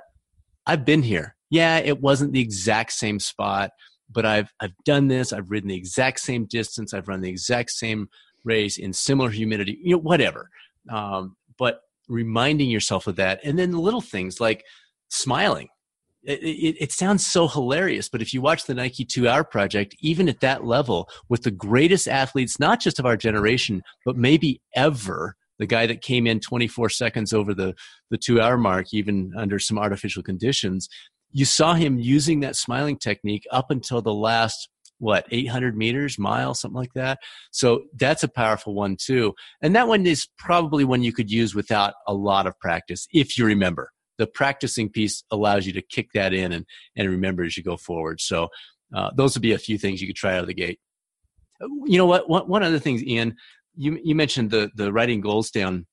I've 0.65 0.85
been 0.85 1.03
here. 1.03 1.35
Yeah 1.49 1.77
it 1.77 2.01
wasn't 2.01 2.33
the 2.33 2.41
exact 2.41 2.93
same 2.93 3.19
spot 3.19 3.71
but 4.13 4.25
i've 4.25 4.51
i've 4.59 4.75
done 4.85 5.07
this. 5.07 5.33
I've 5.33 5.49
ridden 5.49 5.69
the 5.69 5.75
exact 5.75 6.19
same 6.19 6.45
distance. 6.45 6.93
I've 6.93 7.07
run 7.07 7.21
the 7.21 7.29
exact 7.29 7.71
same 7.71 8.09
race 8.43 8.77
in 8.77 8.93
similar 8.93 9.29
humidity, 9.29 9.79
you 9.83 9.95
know, 9.95 10.01
whatever. 10.01 10.49
Um, 10.89 11.35
but 11.57 11.81
reminding 12.07 12.69
yourself 12.69 13.07
of 13.07 13.15
that, 13.17 13.39
and 13.43 13.57
then 13.57 13.71
the 13.71 13.79
little 13.79 14.01
things 14.01 14.39
like 14.39 14.63
smiling. 15.09 15.69
It, 16.23 16.43
it, 16.43 16.75
it, 16.79 16.91
sounds 16.91 17.25
so 17.25 17.47
hilarious, 17.47 18.07
but 18.07 18.21
if 18.21 18.31
you 18.31 18.41
watch 18.41 18.65
the 18.65 18.75
Nike 18.75 19.05
Two 19.05 19.27
Hour 19.27 19.43
Project, 19.43 19.95
even 20.01 20.29
at 20.29 20.41
that 20.41 20.63
level, 20.63 21.09
with 21.29 21.41
the 21.41 21.51
greatest 21.51 22.07
athletes, 22.07 22.59
not 22.59 22.79
just 22.79 22.99
of 22.99 23.07
our 23.07 23.17
generation, 23.17 23.81
but 24.05 24.15
maybe 24.15 24.61
ever, 24.75 25.35
the 25.57 25.65
guy 25.65 25.87
that 25.87 26.01
came 26.01 26.27
in 26.27 26.39
24 26.39 26.89
seconds 26.89 27.33
over 27.33 27.53
the, 27.53 27.73
the 28.09 28.17
two 28.17 28.39
hour 28.39 28.57
mark, 28.57 28.87
even 28.93 29.31
under 29.35 29.57
some 29.59 29.79
artificial 29.79 30.21
conditions, 30.21 30.87
you 31.31 31.45
saw 31.45 31.73
him 31.73 31.99
using 31.99 32.41
that 32.41 32.55
smiling 32.55 32.97
technique 32.97 33.45
up 33.51 33.71
until 33.71 34.01
the 34.01 34.13
last 34.13 34.69
what 34.97 35.25
800 35.31 35.75
meters 35.75 36.19
mile 36.19 36.53
something 36.53 36.77
like 36.79 36.93
that. 36.93 37.17
So 37.51 37.83
that's 37.97 38.23
a 38.23 38.27
powerful 38.27 38.75
one 38.75 38.97
too. 39.03 39.33
And 39.61 39.75
that 39.75 39.87
one 39.87 40.05
is 40.05 40.27
probably 40.37 40.83
one 40.83 41.01
you 41.01 41.11
could 41.11 41.31
use 41.31 41.55
without 41.55 41.93
a 42.07 42.13
lot 42.13 42.45
of 42.45 42.57
practice 42.59 43.07
if 43.11 43.37
you 43.37 43.45
remember 43.45 43.91
the 44.17 44.27
practicing 44.27 44.89
piece 44.89 45.23
allows 45.31 45.65
you 45.65 45.73
to 45.73 45.81
kick 45.81 46.09
that 46.13 46.33
in 46.33 46.51
and, 46.51 46.65
and 46.95 47.09
remember 47.09 47.43
as 47.43 47.57
you 47.57 47.63
go 47.63 47.77
forward. 47.77 48.21
So 48.21 48.49
uh, 48.93 49.11
those 49.15 49.35
would 49.35 49.41
be 49.41 49.53
a 49.53 49.57
few 49.57 49.77
things 49.77 50.01
you 50.01 50.07
could 50.07 50.15
try 50.15 50.35
out 50.35 50.41
of 50.41 50.47
the 50.47 50.53
gate. 50.53 50.79
You 51.85 51.97
know 51.97 52.05
what? 52.05 52.29
One, 52.29 52.47
one 52.47 52.63
other 52.63 52.79
thing 52.79 52.99
ian 53.07 53.35
you, 53.75 53.99
you 54.03 54.15
mentioned 54.15 54.51
the 54.51 54.71
the 54.75 54.91
writing 54.91 55.21
goals 55.21 55.51
down. 55.51 55.85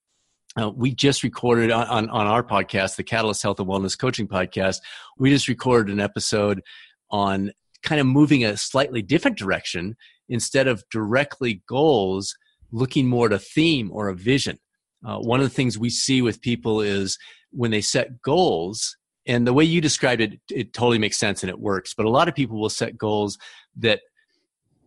Uh, 0.58 0.70
we 0.70 0.92
just 0.92 1.22
recorded 1.22 1.70
on, 1.70 1.86
on, 1.86 2.08
on, 2.08 2.26
our 2.26 2.42
podcast, 2.42 2.96
the 2.96 3.04
Catalyst 3.04 3.42
Health 3.42 3.60
and 3.60 3.68
Wellness 3.68 3.98
Coaching 3.98 4.26
Podcast. 4.26 4.78
We 5.18 5.30
just 5.30 5.46
recorded 5.46 5.92
an 5.92 6.00
episode 6.00 6.62
on 7.10 7.52
kind 7.82 8.00
of 8.00 8.06
moving 8.06 8.44
a 8.44 8.56
slightly 8.56 9.02
different 9.02 9.38
direction 9.38 9.94
instead 10.28 10.66
of 10.66 10.82
directly 10.90 11.62
goals 11.68 12.34
looking 12.72 13.06
more 13.06 13.26
at 13.26 13.32
a 13.32 13.38
theme 13.38 13.90
or 13.92 14.08
a 14.08 14.16
vision. 14.16 14.58
Uh, 15.06 15.18
one 15.18 15.38
of 15.38 15.44
the 15.44 15.54
things 15.54 15.78
we 15.78 15.90
see 15.90 16.22
with 16.22 16.40
people 16.40 16.80
is 16.80 17.18
when 17.50 17.70
they 17.70 17.80
set 17.80 18.22
goals. 18.22 18.96
And 19.26 19.46
the 19.46 19.52
way 19.52 19.64
you 19.64 19.80
described 19.80 20.20
it 20.20 20.40
it 20.50 20.72
totally 20.72 20.98
makes 20.98 21.18
sense 21.18 21.42
and 21.42 21.50
it 21.50 21.60
works. 21.60 21.94
But 21.94 22.06
a 22.06 22.10
lot 22.10 22.28
of 22.28 22.34
people 22.34 22.60
will 22.60 22.70
set 22.70 22.96
goals 22.96 23.38
that 23.76 24.00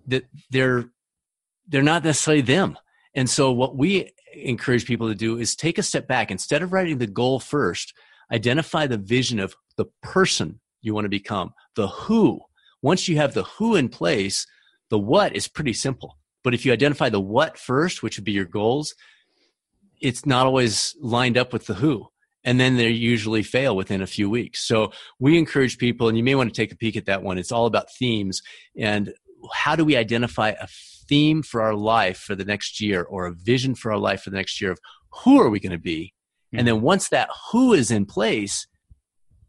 that 0.07 0.25
they're 0.49 0.85
they're 1.67 1.83
not 1.83 2.03
necessarily 2.03 2.41
them. 2.41 2.77
And 3.13 3.29
so 3.29 3.51
what 3.51 3.75
we 3.77 4.11
encourage 4.33 4.85
people 4.85 5.09
to 5.09 5.15
do 5.15 5.37
is 5.37 5.55
take 5.55 5.77
a 5.77 5.83
step 5.83 6.07
back. 6.07 6.31
Instead 6.31 6.63
of 6.63 6.73
writing 6.73 6.97
the 6.97 7.07
goal 7.07 7.39
first 7.39 7.93
identify 8.31 8.87
the 8.87 8.97
vision 8.97 9.39
of 9.39 9.55
the 9.77 9.85
person 10.01 10.59
you 10.81 10.93
want 10.93 11.05
to 11.05 11.09
become 11.09 11.53
the 11.75 11.87
who. 11.87 12.41
Once 12.81 13.07
you 13.07 13.17
have 13.17 13.33
the 13.33 13.43
who 13.43 13.75
in 13.75 13.89
place, 13.89 14.47
the 14.89 14.97
what 14.97 15.35
is 15.35 15.47
pretty 15.47 15.73
simple. 15.73 16.17
But 16.43 16.53
if 16.53 16.65
you 16.65 16.73
identify 16.73 17.09
the 17.09 17.19
what 17.19 17.57
first, 17.57 18.01
which 18.01 18.17
would 18.17 18.25
be 18.25 18.31
your 18.31 18.45
goals, 18.45 18.95
it's 20.01 20.25
not 20.25 20.47
always 20.47 20.95
lined 20.99 21.37
up 21.37 21.53
with 21.53 21.67
the 21.67 21.75
who. 21.75 22.07
And 22.43 22.59
then 22.59 22.77
they 22.77 22.89
usually 22.89 23.43
fail 23.43 23.75
within 23.75 24.01
a 24.01 24.07
few 24.07 24.29
weeks. 24.29 24.65
So 24.67 24.91
we 25.19 25.37
encourage 25.37 25.77
people, 25.77 26.07
and 26.07 26.17
you 26.17 26.23
may 26.23 26.35
want 26.35 26.53
to 26.53 26.59
take 26.59 26.71
a 26.71 26.77
peek 26.77 26.95
at 26.95 27.05
that 27.05 27.21
one. 27.21 27.37
It's 27.37 27.51
all 27.51 27.67
about 27.67 27.91
themes 27.91 28.41
and 28.75 29.13
how 29.53 29.75
do 29.75 29.85
we 29.85 29.95
identify 29.95 30.49
a 30.49 30.67
theme 31.07 31.43
for 31.43 31.61
our 31.61 31.75
life 31.75 32.17
for 32.17 32.35
the 32.35 32.45
next 32.45 32.79
year 32.79 33.03
or 33.03 33.25
a 33.25 33.33
vision 33.33 33.75
for 33.75 33.91
our 33.91 33.97
life 33.97 34.21
for 34.23 34.29
the 34.29 34.37
next 34.37 34.61
year 34.61 34.71
of 34.71 34.79
who 35.23 35.41
are 35.41 35.49
we 35.49 35.59
going 35.59 35.71
to 35.71 35.79
be? 35.79 36.13
Mm-hmm. 36.47 36.59
And 36.59 36.67
then 36.67 36.75
mm-hmm. 36.75 36.85
once 36.85 37.09
that 37.09 37.29
who 37.51 37.73
is 37.73 37.91
in 37.91 38.05
place, 38.05 38.67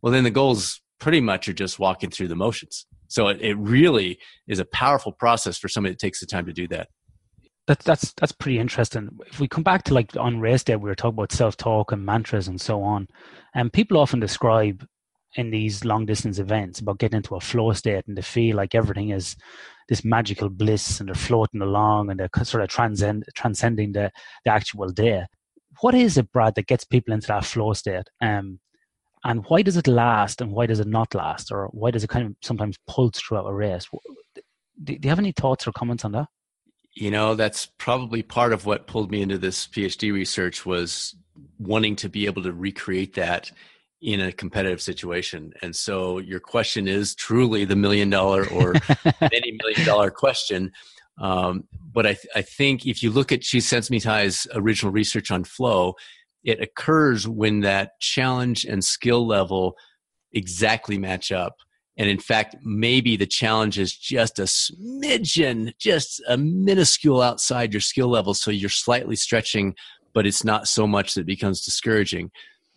well, 0.00 0.12
then 0.12 0.24
the 0.24 0.30
goals 0.30 0.80
pretty 0.98 1.20
much 1.20 1.48
are 1.48 1.52
just 1.52 1.78
walking 1.78 2.10
through 2.10 2.28
the 2.28 2.36
motions. 2.36 2.86
So 3.08 3.28
it, 3.28 3.40
it 3.40 3.58
really 3.58 4.18
is 4.48 4.58
a 4.58 4.64
powerful 4.64 5.12
process 5.12 5.58
for 5.58 5.68
somebody 5.68 5.92
that 5.92 5.98
takes 5.98 6.20
the 6.20 6.26
time 6.26 6.46
to 6.46 6.52
do 6.52 6.66
that. 6.68 6.88
That's 7.66 7.84
that's 7.84 8.12
that's 8.14 8.32
pretty 8.32 8.58
interesting. 8.58 9.08
If 9.26 9.38
we 9.38 9.46
come 9.48 9.62
back 9.62 9.84
to 9.84 9.94
like 9.94 10.16
on 10.16 10.40
race 10.40 10.64
day, 10.64 10.76
we 10.76 10.88
were 10.88 10.96
talking 10.96 11.14
about 11.14 11.32
self 11.32 11.56
talk 11.56 11.92
and 11.92 12.04
mantras 12.04 12.48
and 12.48 12.60
so 12.60 12.82
on, 12.82 13.06
and 13.54 13.72
people 13.72 13.98
often 13.98 14.20
describe 14.20 14.86
in 15.36 15.50
these 15.50 15.84
long 15.84 16.04
distance 16.04 16.38
events 16.38 16.80
about 16.80 16.98
getting 16.98 17.18
into 17.18 17.36
a 17.36 17.40
flow 17.40 17.72
state 17.72 18.04
and 18.06 18.18
they 18.18 18.22
feel 18.22 18.56
like 18.56 18.74
everything 18.74 19.10
is 19.10 19.34
this 19.88 20.04
magical 20.04 20.50
bliss 20.50 21.00
and 21.00 21.08
they're 21.08 21.14
floating 21.14 21.62
along 21.62 22.10
and 22.10 22.20
they're 22.20 22.44
sort 22.44 22.62
of 22.62 22.68
transcend 22.68 23.24
transcending 23.34 23.92
the 23.92 24.10
the 24.44 24.50
actual 24.50 24.88
day. 24.90 25.24
What 25.80 25.94
is 25.94 26.18
it, 26.18 26.30
Brad, 26.32 26.54
that 26.56 26.66
gets 26.66 26.84
people 26.84 27.14
into 27.14 27.28
that 27.28 27.44
flow 27.46 27.72
state? 27.72 28.08
Um, 28.20 28.60
and 29.24 29.44
why 29.48 29.62
does 29.62 29.76
it 29.76 29.86
last 29.86 30.40
and 30.40 30.52
why 30.52 30.66
does 30.66 30.80
it 30.80 30.88
not 30.88 31.14
last 31.14 31.52
or 31.52 31.68
why 31.72 31.90
does 31.90 32.04
it 32.04 32.10
kind 32.10 32.26
of 32.26 32.34
sometimes 32.42 32.76
pulse 32.88 33.20
throughout 33.20 33.46
a 33.46 33.54
race 33.54 33.86
do, 34.82 34.96
you 35.00 35.08
have 35.08 35.18
any 35.18 35.32
thoughts 35.32 35.66
or 35.66 35.72
comments 35.72 36.04
on 36.04 36.12
that 36.12 36.26
you 36.94 37.10
know 37.10 37.34
that's 37.34 37.66
probably 37.78 38.22
part 38.22 38.52
of 38.52 38.66
what 38.66 38.86
pulled 38.86 39.10
me 39.10 39.22
into 39.22 39.38
this 39.38 39.66
phd 39.68 40.12
research 40.12 40.66
was 40.66 41.14
wanting 41.58 41.96
to 41.96 42.08
be 42.08 42.26
able 42.26 42.42
to 42.42 42.52
recreate 42.52 43.14
that 43.14 43.50
in 44.00 44.20
a 44.20 44.32
competitive 44.32 44.80
situation 44.80 45.52
and 45.62 45.74
so 45.74 46.18
your 46.18 46.40
question 46.40 46.88
is 46.88 47.14
truly 47.14 47.64
the 47.64 47.76
million 47.76 48.10
dollar 48.10 48.46
or 48.48 48.74
many 49.20 49.58
million 49.62 49.84
dollar 49.86 50.10
question 50.10 50.72
um, 51.18 51.64
but 51.92 52.06
I, 52.06 52.14
th- 52.14 52.26
I 52.34 52.40
think 52.40 52.86
if 52.86 53.02
you 53.02 53.10
look 53.10 53.32
at 53.32 53.40
Csikszentmihalyi's 53.40 54.46
original 54.54 54.92
research 54.92 55.30
on 55.30 55.44
flow 55.44 55.94
it 56.44 56.60
occurs 56.60 57.28
when 57.28 57.60
that 57.60 57.98
challenge 58.00 58.64
and 58.64 58.84
skill 58.84 59.26
level 59.26 59.76
exactly 60.32 60.98
match 60.98 61.30
up. 61.30 61.56
And 61.98 62.08
in 62.08 62.18
fact, 62.18 62.56
maybe 62.62 63.16
the 63.16 63.26
challenge 63.26 63.78
is 63.78 63.94
just 63.94 64.38
a 64.38 64.44
smidgen, 64.44 65.74
just 65.78 66.22
a 66.26 66.36
minuscule 66.36 67.20
outside 67.20 67.74
your 67.74 67.80
skill 67.80 68.08
level. 68.08 68.34
So 68.34 68.50
you're 68.50 68.70
slightly 68.70 69.16
stretching, 69.16 69.74
but 70.14 70.26
it's 70.26 70.44
not 70.44 70.68
so 70.68 70.86
much 70.86 71.14
that 71.14 71.26
becomes 71.26 71.64
discouraging. 71.64 72.30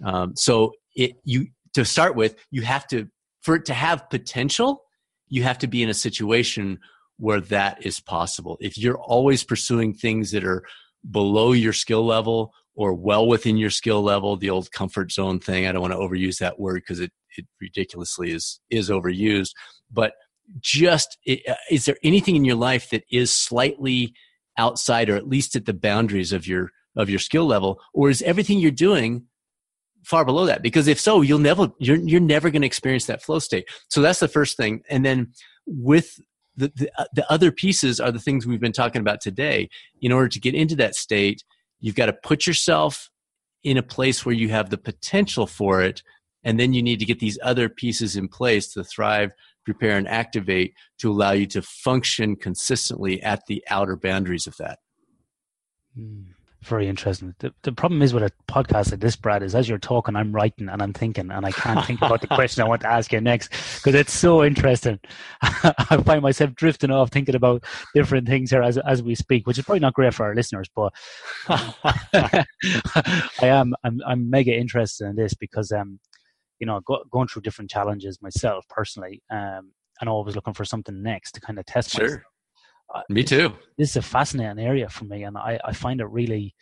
Um, 0.04 0.36
so 0.36 0.74
it, 0.96 1.14
you, 1.24 1.48
to 1.74 1.86
start 1.86 2.16
with, 2.16 2.36
you 2.52 2.64
have 2.64 2.88
to, 2.88 3.08
for 3.42 3.56
it 3.56 3.66
to 3.66 3.74
have 3.74 4.10
potential, 4.10 4.84
you 5.30 5.44
have 5.44 5.60
to 5.60 5.68
be 5.68 5.82
in 5.82 5.90
a 5.90 5.94
situation 5.94 6.80
where 7.18 7.40
that 7.40 7.86
is 7.86 8.02
possible. 8.02 8.58
If 8.60 8.78
you're 8.78 9.00
always 9.00 9.44
pursuing 9.44 9.94
things 9.94 10.32
that 10.32 10.44
are 10.44 10.64
below 11.10 11.54
your 11.54 11.74
skill 11.74 12.06
level 12.06 12.54
or 12.76 12.94
well 12.94 13.28
within 13.28 13.58
your 13.58 13.70
skill 13.70 14.02
level 14.02 14.36
the 14.36 14.50
old 14.50 14.72
comfort 14.72 15.12
zone 15.12 15.40
thing. 15.40 15.66
I 15.66 15.72
don't 15.72 15.82
want 15.82 15.94
to 15.94 16.00
overuse 16.00 16.40
that 16.40 16.60
word 16.60 16.82
because 16.82 17.00
it, 17.00 17.12
it 17.38 17.46
ridiculously 17.62 18.32
is 18.32 18.60
is 18.70 18.90
overused. 18.90 19.52
But 19.92 20.14
just 20.60 21.18
uh, 21.28 21.54
is 21.72 21.86
there 21.86 21.98
anything 22.04 22.36
in 22.36 22.46
your 22.46 22.56
life 22.56 22.90
that 22.92 23.04
is 23.12 23.32
slightly 23.32 24.14
outside 24.58 25.10
or 25.10 25.16
at 25.16 25.28
least 25.28 25.56
at 25.56 25.66
the 25.66 25.74
boundaries 25.74 26.32
of 26.32 26.48
your 26.48 26.72
of 26.96 27.10
your 27.10 27.20
skill 27.20 27.46
level 27.46 27.80
or 27.94 28.10
is 28.10 28.22
everything 28.22 28.60
you're 28.60 28.72
doing 28.72 29.26
far 30.04 30.24
below 30.26 30.46
that? 30.46 30.62
Because 30.62 30.88
if 30.88 31.00
so 31.00 31.22
you'll 31.22 31.40
never 31.40 31.72
you're, 31.80 31.98
you're 31.98 32.20
never 32.20 32.50
going 32.50 32.62
to 32.62 32.68
experience 32.68 33.06
that 33.08 33.24
flow 33.24 33.40
state. 33.40 33.68
So 33.90 34.02
that's 34.02 34.20
the 34.20 34.28
first 34.28 34.58
thing. 34.58 34.82
And 34.90 35.06
then 35.06 35.32
with 35.66 36.20
the, 36.58 36.72
the, 36.76 36.90
uh, 36.98 37.06
the 37.14 37.30
other 37.30 37.52
pieces 37.52 38.00
are 38.00 38.12
the 38.12 38.20
things 38.20 38.46
we've 38.46 38.62
been 38.62 38.72
talking 38.72 39.02
about 39.02 39.20
today. 39.20 39.70
In 40.02 40.12
order 40.12 40.30
to 40.30 40.40
get 40.40 40.56
into 40.56 40.76
that 40.78 40.96
state 40.96 41.44
you've 41.80 41.96
got 41.96 42.08
to 42.08 42.14
put 42.14 42.48
yourself 42.48 43.10
in 43.64 43.78
a 43.78 43.84
place 43.84 44.26
where 44.26 44.36
you 44.36 44.50
have 44.50 44.70
the 44.70 44.78
potential 44.78 45.48
for 45.48 45.82
it 45.82 46.02
and 46.44 46.60
then 46.60 46.74
you 46.74 46.84
need 46.84 47.00
to 47.00 47.06
get 47.06 47.20
these 47.20 47.40
other 47.42 47.68
pieces 47.68 48.16
in 48.16 48.28
place 48.28 48.72
to 48.74 48.84
thrive 48.84 49.32
prepare 49.66 49.98
and 49.98 50.08
activate 50.08 50.74
to 51.00 51.12
allow 51.12 51.32
you 51.32 51.48
to 51.48 51.62
function 51.62 52.36
consistently 52.36 53.22
at 53.24 53.42
the 53.48 53.64
outer 53.68 53.96
boundaries 53.96 54.46
of 54.46 54.56
that. 54.58 54.80
Mm 56.00 56.35
very 56.68 56.88
interesting. 56.88 57.36
The, 57.40 57.54
the 57.64 57.72
problem 57.72 58.02
is 58.02 58.14
with 58.14 58.24
a 58.24 58.32
podcast 58.48 58.92
like 58.92 59.00
this, 59.00 59.16
Brad, 59.16 59.44
is 59.44 59.56
as 59.56 59.70
you're 59.70 59.78
talking, 59.78 60.16
I'm 60.16 60.32
writing 60.32 60.70
and 60.70 60.82
I'm 60.82 60.94
thinking, 60.94 61.32
and 61.32 61.46
I 61.46 61.52
can't 61.52 61.86
think 61.86 62.02
about 62.02 62.22
the 62.22 62.28
question 62.28 62.64
I 62.64 62.68
want 62.68 62.82
to 62.82 62.90
ask 62.90 63.12
you 63.12 63.22
next 63.22 63.50
because 63.50 63.96
it's 63.96 64.14
so 64.14 64.44
interesting. 64.44 65.00
I 65.42 66.02
find 66.06 66.22
myself 66.22 66.56
drifting 66.56 66.92
off 66.92 67.12
thinking 67.12 67.36
about 67.36 67.64
different 67.94 68.28
things 68.28 68.52
here 68.52 68.62
as 68.62 68.78
as 68.78 69.02
we 69.02 69.16
speak, 69.16 69.48
which 69.48 69.58
is 69.58 69.66
probably 69.66 69.80
not 69.80 69.94
great 69.94 70.14
for 70.14 70.26
our 70.26 70.36
listeners. 70.36 70.70
But 70.76 70.94
I 71.48 72.46
am 73.42 73.74
I'm 73.84 74.02
I'm 74.06 74.30
mega 74.30 74.56
interested 74.56 75.08
in 75.08 75.16
this 75.16 75.34
because 75.34 75.72
um 75.72 76.00
you 76.60 76.68
know 76.68 76.82
go, 76.82 77.04
going 77.12 77.28
through 77.28 77.42
different 77.42 77.70
challenges 77.70 78.22
myself 78.22 78.66
personally 78.70 79.22
um 79.30 79.72
and 80.00 80.10
always 80.10 80.36
looking 80.36 80.54
for 80.54 80.66
something 80.66 81.02
next 81.02 81.34
to 81.34 81.42
kind 81.42 81.60
of 81.60 81.66
test 81.66 81.92
sure. 81.92 82.04
myself 82.04 82.22
me 83.10 83.24
too. 83.24 83.54
This 83.78 83.92
is 83.92 83.96
a 83.98 84.02
fascinating 84.02 84.64
area 84.64 84.90
for 84.90 85.06
me, 85.06 85.24
and 85.24 85.38
I, 85.38 85.60
I 85.64 85.74
find 85.74 86.02
it 86.02 86.06
really 86.06 86.56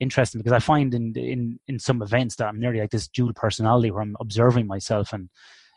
interesting 0.00 0.40
because 0.40 0.52
I 0.52 0.58
find 0.58 0.94
in 0.94 1.12
in 1.16 1.58
in 1.68 1.78
some 1.78 2.02
events 2.02 2.36
that 2.36 2.46
I'm 2.48 2.60
nearly 2.60 2.80
like 2.80 2.90
this 2.90 3.08
dual 3.08 3.32
personality 3.34 3.90
where 3.90 4.02
I'm 4.02 4.16
observing 4.20 4.66
myself 4.66 5.12
and 5.12 5.28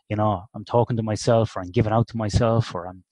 you 0.10 0.16
know 0.16 0.44
I'm 0.56 0.66
talking 0.66 0.98
to 0.98 1.04
myself 1.04 1.56
or 1.56 1.62
I'm 1.62 1.72
giving 1.72 1.94
out 1.94 2.08
to 2.10 2.18
myself 2.18 2.74
or 2.74 2.88
I'm 2.88 3.04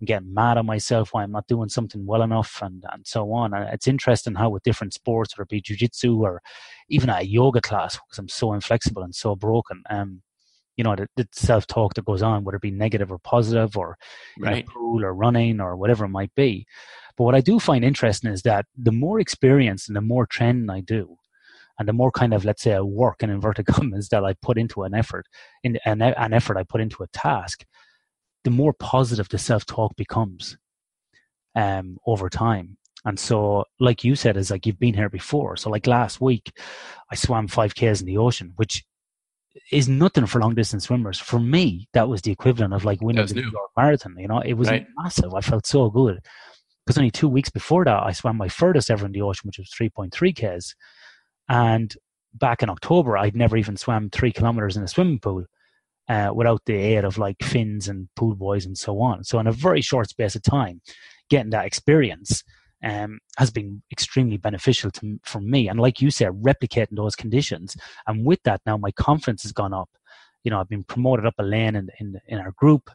I'm 0.00 0.06
getting 0.06 0.32
mad 0.32 0.58
at 0.58 0.64
myself 0.64 1.10
why 1.12 1.22
I'm 1.22 1.32
not 1.32 1.46
doing 1.46 1.68
something 1.68 2.06
well 2.06 2.22
enough 2.22 2.60
and 2.62 2.84
and 2.92 3.06
so 3.06 3.32
on. 3.32 3.54
And 3.54 3.68
it's 3.72 3.88
interesting 3.88 4.34
how 4.34 4.50
with 4.50 4.62
different 4.62 4.94
sports, 4.94 5.36
whether 5.36 5.44
it 5.44 5.48
be 5.48 5.62
jujitsu 5.62 6.20
or 6.20 6.42
even 6.88 7.10
a 7.10 7.22
yoga 7.22 7.60
class, 7.60 7.94
because 7.94 8.18
I'm 8.18 8.28
so 8.28 8.52
inflexible 8.52 9.02
and 9.02 9.14
so 9.14 9.36
broken. 9.36 9.82
Um, 9.90 10.22
you 10.76 10.84
know 10.84 10.96
the, 10.96 11.08
the 11.16 11.28
self 11.32 11.66
talk 11.66 11.94
that 11.94 12.04
goes 12.04 12.22
on, 12.22 12.44
whether 12.44 12.56
it 12.56 12.62
be 12.62 12.70
negative 12.70 13.10
or 13.12 13.18
positive, 13.18 13.76
or 13.76 13.96
right. 14.38 14.66
pool 14.66 15.04
or 15.04 15.14
running 15.14 15.60
or 15.60 15.76
whatever 15.76 16.04
it 16.04 16.10
might 16.10 16.34
be. 16.34 16.66
But 17.16 17.24
what 17.24 17.34
I 17.34 17.40
do 17.40 17.58
find 17.58 17.84
interesting 17.84 18.30
is 18.30 18.42
that 18.42 18.66
the 18.76 18.92
more 18.92 19.20
experience 19.20 19.88
and 19.88 19.96
the 19.96 20.00
more 20.00 20.26
training 20.26 20.70
I 20.70 20.80
do, 20.80 21.16
and 21.78 21.88
the 21.88 21.92
more 21.92 22.10
kind 22.10 22.34
of 22.34 22.44
let's 22.44 22.62
say 22.62 22.72
a 22.72 22.84
work 22.84 23.22
and 23.22 23.30
in 23.30 23.36
inverted 23.36 23.66
commas 23.74 24.08
that 24.08 24.24
I 24.24 24.34
put 24.42 24.58
into 24.58 24.82
an 24.82 24.94
effort, 24.94 25.26
in 25.62 25.78
an, 25.84 26.02
an 26.02 26.32
effort 26.32 26.56
I 26.56 26.62
put 26.62 26.80
into 26.80 27.02
a 27.02 27.08
task, 27.08 27.64
the 28.44 28.50
more 28.50 28.72
positive 28.72 29.28
the 29.28 29.38
self 29.38 29.66
talk 29.66 29.94
becomes 29.96 30.56
um, 31.54 31.98
over 32.06 32.28
time. 32.28 32.76
And 33.04 33.18
so, 33.18 33.64
like 33.78 34.04
you 34.04 34.14
said, 34.14 34.36
is 34.36 34.50
like 34.50 34.66
you've 34.66 34.78
been 34.78 34.94
here 34.94 35.08
before. 35.08 35.56
So, 35.56 35.70
like 35.70 35.86
last 35.86 36.20
week, 36.20 36.52
I 37.10 37.14
swam 37.14 37.48
five 37.48 37.74
k's 37.74 38.00
in 38.00 38.06
the 38.06 38.18
ocean, 38.18 38.52
which 38.56 38.84
is 39.72 39.88
nothing 39.88 40.26
for 40.26 40.40
long 40.40 40.54
distance 40.54 40.84
swimmers. 40.84 41.18
For 41.18 41.40
me, 41.40 41.88
that 41.92 42.08
was 42.08 42.22
the 42.22 42.32
equivalent 42.32 42.74
of 42.74 42.84
like 42.84 43.00
winning 43.00 43.26
the 43.26 43.34
New 43.34 43.42
York 43.42 43.70
Marathon. 43.76 44.16
You 44.18 44.28
know, 44.28 44.40
it 44.40 44.54
was 44.54 44.68
right. 44.68 44.86
massive. 44.96 45.34
I 45.34 45.40
felt 45.40 45.66
so 45.66 45.90
good 45.90 46.20
because 46.86 46.98
only 46.98 47.10
two 47.10 47.28
weeks 47.28 47.50
before 47.50 47.84
that, 47.84 48.02
I 48.02 48.12
swam 48.12 48.36
my 48.36 48.48
furthest 48.48 48.90
ever 48.90 49.06
in 49.06 49.12
the 49.12 49.22
ocean, 49.22 49.48
which 49.48 49.58
was 49.58 49.70
3.3 49.78 50.34
k's. 50.34 50.74
And 51.48 51.94
back 52.34 52.62
in 52.62 52.70
October, 52.70 53.16
I'd 53.16 53.36
never 53.36 53.56
even 53.56 53.76
swam 53.76 54.10
three 54.10 54.32
kilometers 54.32 54.76
in 54.76 54.82
a 54.82 54.88
swimming 54.88 55.18
pool 55.18 55.44
uh, 56.08 56.30
without 56.34 56.62
the 56.66 56.74
aid 56.74 57.04
of 57.04 57.18
like 57.18 57.42
fins 57.42 57.88
and 57.88 58.08
pool 58.16 58.34
boys 58.34 58.66
and 58.66 58.76
so 58.78 59.00
on. 59.00 59.24
So 59.24 59.38
in 59.38 59.46
a 59.46 59.52
very 59.52 59.80
short 59.80 60.08
space 60.08 60.34
of 60.34 60.42
time, 60.42 60.80
getting 61.28 61.50
that 61.50 61.66
experience 61.66 62.42
um, 62.82 63.20
has 63.36 63.50
been 63.50 63.82
extremely 63.90 64.36
beneficial 64.36 64.90
to 64.92 65.18
for 65.24 65.40
me. 65.40 65.68
And 65.68 65.80
like 65.80 66.00
you 66.00 66.10
said, 66.10 66.30
replicating 66.42 66.96
those 66.96 67.16
conditions, 67.16 67.76
and 68.06 68.24
with 68.24 68.42
that 68.44 68.60
now 68.66 68.76
my 68.76 68.90
confidence 68.92 69.42
has 69.42 69.52
gone 69.52 69.74
up. 69.74 69.90
You 70.44 70.50
know, 70.50 70.60
I've 70.60 70.68
been 70.68 70.84
promoted 70.84 71.26
up 71.26 71.34
a 71.38 71.42
lane 71.42 71.76
in 71.76 71.90
in, 71.98 72.20
in 72.26 72.38
our 72.38 72.52
group. 72.52 72.90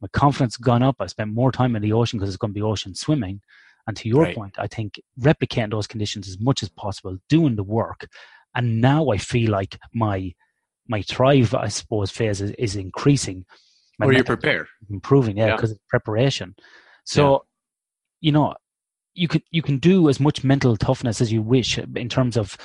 My 0.00 0.08
confidence 0.12 0.56
has 0.56 0.64
gone 0.64 0.82
up. 0.82 0.96
I 1.00 1.06
spent 1.06 1.32
more 1.32 1.50
time 1.50 1.74
in 1.74 1.82
the 1.82 1.92
ocean 1.92 2.18
because 2.18 2.32
it's 2.32 2.38
going 2.38 2.52
to 2.52 2.60
be 2.60 2.62
ocean 2.62 2.94
swimming. 2.94 3.40
And 3.88 3.96
to 3.96 4.08
your 4.08 4.24
right. 4.24 4.36
point, 4.36 4.54
I 4.58 4.66
think 4.66 5.00
replicating 5.18 5.70
those 5.70 5.86
conditions 5.86 6.28
as 6.28 6.38
much 6.38 6.62
as 6.62 6.68
possible, 6.68 7.16
doing 7.28 7.56
the 7.56 7.64
work, 7.64 8.06
and 8.54 8.80
now 8.80 9.08
I 9.10 9.16
feel 9.18 9.50
like 9.50 9.78
my 9.94 10.34
my 10.88 11.02
thrive, 11.02 11.54
I 11.54 11.68
suppose, 11.68 12.10
phase 12.10 12.40
is, 12.40 12.50
is 12.52 12.76
increasing. 12.76 13.44
My 13.98 14.06
or 14.06 14.12
you 14.12 14.24
prepare, 14.24 14.68
improving, 14.90 15.36
yeah, 15.36 15.54
because 15.56 15.70
yeah. 15.70 15.76
of 15.76 15.88
preparation. 15.88 16.54
So, 17.04 17.32
yeah. 17.32 17.38
you 18.20 18.32
know, 18.32 18.54
you 19.18 19.28
can 19.28 19.42
you 19.50 19.62
can 19.62 19.78
do 19.78 20.08
as 20.08 20.20
much 20.20 20.44
mental 20.44 20.76
toughness 20.76 21.20
as 21.20 21.32
you 21.32 21.42
wish 21.42 21.78
in 21.78 22.08
terms 22.08 22.36
of 22.36 22.56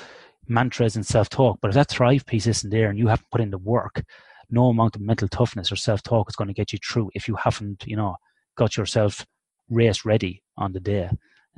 mantras 0.47 0.95
and 0.95 1.05
self 1.05 1.29
talk, 1.29 1.59
but 1.61 1.69
if 1.69 1.75
that 1.75 1.89
thrive 1.89 2.25
piece 2.25 2.47
isn't 2.47 2.69
there 2.69 2.89
and 2.89 2.99
you 2.99 3.07
haven't 3.07 3.29
put 3.31 3.41
in 3.41 3.49
the 3.49 3.57
work, 3.57 4.03
no 4.49 4.67
amount 4.67 4.95
of 4.95 5.01
mental 5.01 5.27
toughness 5.27 5.71
or 5.71 5.75
self 5.75 6.03
talk 6.03 6.29
is 6.29 6.35
going 6.35 6.47
to 6.47 6.53
get 6.53 6.71
you 6.71 6.79
through 6.79 7.09
if 7.15 7.27
you 7.27 7.35
haven't, 7.35 7.83
you 7.85 7.95
know, 7.95 8.15
got 8.55 8.77
yourself 8.77 9.25
race 9.69 10.05
ready 10.05 10.43
on 10.57 10.73
the 10.73 10.79
day. 10.79 11.09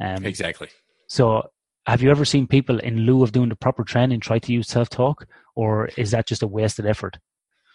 Um, 0.01 0.25
exactly. 0.25 0.69
So, 1.07 1.49
have 1.85 2.01
you 2.01 2.09
ever 2.09 2.25
seen 2.25 2.47
people 2.47 2.79
in 2.79 3.01
lieu 3.01 3.21
of 3.21 3.31
doing 3.31 3.49
the 3.49 3.55
proper 3.55 3.83
training 3.83 4.21
try 4.21 4.39
to 4.39 4.53
use 4.53 4.67
self 4.67 4.89
talk, 4.89 5.27
or 5.55 5.89
is 5.97 6.11
that 6.11 6.27
just 6.27 6.43
a 6.43 6.47
wasted 6.47 6.85
effort? 6.85 7.17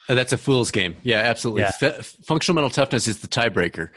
Uh, 0.08 0.14
that's 0.14 0.32
a 0.32 0.38
fool's 0.38 0.70
game. 0.70 0.96
Yeah, 1.02 1.18
absolutely. 1.18 1.62
Yeah. 1.62 1.72
F- 1.82 2.16
functional 2.24 2.54
mental 2.54 2.70
toughness 2.70 3.06
is 3.06 3.20
the 3.20 3.28
tiebreaker 3.28 3.90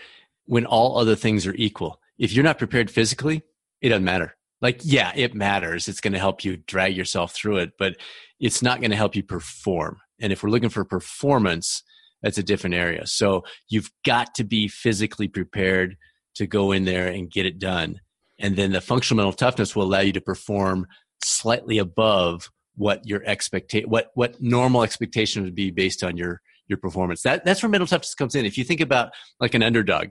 when 0.46 0.66
all 0.66 0.98
other 0.98 1.16
things 1.16 1.48
are 1.48 1.56
equal 1.56 2.00
if 2.24 2.32
you're 2.32 2.46
not 2.46 2.58
prepared 2.58 2.90
physically, 2.90 3.44
it 3.82 3.90
doesn't 3.90 4.06
matter. 4.06 4.38
Like, 4.62 4.80
yeah, 4.82 5.12
it 5.14 5.36
matters. 5.36 5.90
It's 5.90 6.00
going 6.00 6.14
to 6.14 6.20
help 6.20 6.46
you 6.46 6.56
drag 6.56 6.96
yourself 6.96 7.34
through 7.34 7.58
it, 7.58 7.72
but 7.78 7.98
it's 8.40 8.62
not 8.62 8.80
going 8.80 8.92
to 8.92 8.98
help 8.98 9.14
you 9.14 9.24
perform. 9.24 9.98
And 10.22 10.32
if 10.32 10.42
we're 10.42 10.50
looking 10.50 10.70
for 10.70 10.86
performance, 10.86 11.84
that's 12.22 12.38
a 12.38 12.44
different 12.44 12.76
area. 12.76 13.06
So 13.08 13.44
you've 13.68 13.92
got 14.06 14.36
to 14.36 14.46
be 14.46 14.70
physically 14.70 15.28
prepared 15.28 15.98
to 16.36 16.48
go 16.48 16.72
in 16.72 16.86
there 16.86 17.10
and 17.10 17.30
get 17.30 17.46
it 17.46 17.60
done. 17.60 18.00
And 18.40 18.56
then 18.56 18.72
the 18.72 18.80
functional 18.80 19.18
mental 19.18 19.34
toughness 19.36 19.76
will 19.76 19.84
allow 19.84 20.00
you 20.00 20.14
to 20.14 20.22
perform 20.22 20.88
slightly 21.26 21.78
above 21.78 22.50
what 22.76 23.06
your 23.06 23.22
expectation, 23.26 23.90
what, 23.90 24.12
what 24.14 24.42
normal 24.42 24.84
expectation 24.84 25.44
would 25.44 25.56
be 25.56 25.72
based 25.72 26.06
on 26.06 26.16
your, 26.16 26.40
your 26.68 26.78
performance. 26.78 27.22
That, 27.24 27.44
that's 27.44 27.62
where 27.62 27.70
mental 27.70 27.88
toughness 27.88 28.16
comes 28.16 28.34
in. 28.34 28.46
If 28.46 28.58
you 28.58 28.64
think 28.64 28.80
about 28.80 29.12
like 29.42 29.56
an 29.56 29.62
underdog, 29.62 30.08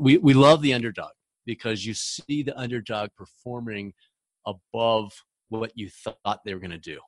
we, 0.00 0.16
we 0.16 0.32
love 0.32 0.62
the 0.62 0.72
underdog 0.72 1.10
because 1.48 1.86
you 1.86 1.94
see 1.94 2.42
the 2.42 2.56
underdog 2.58 3.08
performing 3.16 3.94
above 4.46 5.10
what 5.48 5.72
you 5.74 5.88
thought 5.88 6.40
they 6.44 6.52
were 6.52 6.60
going 6.60 6.70
to 6.70 6.76
do. 6.76 6.98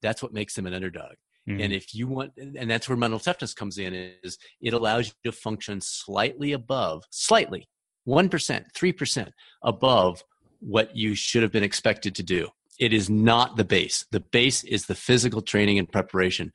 That's 0.00 0.22
what 0.22 0.32
makes 0.32 0.54
them 0.54 0.66
an 0.66 0.72
underdog. 0.72 1.16
Mm-hmm. 1.46 1.60
And 1.60 1.72
if 1.74 1.94
you 1.94 2.06
want, 2.06 2.32
and 2.38 2.70
that's 2.70 2.88
where 2.88 2.96
mental 2.96 3.18
toughness 3.18 3.52
comes 3.52 3.76
in, 3.76 3.92
is 4.22 4.38
it 4.62 4.72
allows 4.72 5.08
you 5.08 5.30
to 5.30 5.36
function 5.36 5.82
slightly 5.82 6.52
above, 6.52 7.04
slightly, 7.10 7.68
1%, 8.08 8.64
3% 8.74 9.30
above 9.62 10.24
what 10.60 10.96
you 10.96 11.14
should 11.14 11.42
have 11.42 11.52
been 11.52 11.62
expected 11.62 12.14
to 12.14 12.22
do. 12.22 12.48
It 12.78 12.94
is 12.94 13.10
not 13.10 13.58
the 13.58 13.64
base. 13.64 14.06
The 14.10 14.20
base 14.20 14.64
is 14.64 14.86
the 14.86 14.94
physical 14.94 15.42
training 15.42 15.78
and 15.78 15.92
preparation. 15.92 16.52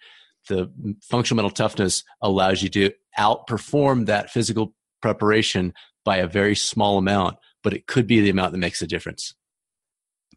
The 0.50 0.72
functional 1.04 1.44
mental 1.44 1.54
toughness 1.54 2.04
allows 2.24 2.64
you 2.64 2.70
to 2.70 2.90
outperform 3.20 4.08
that 4.08 4.32
physical 4.32 4.74
preparation 5.04 5.74
by 6.06 6.18
a 6.18 6.28
very 6.28 6.56
small 6.56 6.98
amount, 6.98 7.38
but 7.64 7.74
it 7.74 7.88
could 7.88 8.08
be 8.08 8.22
the 8.22 8.30
amount 8.30 8.54
that 8.54 8.60
makes 8.60 8.82
a 8.82 8.88
difference. 8.88 9.34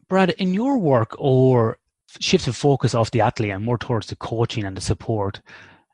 Brad, 0.09 0.31
in 0.31 0.53
your 0.53 0.77
work 0.77 1.15
or 1.17 1.77
shifts 2.19 2.47
of 2.47 2.55
focus 2.57 2.95
off 2.95 3.11
the 3.11 3.21
athlete 3.21 3.51
and 3.51 3.63
more 3.63 3.77
towards 3.77 4.07
the 4.07 4.15
coaching 4.15 4.65
and 4.65 4.75
the 4.75 4.81
support, 4.81 5.41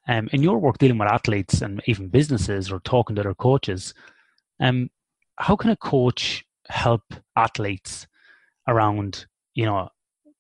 um, 0.07 0.29
in 0.31 0.41
your 0.41 0.57
work 0.57 0.77
dealing 0.77 0.97
with 0.97 1.09
athletes 1.09 1.61
and 1.61 1.81
even 1.85 2.07
businesses 2.07 2.71
or 2.71 2.79
talking 2.79 3.15
to 3.15 3.23
their 3.23 3.35
coaches, 3.35 3.93
um, 4.59 4.89
how 5.37 5.55
can 5.55 5.71
a 5.71 5.75
coach 5.75 6.45
help 6.69 7.03
athletes 7.35 8.07
around, 8.67 9.25
you 9.53 9.65
know, 9.65 9.89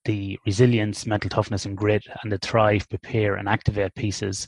the 0.05 0.39
resilience, 0.45 1.05
mental 1.05 1.29
toughness, 1.29 1.65
and 1.65 1.75
grit, 1.75 2.05
and 2.23 2.31
the 2.31 2.37
thrive, 2.37 2.87
prepare, 2.89 3.35
and 3.35 3.49
activate 3.49 3.95
pieces? 3.95 4.47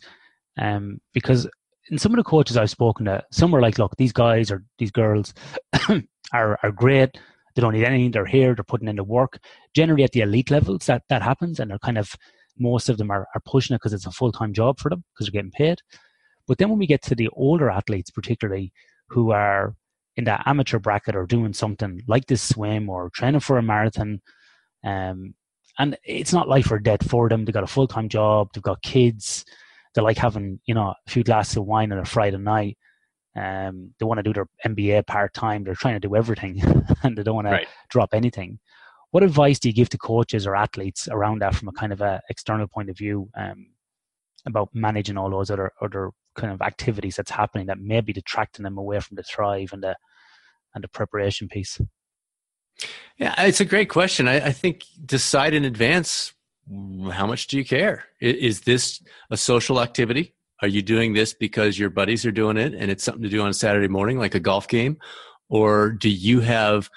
Um, 0.57 1.01
because 1.13 1.47
and 1.89 1.99
some 2.01 2.11
of 2.11 2.17
the 2.17 2.23
coaches 2.23 2.57
I've 2.57 2.69
spoken 2.69 3.05
to, 3.05 3.23
some 3.31 3.51
were 3.51 3.61
like, 3.61 3.77
look, 3.77 3.95
these 3.97 4.11
guys 4.11 4.51
or 4.51 4.63
these 4.77 4.91
girls 4.91 5.33
are 6.33 6.59
are 6.61 6.71
great. 6.71 7.17
They 7.55 7.61
don't 7.61 7.73
need 7.73 7.85
anything. 7.85 8.11
They're 8.11 8.25
here. 8.25 8.53
They're 8.53 8.63
putting 8.63 8.87
in 8.87 8.97
the 8.97 9.03
work. 9.03 9.39
Generally, 9.73 10.03
at 10.03 10.11
the 10.11 10.21
elite 10.21 10.51
levels, 10.51 10.85
that 10.85 11.03
that 11.09 11.21
happens, 11.21 11.59
and 11.59 11.71
they're 11.71 11.79
kind 11.79 11.97
of 11.97 12.15
most 12.59 12.89
of 12.89 12.97
them 12.97 13.11
are, 13.11 13.27
are 13.35 13.41
pushing 13.45 13.75
it 13.75 13.77
because 13.77 13.93
it's 13.93 14.05
a 14.05 14.11
full 14.11 14.31
time 14.31 14.53
job 14.53 14.79
for 14.79 14.89
them 14.89 15.03
because 15.13 15.27
they're 15.27 15.39
getting 15.39 15.51
paid. 15.51 15.79
But 16.47 16.57
then 16.57 16.69
when 16.69 16.79
we 16.79 16.87
get 16.87 17.01
to 17.03 17.15
the 17.15 17.29
older 17.33 17.69
athletes, 17.69 18.09
particularly 18.09 18.71
who 19.09 19.31
are 19.31 19.75
in 20.15 20.23
that 20.25 20.43
amateur 20.45 20.79
bracket 20.79 21.15
or 21.15 21.25
doing 21.25 21.53
something 21.53 22.01
like 22.07 22.25
this 22.25 22.41
swim 22.41 22.89
or 22.89 23.09
training 23.11 23.41
for 23.41 23.57
a 23.57 23.63
marathon, 23.63 24.21
um, 24.83 25.33
and 25.79 25.97
it's 26.03 26.33
not 26.33 26.47
life 26.47 26.71
or 26.71 26.79
death 26.79 27.07
for 27.07 27.29
them. 27.29 27.45
They've 27.45 27.53
got 27.53 27.63
a 27.63 27.67
full 27.67 27.87
time 27.87 28.09
job, 28.09 28.49
they've 28.53 28.63
got 28.63 28.81
kids, 28.81 29.45
they 29.97 30.03
like 30.03 30.17
having, 30.17 30.59
you 30.67 30.75
know, 30.75 30.89
a 30.89 31.09
few 31.09 31.23
glasses 31.23 31.57
of 31.57 31.65
wine 31.65 31.91
on 31.91 31.97
a 31.97 32.05
Friday 32.05 32.37
night. 32.37 32.77
Um, 33.35 33.93
they 33.99 34.05
want 34.05 34.19
to 34.19 34.23
do 34.23 34.31
their 34.31 34.47
MBA 34.63 35.07
part 35.07 35.33
time. 35.33 35.63
They're 35.63 35.73
trying 35.73 35.99
to 35.99 36.07
do 36.07 36.15
everything, 36.15 36.61
and 37.03 37.17
they 37.17 37.23
don't 37.23 37.35
want 37.35 37.47
right. 37.47 37.63
to 37.63 37.73
drop 37.89 38.09
anything. 38.13 38.59
What 39.09 39.23
advice 39.23 39.57
do 39.57 39.69
you 39.69 39.73
give 39.73 39.89
to 39.89 39.97
coaches 39.97 40.45
or 40.45 40.55
athletes 40.55 41.07
around 41.11 41.41
that 41.41 41.55
from 41.55 41.67
a 41.67 41.71
kind 41.71 41.91
of 41.91 42.01
a 42.01 42.21
external 42.29 42.67
point 42.67 42.91
of 42.91 42.97
view 42.97 43.29
um, 43.35 43.67
about 44.45 44.69
managing 44.73 45.17
all 45.17 45.31
those 45.31 45.49
other 45.49 45.71
other 45.81 46.11
kind 46.35 46.53
of 46.53 46.61
activities 46.61 47.15
that's 47.15 47.31
happening 47.31 47.65
that 47.65 47.79
may 47.79 48.01
be 48.01 48.13
detracting 48.13 48.63
them 48.63 48.77
away 48.77 48.99
from 48.99 49.15
the 49.15 49.23
thrive 49.23 49.73
and 49.73 49.81
the 49.81 49.95
and 50.75 50.83
the 50.83 50.89
preparation 50.89 51.47
piece? 51.47 51.81
Yeah, 53.17 53.33
it's 53.41 53.61
a 53.61 53.65
great 53.65 53.89
question. 53.89 54.27
I, 54.27 54.47
I 54.47 54.51
think 54.51 54.83
decide 55.03 55.55
in 55.55 55.65
advance 55.65 56.33
how 57.11 57.27
much 57.27 57.47
do 57.47 57.57
you 57.57 57.65
care? 57.65 58.05
Is 58.19 58.61
this 58.61 59.01
a 59.29 59.37
social 59.37 59.81
activity? 59.81 60.33
Are 60.61 60.67
you 60.67 60.81
doing 60.81 61.13
this 61.13 61.33
because 61.33 61.77
your 61.77 61.89
buddies 61.89 62.25
are 62.25 62.31
doing 62.31 62.57
it 62.57 62.73
and 62.73 62.89
it's 62.89 63.03
something 63.03 63.23
to 63.23 63.29
do 63.29 63.41
on 63.41 63.53
Saturday 63.53 63.87
morning, 63.87 64.17
like 64.17 64.35
a 64.35 64.39
golf 64.39 64.67
game? 64.67 64.97
Or 65.49 65.91
do 65.91 66.09
you 66.09 66.41
have 66.41 66.89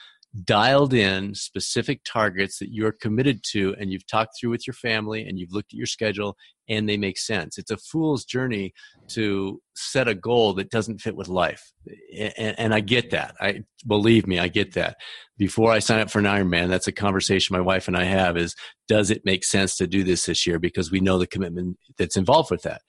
dialed 0.45 0.95
in 0.95 1.35
specific 1.35 2.03
targets 2.05 2.59
that 2.59 2.73
you're 2.73 2.93
committed 2.93 3.43
to 3.43 3.75
and 3.81 3.91
you've 3.91 4.07
talked 4.07 4.39
through 4.39 4.51
with 4.51 4.65
your 4.67 4.75
family 4.75 5.27
and 5.27 5.39
you've 5.39 5.53
looked 5.53 5.73
at 5.73 5.77
your 5.77 5.87
schedule 5.87 6.37
and 6.69 6.89
they 6.89 6.97
make 6.97 7.19
sense. 7.19 7.59
It's 7.59 7.73
a 7.73 7.77
fool's 7.77 8.25
journey 8.25 8.73
to 9.09 9.61
set 9.75 10.07
a 10.07 10.15
goal 10.15 10.55
that 10.55 10.71
doesn't 10.71 11.01
fit 11.01 11.17
with 11.17 11.27
life. 11.27 11.73
And, 12.17 12.59
and, 12.59 12.75
I 12.75 12.79
get 12.79 13.11
that. 13.11 13.35
I 13.41 13.65
believe 13.89 14.29
me, 14.29 14.39
I 14.39 14.47
get 14.47 14.75
that. 14.75 14.99
Before 15.37 15.73
I 15.73 15.81
sign 15.81 16.01
up 16.01 16.11
for 16.11 16.21
an 16.21 16.27
Ironman, 16.27 16.69
that's 16.69 16.87
a 16.87 16.93
conversation 16.93 17.55
my 17.55 17.61
wife 17.61 17.89
and 17.89 17.97
I 17.97 18.05
have 18.05 18.37
is 18.37 18.55
does 18.87 19.11
it 19.11 19.23
make 19.25 19.43
sense 19.43 19.77
to 19.79 19.89
do 19.89 20.05
this 20.05 20.27
this 20.27 20.47
year 20.47 20.61
because 20.61 20.93
we 20.93 21.01
know 21.01 21.19
the 21.19 21.27
commitment 21.27 21.77
that's 21.99 22.17
involved 22.17 22.53
with 22.53 22.63
that. 22.63 22.83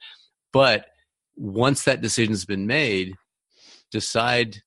But 0.54 0.86
once 1.36 1.86
that 1.86 2.02
decision's 2.02 2.46
been 2.46 2.68
made, 2.68 3.16
decide 3.92 4.62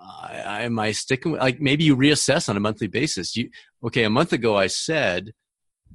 I, 0.00 0.62
am 0.62 0.78
I 0.78 0.92
sticking 0.92 1.32
with, 1.32 1.40
like 1.40 1.60
maybe 1.60 1.84
you 1.84 1.96
reassess 1.96 2.48
on 2.48 2.56
a 2.56 2.60
monthly 2.60 2.86
basis. 2.86 3.36
You 3.36 3.50
okay? 3.84 4.04
A 4.04 4.10
month 4.10 4.32
ago, 4.32 4.56
I 4.56 4.66
said 4.66 5.32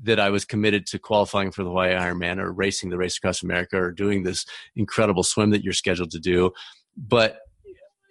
that 0.03 0.19
I 0.19 0.29
was 0.29 0.45
committed 0.45 0.85
to 0.87 0.99
qualifying 0.99 1.51
for 1.51 1.63
the 1.63 1.69
Hawaii 1.69 1.93
Ironman 1.93 2.39
or 2.39 2.51
racing 2.51 2.89
the 2.89 2.97
race 2.97 3.17
across 3.17 3.41
America 3.41 3.77
or 3.77 3.91
doing 3.91 4.23
this 4.23 4.45
incredible 4.75 5.23
swim 5.23 5.51
that 5.51 5.63
you're 5.63 5.73
scheduled 5.73 6.11
to 6.11 6.19
do. 6.19 6.51
But 6.97 7.39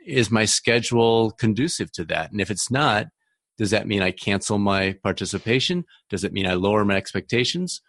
is 0.07 0.31
my 0.31 0.45
schedule 0.45 1.31
conducive 1.31 1.93
to 1.93 2.05
that? 2.07 2.33
And 2.33 2.41
if 2.41 2.51
it's 2.51 2.71
not, 2.71 3.09
does 3.57 3.71
that 3.71 3.87
mean 3.87 4.03
I 4.03 4.11
cancel 4.11 4.59
my 4.59 4.97
participation? 5.03 5.85
Does 6.11 6.25
it 6.25 6.33
mean 6.33 6.47
I 6.47 6.55
lower 6.55 6.85
my 6.85 6.97
expectations? 6.97 7.81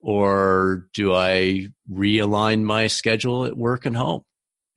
Or 0.00 0.86
do 0.94 1.14
I 1.14 1.68
realign 1.90 2.62
my 2.62 2.86
schedule 2.86 3.44
at 3.44 3.56
work 3.56 3.86
and 3.86 3.96
home? 3.96 4.22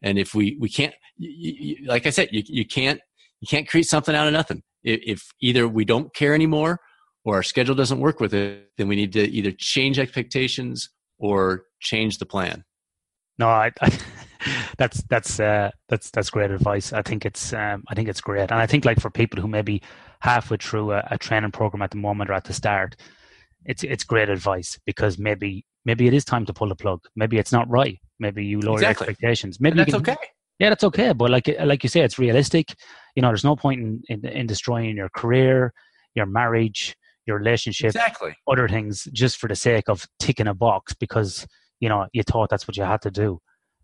And 0.01 0.17
if 0.17 0.34
we, 0.34 0.57
we 0.59 0.69
can't, 0.69 0.95
you, 1.22 1.53
you, 1.59 1.88
like 1.88 2.05
I 2.05 2.09
said, 2.09 2.30
you, 2.32 2.43
you 2.45 2.65
can't 2.65 2.99
you 3.39 3.47
can't 3.47 3.67
create 3.67 3.88
something 3.88 4.15
out 4.15 4.28
of 4.28 4.34
nothing. 4.34 4.63
If, 4.84 4.99
if 5.05 5.32
either 5.41 5.67
we 5.67 5.86
don't 5.86 6.13
care 6.13 6.34
anymore 6.34 6.80
or 7.24 7.36
our 7.36 7.43
schedule 7.43 7.76
doesn't 7.76 7.99
work 7.99 8.19
with 8.19 8.34
it, 8.34 8.69
then 8.78 8.88
we 8.88 8.95
need 8.95 9.13
to 9.13 9.22
either 9.22 9.51
change 9.51 9.99
expectations 9.99 10.89
or 11.17 11.63
change 11.80 12.17
the 12.17 12.26
plan. 12.26 12.63
No, 13.38 13.47
I, 13.47 13.72
I 13.82 13.97
that's 14.78 15.03
that's 15.03 15.39
uh, 15.39 15.72
that's 15.89 16.09
that's 16.11 16.30
great 16.30 16.51
advice. 16.51 16.93
I 16.93 17.01
think 17.01 17.26
it's 17.26 17.53
um, 17.53 17.84
I 17.88 17.95
think 17.95 18.09
it's 18.09 18.22
great, 18.22 18.51
and 18.51 18.59
I 18.59 18.65
think 18.65 18.86
like 18.86 18.99
for 18.99 19.09
people 19.09 19.41
who 19.41 19.47
maybe 19.47 19.82
halfway 20.19 20.57
through 20.57 20.93
a, 20.93 21.07
a 21.11 21.17
training 21.17 21.51
program 21.51 21.82
at 21.82 21.91
the 21.91 21.97
moment 21.97 22.30
or 22.30 22.34
at 22.34 22.45
the 22.45 22.53
start, 22.53 22.95
it's 23.65 23.84
it's 23.84 24.03
great 24.03 24.30
advice 24.30 24.80
because 24.86 25.17
maybe 25.17 25.65
maybe 25.86 26.07
it 26.07 26.13
is 26.13 26.26
time 26.26 26.45
to 26.47 26.53
pull 26.53 26.69
the 26.69 26.76
plug. 26.76 27.01
Maybe 27.15 27.38
it's 27.38 27.51
not 27.51 27.69
right. 27.69 27.99
Maybe 28.19 28.45
you 28.45 28.59
lower 28.59 28.76
exactly. 28.76 29.05
your 29.05 29.11
expectations. 29.11 29.59
Maybe 29.59 29.80
and 29.80 29.91
that's 29.91 29.91
can, 29.91 30.01
okay 30.01 30.28
yeah, 30.62 30.70
that's 30.70 30.84
okay. 30.84 31.12
But 31.12 31.32
like 31.32 31.49
like 31.64 31.82
you 31.82 31.89
say, 31.89 32.01
it's 32.01 32.20
realistic. 32.20 32.76
You 33.16 33.24
know, 33.24 33.30
there's 33.30 33.43
no 33.43 33.55
point 33.55 33.82
in, 33.82 34.03
in, 34.09 34.26
in 34.28 34.45
destroying 34.45 34.95
your 34.95 35.09
career, 35.09 35.74
your 36.14 36.28
marriage, 36.28 36.95
your 37.26 37.39
relationship, 37.39 37.88
exactly 37.88 38.36
other 38.47 38.70
things 38.70 39.07
just 39.12 39.38
for 39.38 39.47
the 39.47 39.55
sake 39.55 39.89
of 39.89 40.07
ticking 40.20 40.45
a 40.45 40.53
box 40.53 40.93
because 40.93 41.47
you 41.80 41.89
know 41.89 42.05
you 42.14 42.22
thought 42.22 42.51
that's 42.51 42.68
what 42.68 42.78
you 42.78 42.84
had 42.84 43.01
to 43.01 43.09
do. 43.09 43.39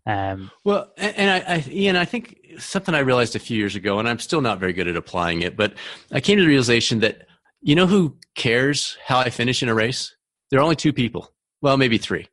Um, 0.06 0.52
well, 0.64 0.92
and, 0.96 1.30
I, 1.30 1.54
I, 1.56 1.64
Ian, 1.68 1.96
I 1.96 2.04
think 2.04 2.38
something 2.58 2.94
I 2.94 3.00
realized 3.00 3.34
a 3.34 3.40
few 3.40 3.58
years 3.58 3.74
ago, 3.74 3.98
and 3.98 4.08
I'm 4.08 4.20
still 4.20 4.40
not 4.40 4.60
very 4.60 4.72
good 4.72 4.86
at 4.86 4.96
applying 4.96 5.42
it, 5.42 5.56
but 5.56 5.74
I 6.12 6.20
came 6.20 6.36
to 6.36 6.42
the 6.42 6.48
realization 6.48 7.00
that 7.00 7.26
you 7.60 7.74
know 7.74 7.88
who 7.88 8.16
cares 8.36 8.96
how 9.04 9.18
I 9.18 9.30
finish 9.30 9.64
in 9.64 9.68
a 9.68 9.74
race? 9.74 10.14
There 10.50 10.60
are 10.60 10.62
only 10.62 10.76
two 10.76 10.92
people. 10.92 11.32
Well, 11.60 11.76
maybe 11.76 11.98
three. 11.98 12.28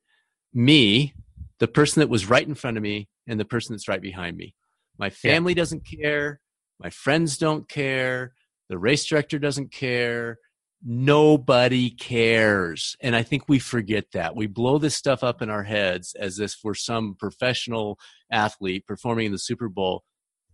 Me, 0.54 1.16
the 1.58 1.68
person 1.68 2.02
that 2.02 2.10
was 2.10 2.30
right 2.30 2.48
in 2.48 2.54
front 2.54 2.78
of 2.78 2.84
me, 2.84 3.10
and 3.28 3.39
the 3.39 3.45
person 3.45 3.73
that's 3.73 3.88
right 3.88 4.01
behind 4.01 4.38
me. 4.38 4.55
My 4.97 5.09
family 5.09 5.53
yeah. 5.53 5.57
doesn't 5.57 5.86
care. 5.86 6.39
My 6.80 6.89
friends 6.89 7.38
don't 7.38 7.67
care. 7.67 8.34
The 8.69 8.78
race 8.78 9.05
director 9.05 9.39
doesn't 9.39 9.71
care. 9.71 10.38
Nobody 10.84 11.89
cares. 11.89 12.95
And 13.01 13.15
I 13.15 13.23
think 13.23 13.43
we 13.47 13.59
forget 13.59 14.05
that. 14.13 14.36
We 14.36 14.47
blow 14.47 14.78
this 14.78 14.95
stuff 14.95 15.23
up 15.23 15.41
in 15.41 15.49
our 15.49 15.63
heads 15.63 16.15
as 16.19 16.39
if 16.39 16.55
we're 16.63 16.73
some 16.73 17.15
professional 17.17 17.97
athlete 18.32 18.86
performing 18.86 19.28
in 19.28 19.32
the 19.32 19.39
Super 19.39 19.69
Bowl. 19.69 20.03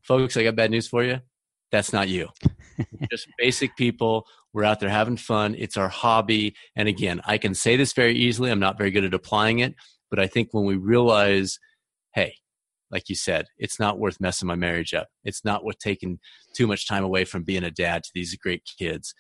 Folks, 0.02 0.38
I 0.38 0.44
got 0.44 0.56
bad 0.56 0.72
news 0.72 0.88
for 0.88 1.04
you. 1.04 1.20
That's 1.72 1.94
not 1.94 2.10
you. 2.10 2.30
Just 3.12 3.28
basic 3.38 3.76
people. 3.78 4.26
We're 4.54 4.66
out 4.66 4.80
there 4.80 4.90
having 4.90 5.18
fun. 5.18 5.56
It's 5.58 5.78
our 5.78 5.88
hobby. 5.88 6.56
And 6.76 6.88
again, 6.88 7.22
I 7.26 7.38
can 7.38 7.54
say 7.54 7.78
this 7.78 7.94
very 7.94 8.16
easily. 8.16 8.52
I'm 8.52 8.60
not 8.60 8.78
very 8.78 8.92
good 8.92 9.06
at 9.06 9.14
applying 9.14 9.60
it. 9.60 9.76
But 10.10 10.20
I 10.20 10.28
think 10.28 10.50
when 10.52 10.66
we 10.66 10.76
realize, 10.76 11.58
hey, 12.14 12.36
like 12.92 13.10
you 13.10 13.16
said, 13.16 13.46
it's 13.58 13.80
not 13.80 14.00
worth 14.00 14.20
messing 14.20 14.48
my 14.48 14.56
marriage 14.56 14.94
up. 14.94 15.08
It's 15.24 15.46
not 15.46 15.64
worth 15.64 15.80
taking 15.80 16.20
too 16.56 16.68
much 16.68 16.88
time 16.88 17.04
away 17.04 17.26
from 17.26 17.44
being 17.44 17.64
a 17.64 17.72
dad 17.72 18.04
to 18.04 18.12
these 18.14 18.36
great 18.36 18.64
kids. 18.78 19.14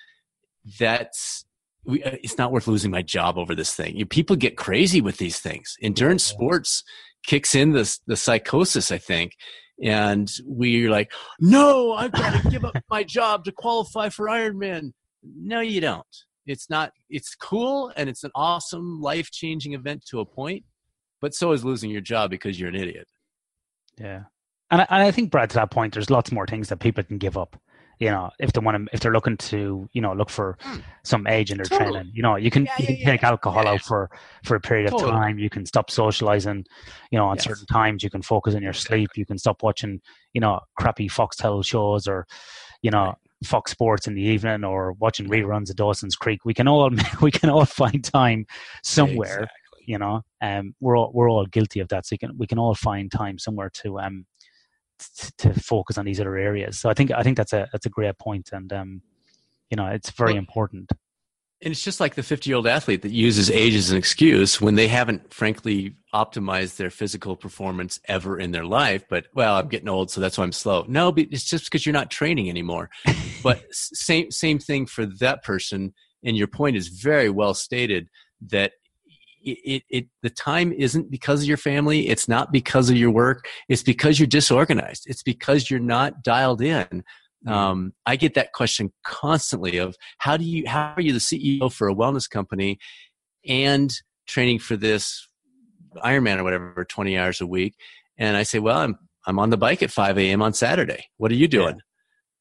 That's 0.79 1.45
we, 1.85 2.03
uh, 2.03 2.17
it's 2.21 2.37
not 2.37 2.51
worth 2.51 2.67
losing 2.67 2.91
my 2.91 3.01
job 3.01 3.37
over 3.37 3.55
this 3.55 3.73
thing. 3.73 3.95
You, 3.95 4.05
people 4.05 4.35
get 4.35 4.57
crazy 4.57 5.01
with 5.01 5.17
these 5.17 5.39
things. 5.39 5.75
Endurance 5.81 6.29
yeah. 6.29 6.35
sports 6.35 6.83
kicks 7.25 7.55
in 7.55 7.71
the 7.71 7.97
the 8.07 8.15
psychosis, 8.17 8.91
I 8.91 8.97
think, 8.97 9.33
and 9.81 10.31
we're 10.45 10.91
like, 10.91 11.11
no, 11.39 11.93
I've 11.93 12.11
got 12.11 12.41
to 12.41 12.49
give 12.49 12.65
up 12.65 12.75
my 12.89 13.03
job 13.03 13.45
to 13.45 13.51
qualify 13.51 14.09
for 14.09 14.27
Ironman. 14.27 14.91
No, 15.23 15.59
you 15.59 15.81
don't. 15.81 16.05
It's 16.45 16.69
not. 16.69 16.91
It's 17.09 17.35
cool 17.35 17.91
and 17.95 18.09
it's 18.09 18.23
an 18.23 18.31
awesome 18.35 19.01
life 19.01 19.31
changing 19.31 19.73
event 19.73 20.03
to 20.09 20.19
a 20.19 20.25
point, 20.25 20.63
but 21.21 21.33
so 21.33 21.51
is 21.51 21.65
losing 21.65 21.89
your 21.89 22.01
job 22.01 22.29
because 22.29 22.59
you're 22.59 22.69
an 22.69 22.75
idiot. 22.75 23.07
Yeah, 24.01 24.23
and 24.71 24.81
I, 24.81 24.87
and 24.89 25.03
I 25.03 25.11
think 25.11 25.31
Brad, 25.31 25.49
to 25.51 25.55
that 25.55 25.71
point, 25.71 25.93
there's 25.93 26.09
lots 26.09 26.31
more 26.31 26.47
things 26.47 26.69
that 26.69 26.79
people 26.79 27.03
can 27.03 27.17
give 27.17 27.37
up. 27.37 27.59
You 27.99 28.09
know, 28.09 28.31
if 28.39 28.51
they 28.51 28.61
want 28.61 28.77
to, 28.77 28.95
if 28.95 28.99
they're 28.99 29.11
looking 29.11 29.37
to, 29.37 29.87
you 29.93 30.01
know, 30.01 30.13
look 30.13 30.31
for 30.31 30.57
mm. 30.63 30.81
some 31.03 31.27
age 31.27 31.51
in 31.51 31.57
their 31.57 31.65
totally. 31.65 31.91
training, 31.91 32.11
you 32.15 32.23
know, 32.23 32.35
you 32.35 32.49
can 32.49 32.65
yeah, 32.65 32.73
you 32.79 32.87
can 32.87 32.95
yeah, 32.95 33.11
take 33.11 33.21
yeah. 33.21 33.29
alcohol 33.29 33.67
out 33.67 33.81
for 33.81 34.09
for 34.43 34.55
a 34.55 34.59
period 34.59 34.89
totally. 34.89 35.11
of 35.11 35.15
time. 35.15 35.37
You 35.37 35.51
can 35.51 35.67
stop 35.67 35.91
socializing. 35.91 36.65
You 37.11 37.19
know, 37.19 37.25
on 37.25 37.35
yes. 37.35 37.43
certain 37.43 37.67
times, 37.67 38.01
you 38.01 38.09
can 38.09 38.23
focus 38.23 38.55
on 38.55 38.63
your 38.63 38.73
sleep. 38.73 39.11
You 39.15 39.25
can 39.25 39.37
stop 39.37 39.61
watching, 39.61 40.01
you 40.33 40.41
know, 40.41 40.59
crappy 40.79 41.09
Foxtel 41.09 41.63
shows 41.63 42.07
or, 42.07 42.25
you 42.81 42.89
know, 42.89 43.13
Fox 43.43 43.71
Sports 43.71 44.07
in 44.07 44.15
the 44.15 44.23
evening 44.23 44.63
or 44.63 44.93
watching 44.93 45.27
reruns 45.27 45.69
of 45.69 45.75
Dawson's 45.75 46.15
Creek. 46.15 46.43
We 46.43 46.55
can 46.55 46.67
all 46.67 46.89
we 47.21 47.29
can 47.29 47.51
all 47.51 47.65
find 47.65 48.03
time 48.03 48.47
somewhere 48.83 49.43
exactly 49.43 49.60
you 49.85 49.97
know 49.97 50.21
um 50.41 50.73
we're 50.79 50.97
all 50.97 51.11
we're 51.13 51.29
all 51.29 51.45
guilty 51.45 51.79
of 51.79 51.87
that. 51.89 52.05
So 52.05 52.17
can, 52.17 52.37
we 52.37 52.47
can 52.47 52.59
all 52.59 52.75
find 52.75 53.11
time 53.11 53.37
somewhere 53.39 53.69
to 53.81 53.99
um 53.99 54.25
t- 54.99 55.29
to 55.39 55.53
focus 55.53 55.97
on 55.97 56.05
these 56.05 56.19
other 56.19 56.37
areas. 56.37 56.79
So 56.79 56.89
i 56.89 56.93
think 56.93 57.11
i 57.11 57.23
think 57.23 57.37
that's 57.37 57.53
a 57.53 57.67
that's 57.71 57.85
a 57.85 57.89
great 57.89 58.17
point 58.17 58.49
and 58.51 58.71
um 58.73 59.01
you 59.69 59.77
know 59.77 59.87
it's 59.87 60.11
very 60.11 60.35
important. 60.35 60.91
and 61.63 61.71
it's 61.71 61.83
just 61.83 61.99
like 61.99 62.15
the 62.15 62.23
50 62.23 62.49
year 62.49 62.57
old 62.57 62.67
athlete 62.67 63.03
that 63.03 63.11
uses 63.11 63.51
age 63.51 63.75
as 63.75 63.91
an 63.91 63.97
excuse 63.97 64.59
when 64.59 64.75
they 64.75 64.87
haven't 64.87 65.33
frankly 65.33 65.95
optimized 66.13 66.77
their 66.77 66.89
physical 66.89 67.35
performance 67.35 67.99
ever 68.05 68.39
in 68.39 68.51
their 68.51 68.65
life 68.65 69.03
but 69.09 69.27
well 69.33 69.55
i'm 69.55 69.67
getting 69.67 69.87
old 69.89 70.09
so 70.11 70.19
that's 70.19 70.37
why 70.37 70.43
i'm 70.43 70.51
slow. 70.51 70.83
No 70.87 71.13
it's 71.15 71.43
just 71.49 71.65
because 71.65 71.85
you're 71.85 71.93
not 71.93 72.09
training 72.11 72.49
anymore. 72.49 72.89
But 73.43 73.63
same 73.71 74.29
same 74.29 74.59
thing 74.59 74.85
for 74.85 75.05
that 75.19 75.43
person. 75.43 75.93
And 76.23 76.37
your 76.37 76.47
point 76.47 76.75
is 76.77 76.89
very 76.89 77.29
well 77.29 77.55
stated 77.55 78.07
that 78.49 78.73
it, 79.43 79.57
it, 79.63 79.83
it, 79.89 80.05
the 80.21 80.29
time 80.29 80.71
isn't 80.71 81.09
because 81.09 81.41
of 81.41 81.47
your 81.47 81.57
family 81.57 82.07
it's 82.09 82.27
not 82.27 82.51
because 82.51 82.89
of 82.89 82.97
your 82.97 83.11
work 83.11 83.45
it's 83.69 83.83
because 83.83 84.19
you're 84.19 84.27
disorganized 84.27 85.03
it's 85.07 85.23
because 85.23 85.69
you're 85.69 85.79
not 85.79 86.23
dialed 86.23 86.61
in 86.61 86.85
mm-hmm. 86.85 87.51
um, 87.51 87.93
i 88.05 88.15
get 88.15 88.33
that 88.33 88.53
question 88.53 88.91
constantly 89.03 89.77
of 89.77 89.95
how 90.19 90.37
do 90.37 90.43
you 90.43 90.67
how 90.67 90.93
are 90.95 91.01
you 91.01 91.13
the 91.13 91.19
ceo 91.19 91.71
for 91.71 91.87
a 91.87 91.95
wellness 91.95 92.29
company 92.29 92.77
and 93.47 93.93
training 94.27 94.59
for 94.59 94.75
this 94.75 95.27
ironman 96.03 96.37
or 96.37 96.43
whatever 96.43 96.85
20 96.85 97.17
hours 97.17 97.41
a 97.41 97.47
week 97.47 97.75
and 98.17 98.37
i 98.37 98.43
say 98.43 98.59
well 98.59 98.77
i'm 98.77 98.97
i'm 99.27 99.39
on 99.39 99.49
the 99.49 99.57
bike 99.57 99.83
at 99.83 99.91
5 99.91 100.17
a.m 100.17 100.41
on 100.41 100.53
saturday 100.53 101.05
what 101.17 101.31
are 101.31 101.35
you 101.35 101.47
doing 101.47 101.79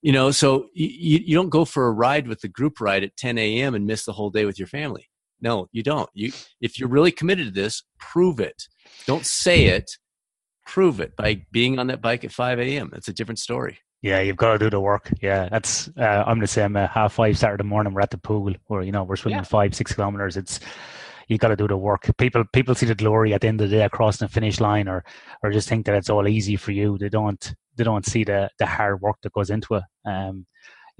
You 0.02 0.12
know, 0.12 0.30
so 0.30 0.68
you, 0.72 1.18
you 1.26 1.34
don't 1.34 1.50
go 1.50 1.66
for 1.66 1.86
a 1.86 1.92
ride 1.92 2.26
with 2.26 2.40
the 2.40 2.48
group 2.48 2.80
ride 2.80 3.04
at 3.04 3.16
10 3.18 3.36
a.m. 3.36 3.74
and 3.74 3.86
miss 3.86 4.06
the 4.06 4.12
whole 4.12 4.30
day 4.30 4.46
with 4.46 4.58
your 4.58 4.68
family. 4.68 5.09
No, 5.40 5.68
you 5.72 5.82
don't. 5.82 6.08
You, 6.14 6.32
if 6.60 6.78
you're 6.78 6.88
really 6.88 7.12
committed 7.12 7.46
to 7.46 7.52
this, 7.52 7.82
prove 7.98 8.40
it. 8.40 8.62
Don't 9.06 9.24
say 9.24 9.66
it. 9.66 9.90
Prove 10.66 11.00
it 11.00 11.16
by 11.16 11.44
being 11.50 11.78
on 11.78 11.88
that 11.88 12.02
bike 12.02 12.24
at 12.24 12.32
5 12.32 12.60
a.m. 12.60 12.90
That's 12.92 13.08
a 13.08 13.12
different 13.12 13.38
story. 13.38 13.78
Yeah, 14.02 14.20
you've 14.20 14.36
got 14.36 14.52
to 14.52 14.58
do 14.58 14.70
the 14.70 14.80
work. 14.80 15.10
Yeah, 15.20 15.48
that's. 15.50 15.90
Uh, 15.96 16.24
I'm 16.26 16.40
the 16.40 16.46
same. 16.46 16.74
Uh, 16.74 16.86
half 16.86 17.12
five 17.12 17.36
Saturday 17.36 17.64
morning, 17.64 17.92
we're 17.92 18.00
at 18.00 18.10
the 18.10 18.16
pool, 18.16 18.54
or 18.68 18.82
you 18.82 18.92
know, 18.92 19.04
we're 19.04 19.16
swimming 19.16 19.40
yeah. 19.40 19.44
five, 19.44 19.74
six 19.74 19.92
kilometers. 19.92 20.38
It's 20.38 20.58
you 21.28 21.36
got 21.36 21.48
to 21.48 21.56
do 21.56 21.68
the 21.68 21.76
work. 21.76 22.10
People 22.16 22.44
people 22.52 22.74
see 22.74 22.86
the 22.86 22.94
glory 22.94 23.34
at 23.34 23.42
the 23.42 23.48
end 23.48 23.60
of 23.60 23.68
the 23.68 23.76
day 23.76 23.88
crossing 23.90 24.26
the 24.26 24.32
finish 24.32 24.58
line, 24.58 24.88
or 24.88 25.04
or 25.42 25.50
just 25.50 25.68
think 25.68 25.84
that 25.84 25.94
it's 25.96 26.08
all 26.08 26.26
easy 26.26 26.56
for 26.56 26.72
you. 26.72 26.96
They 26.96 27.10
don't 27.10 27.54
they 27.76 27.84
don't 27.84 28.06
see 28.06 28.24
the 28.24 28.50
the 28.58 28.64
hard 28.64 29.02
work 29.02 29.16
that 29.22 29.34
goes 29.34 29.50
into 29.50 29.74
it. 29.74 29.84
Um, 30.06 30.46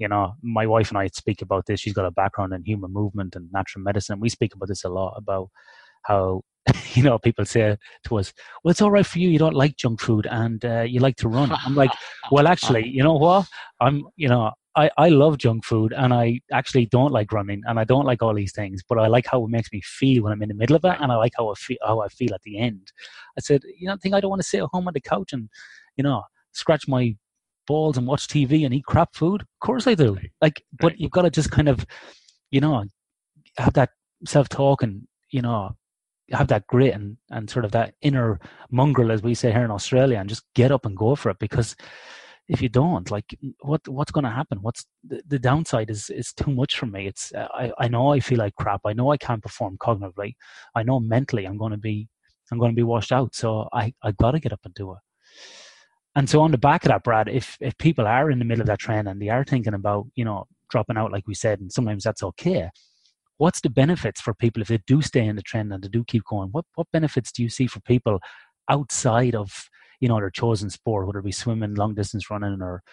you 0.01 0.07
know, 0.07 0.33
my 0.41 0.65
wife 0.65 0.89
and 0.89 0.97
I 0.97 1.07
speak 1.13 1.43
about 1.43 1.67
this. 1.67 1.79
She's 1.79 1.93
got 1.93 2.07
a 2.07 2.11
background 2.11 2.53
in 2.53 2.63
human 2.65 2.91
movement 2.91 3.35
and 3.35 3.51
natural 3.51 3.83
medicine. 3.83 4.19
We 4.19 4.29
speak 4.29 4.55
about 4.55 4.67
this 4.67 4.83
a 4.83 4.89
lot 4.89 5.13
about 5.15 5.49
how 6.01 6.41
you 6.93 7.03
know 7.03 7.19
people 7.19 7.45
say 7.45 7.77
to 8.05 8.17
us, 8.17 8.33
"Well, 8.63 8.71
it's 8.71 8.81
all 8.81 8.89
right 8.89 9.05
for 9.05 9.19
you. 9.19 9.29
You 9.29 9.37
don't 9.37 9.53
like 9.53 9.77
junk 9.77 10.01
food 10.01 10.25
and 10.25 10.65
uh, 10.65 10.81
you 10.81 11.01
like 11.01 11.17
to 11.17 11.29
run." 11.29 11.51
I'm 11.51 11.75
like, 11.75 11.91
"Well, 12.31 12.47
actually, 12.47 12.87
you 12.87 13.03
know 13.03 13.13
what? 13.13 13.47
I'm 13.79 14.07
you 14.15 14.27
know." 14.27 14.51
I, 14.73 14.89
I 14.97 15.09
love 15.09 15.37
junk 15.37 15.65
food 15.65 15.91
and 15.91 16.13
I 16.13 16.39
actually 16.53 16.85
don't 16.85 17.11
like 17.11 17.33
running 17.33 17.61
and 17.65 17.77
I 17.77 17.83
don't 17.83 18.05
like 18.05 18.23
all 18.23 18.33
these 18.33 18.53
things, 18.53 18.81
but 18.87 18.97
I 18.97 19.07
like 19.07 19.25
how 19.29 19.43
it 19.43 19.49
makes 19.49 19.69
me 19.73 19.81
feel 19.83 20.23
when 20.23 20.31
I'm 20.31 20.41
in 20.41 20.47
the 20.47 20.55
middle 20.55 20.77
of 20.77 20.85
it 20.85 20.95
and 21.01 21.11
I 21.11 21.17
like 21.17 21.33
how 21.37 21.49
I 21.51 21.55
feel 21.55 21.75
how 21.85 21.99
I 21.99 22.07
feel 22.07 22.33
at 22.33 22.41
the 22.43 22.57
end. 22.57 22.93
I 23.37 23.41
said, 23.41 23.63
you 23.77 23.89
know, 23.89 23.97
think 24.01 24.15
I 24.15 24.21
don't 24.21 24.29
want 24.29 24.41
to 24.41 24.47
sit 24.47 24.63
at 24.63 24.69
home 24.71 24.87
on 24.87 24.93
the 24.93 25.01
couch 25.01 25.33
and, 25.33 25.49
you 25.97 26.05
know, 26.05 26.23
scratch 26.53 26.87
my 26.87 27.17
balls 27.67 27.97
and 27.97 28.07
watch 28.07 28.27
TV 28.27 28.65
and 28.65 28.73
eat 28.73 28.85
crap 28.85 29.15
food? 29.15 29.41
Of 29.41 29.47
course 29.59 29.87
I 29.87 29.95
do. 29.95 30.17
Like, 30.41 30.63
but 30.79 30.99
you've 30.99 31.11
got 31.11 31.23
to 31.23 31.29
just 31.29 31.51
kind 31.51 31.69
of, 31.69 31.85
you 32.51 32.61
know, 32.61 32.83
have 33.57 33.73
that 33.73 33.89
self 34.25 34.49
talk 34.49 34.83
and, 34.83 35.07
you 35.31 35.41
know, 35.41 35.75
have 36.31 36.47
that 36.47 36.67
grit 36.67 36.93
and, 36.93 37.17
and 37.29 37.49
sort 37.49 37.65
of 37.65 37.71
that 37.71 37.93
inner 38.01 38.39
mongrel, 38.69 39.11
as 39.11 39.21
we 39.21 39.33
say 39.33 39.51
here 39.51 39.65
in 39.65 39.71
Australia, 39.71 40.19
and 40.19 40.29
just 40.29 40.43
get 40.55 40.71
up 40.71 40.85
and 40.85 40.95
go 40.97 41.15
for 41.15 41.29
it. 41.29 41.39
Because 41.39 41.75
if 42.47 42.61
you 42.61 42.69
don't, 42.69 43.09
like, 43.11 43.37
what 43.61 43.87
what's 43.87 44.11
going 44.11 44.25
to 44.25 44.29
happen? 44.29 44.59
What's 44.61 44.85
the, 45.07 45.21
the 45.27 45.39
downside 45.39 45.89
is 45.89 46.09
is 46.09 46.33
too 46.33 46.51
much 46.51 46.77
for 46.77 46.85
me. 46.85 47.07
It's 47.07 47.31
I 47.35 47.71
I 47.77 47.87
know 47.87 48.11
I 48.11 48.19
feel 48.19 48.39
like 48.39 48.55
crap. 48.55 48.81
I 48.85 48.93
know 48.93 49.11
I 49.11 49.17
can't 49.17 49.41
perform 49.41 49.77
cognitively. 49.77 50.33
I 50.75 50.83
know 50.83 50.99
mentally 50.99 51.45
I'm 51.45 51.57
going 51.57 51.71
to 51.71 51.77
be 51.77 52.09
I'm 52.51 52.59
going 52.59 52.71
to 52.71 52.75
be 52.75 52.83
washed 52.83 53.11
out. 53.11 53.35
So 53.35 53.69
I 53.71 53.93
I 54.03 54.11
got 54.11 54.31
to 54.31 54.39
get 54.39 54.53
up 54.53 54.61
and 54.65 54.73
do 54.73 54.91
it. 54.91 54.99
And 56.15 56.29
so 56.29 56.41
on 56.41 56.51
the 56.51 56.57
back 56.57 56.83
of 56.83 56.89
that, 56.89 57.03
Brad, 57.03 57.29
if 57.29 57.57
if 57.61 57.77
people 57.77 58.05
are 58.05 58.29
in 58.29 58.39
the 58.39 58.45
middle 58.45 58.61
of 58.61 58.67
that 58.67 58.79
trend 58.79 59.07
and 59.07 59.21
they 59.21 59.29
are 59.29 59.45
thinking 59.45 59.73
about, 59.73 60.07
you 60.15 60.25
know, 60.25 60.45
dropping 60.69 60.97
out, 60.97 61.11
like 61.11 61.27
we 61.27 61.33
said, 61.33 61.59
and 61.59 61.71
sometimes 61.71 62.03
that's 62.03 62.23
okay. 62.23 62.69
What's 63.37 63.61
the 63.61 63.69
benefits 63.69 64.21
for 64.21 64.33
people 64.33 64.61
if 64.61 64.67
they 64.67 64.79
do 64.85 65.01
stay 65.01 65.25
in 65.25 65.35
the 65.35 65.41
trend 65.41 65.73
and 65.73 65.83
they 65.83 65.87
do 65.87 66.03
keep 66.03 66.23
going? 66.25 66.49
What 66.51 66.65
what 66.75 66.87
benefits 66.91 67.31
do 67.31 67.43
you 67.43 67.49
see 67.49 67.67
for 67.67 67.79
people 67.81 68.19
outside 68.69 69.35
of 69.35 69.69
you 70.01 70.09
know 70.09 70.17
their 70.17 70.29
chosen 70.29 70.69
sport, 70.69 71.07
whether 71.07 71.19
it 71.19 71.25
be 71.25 71.31
swimming, 71.31 71.75
long 71.75 71.95
distance 71.95 72.29
running, 72.29 72.61
or 72.61 72.83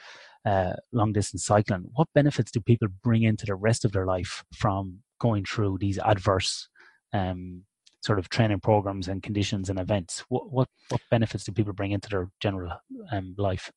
uh, 0.47 0.75
long 0.93 1.13
distance 1.13 1.45
cycling? 1.45 1.87
What 1.95 2.09
benefits 2.15 2.53
do 2.53 2.61
people 2.61 2.89
bring 3.03 3.25
into 3.25 3.47
the 3.47 3.57
rest 3.57 3.85
of 3.85 3.93
their 3.93 4.07
life 4.07 4.45
from 4.57 5.01
going 5.21 5.45
through 5.45 5.79
these 5.79 5.99
adverse 5.99 6.69
um, 7.13 7.65
sort 8.09 8.19
of 8.19 8.31
training 8.31 8.59
programs 8.61 9.07
and 9.07 9.23
conditions 9.23 9.69
and 9.69 9.79
events? 9.79 10.25
What 10.31 10.51
what, 10.51 10.69
what 10.89 11.03
benefits 11.11 11.45
do 11.45 11.53
people 11.53 11.75
bring 11.75 11.93
into 11.93 12.09
their 12.09 12.31
general 12.41 12.73
um, 13.13 13.35
life? 13.37 13.71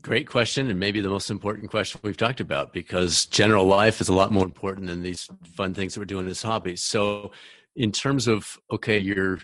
Great 0.00 0.26
question, 0.26 0.70
and 0.70 0.80
maybe 0.80 1.00
the 1.00 1.10
most 1.10 1.30
important 1.30 1.70
question 1.70 2.00
we've 2.02 2.16
talked 2.16 2.40
about 2.40 2.72
because 2.72 3.26
general 3.26 3.66
life 3.66 4.00
is 4.00 4.08
a 4.08 4.14
lot 4.14 4.32
more 4.32 4.44
important 4.44 4.86
than 4.86 5.02
these 5.02 5.28
fun 5.54 5.74
things 5.74 5.92
that 5.92 6.00
we're 6.00 6.06
doing 6.06 6.28
as 6.28 6.40
hobbies. 6.40 6.82
So, 6.82 7.32
in 7.76 7.92
terms 7.92 8.26
of 8.26 8.58
okay, 8.70 8.98
you're 8.98 9.38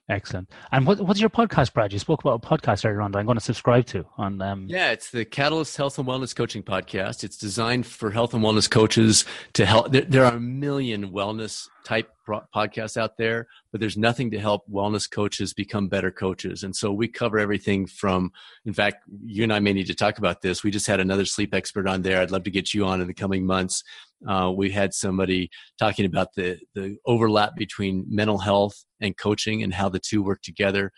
Excellent. 0.09 0.49
And 0.73 0.85
what, 0.85 0.99
what's 0.99 1.21
your 1.21 1.29
podcast, 1.29 1.73
Brad? 1.73 1.93
You 1.93 1.99
spoke 1.99 2.25
about 2.25 2.43
a 2.43 2.45
podcast 2.45 2.83
earlier 2.83 3.01
on 3.01 3.13
that 3.13 3.19
I'm 3.19 3.25
going 3.25 3.37
to 3.37 3.43
subscribe 3.43 3.85
to. 3.87 4.05
On 4.17 4.41
um... 4.41 4.65
yeah, 4.67 4.91
it's 4.91 5.11
the 5.11 5.23
Catalyst 5.23 5.77
Health 5.77 5.97
and 5.97 6.05
Wellness 6.05 6.35
Coaching 6.35 6.61
Podcast. 6.61 7.23
It's 7.23 7.37
designed 7.37 7.85
for 7.85 8.11
health 8.11 8.33
and 8.33 8.43
wellness 8.43 8.69
coaches 8.69 9.23
to 9.53 9.65
help. 9.65 9.93
There, 9.93 10.01
there 10.01 10.25
are 10.25 10.33
a 10.33 10.41
million 10.41 11.11
wellness 11.11 11.69
type 11.85 12.09
podcasts 12.27 12.97
out 12.97 13.17
there, 13.17 13.47
but 13.71 13.79
there's 13.79 13.97
nothing 13.97 14.31
to 14.31 14.39
help 14.39 14.69
wellness 14.69 15.09
coaches 15.09 15.53
become 15.53 15.87
better 15.87 16.11
coaches. 16.11 16.63
And 16.63 16.75
so 16.75 16.91
we 16.91 17.07
cover 17.07 17.39
everything 17.39 17.85
from, 17.85 18.33
in 18.65 18.73
fact, 18.73 19.03
you 19.25 19.43
and 19.43 19.53
I 19.53 19.59
may 19.59 19.71
need 19.71 19.87
to 19.87 19.95
talk 19.95 20.17
about 20.17 20.41
this. 20.41 20.63
We 20.63 20.71
just 20.71 20.87
had 20.87 20.99
another 20.99 21.25
sleep 21.25 21.53
expert 21.53 21.87
on 21.87 22.01
there. 22.01 22.21
I'd 22.21 22.31
love 22.31 22.43
to 22.43 22.51
get 22.51 22.73
you 22.73 22.85
on 22.85 22.99
in 22.99 23.07
the 23.07 23.13
coming 23.13 23.45
months. 23.45 23.85
Uh, 24.27 24.51
we 24.55 24.71
had 24.71 24.93
somebody 24.93 25.49
talking 25.77 26.05
about 26.05 26.29
the 26.35 26.59
the 26.75 26.97
overlap 27.05 27.55
between 27.55 28.05
mental 28.07 28.37
health 28.37 28.85
and 29.01 29.17
coaching 29.17 29.63
and 29.63 29.73
how 29.73 29.89
the 29.89 29.99
two 29.99 30.23
work 30.23 30.41
together. 30.41 30.91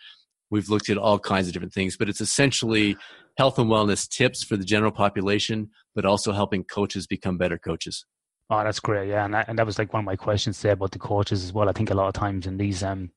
We've 0.50 0.68
looked 0.68 0.88
at 0.90 0.98
all 0.98 1.18
kinds 1.18 1.48
of 1.48 1.52
different 1.52 1.74
things, 1.74 1.96
but 1.96 2.08
it's 2.08 2.20
essentially 2.20 2.96
health 3.36 3.58
and 3.58 3.68
wellness 3.68 4.08
tips 4.08 4.44
for 4.44 4.56
the 4.56 4.64
general 4.64 4.92
population, 4.92 5.70
but 5.94 6.04
also 6.04 6.32
helping 6.32 6.64
coaches 6.64 7.06
become 7.06 7.36
better 7.36 7.58
coaches. 7.58 8.04
Oh, 8.48 8.62
that's 8.62 8.78
great. 8.78 9.08
Yeah, 9.08 9.24
and 9.24 9.34
that, 9.34 9.48
and 9.48 9.58
that 9.58 9.66
was 9.66 9.76
like 9.76 9.92
one 9.92 10.00
of 10.00 10.06
my 10.06 10.14
questions 10.14 10.62
there 10.62 10.74
about 10.74 10.92
the 10.92 11.00
coaches 11.00 11.42
as 11.42 11.52
well. 11.52 11.68
I 11.68 11.72
think 11.72 11.90
a 11.90 11.94
lot 11.94 12.06
of 12.06 12.14
times 12.14 12.46
in 12.46 12.58
these 12.58 12.82
um 12.84 13.10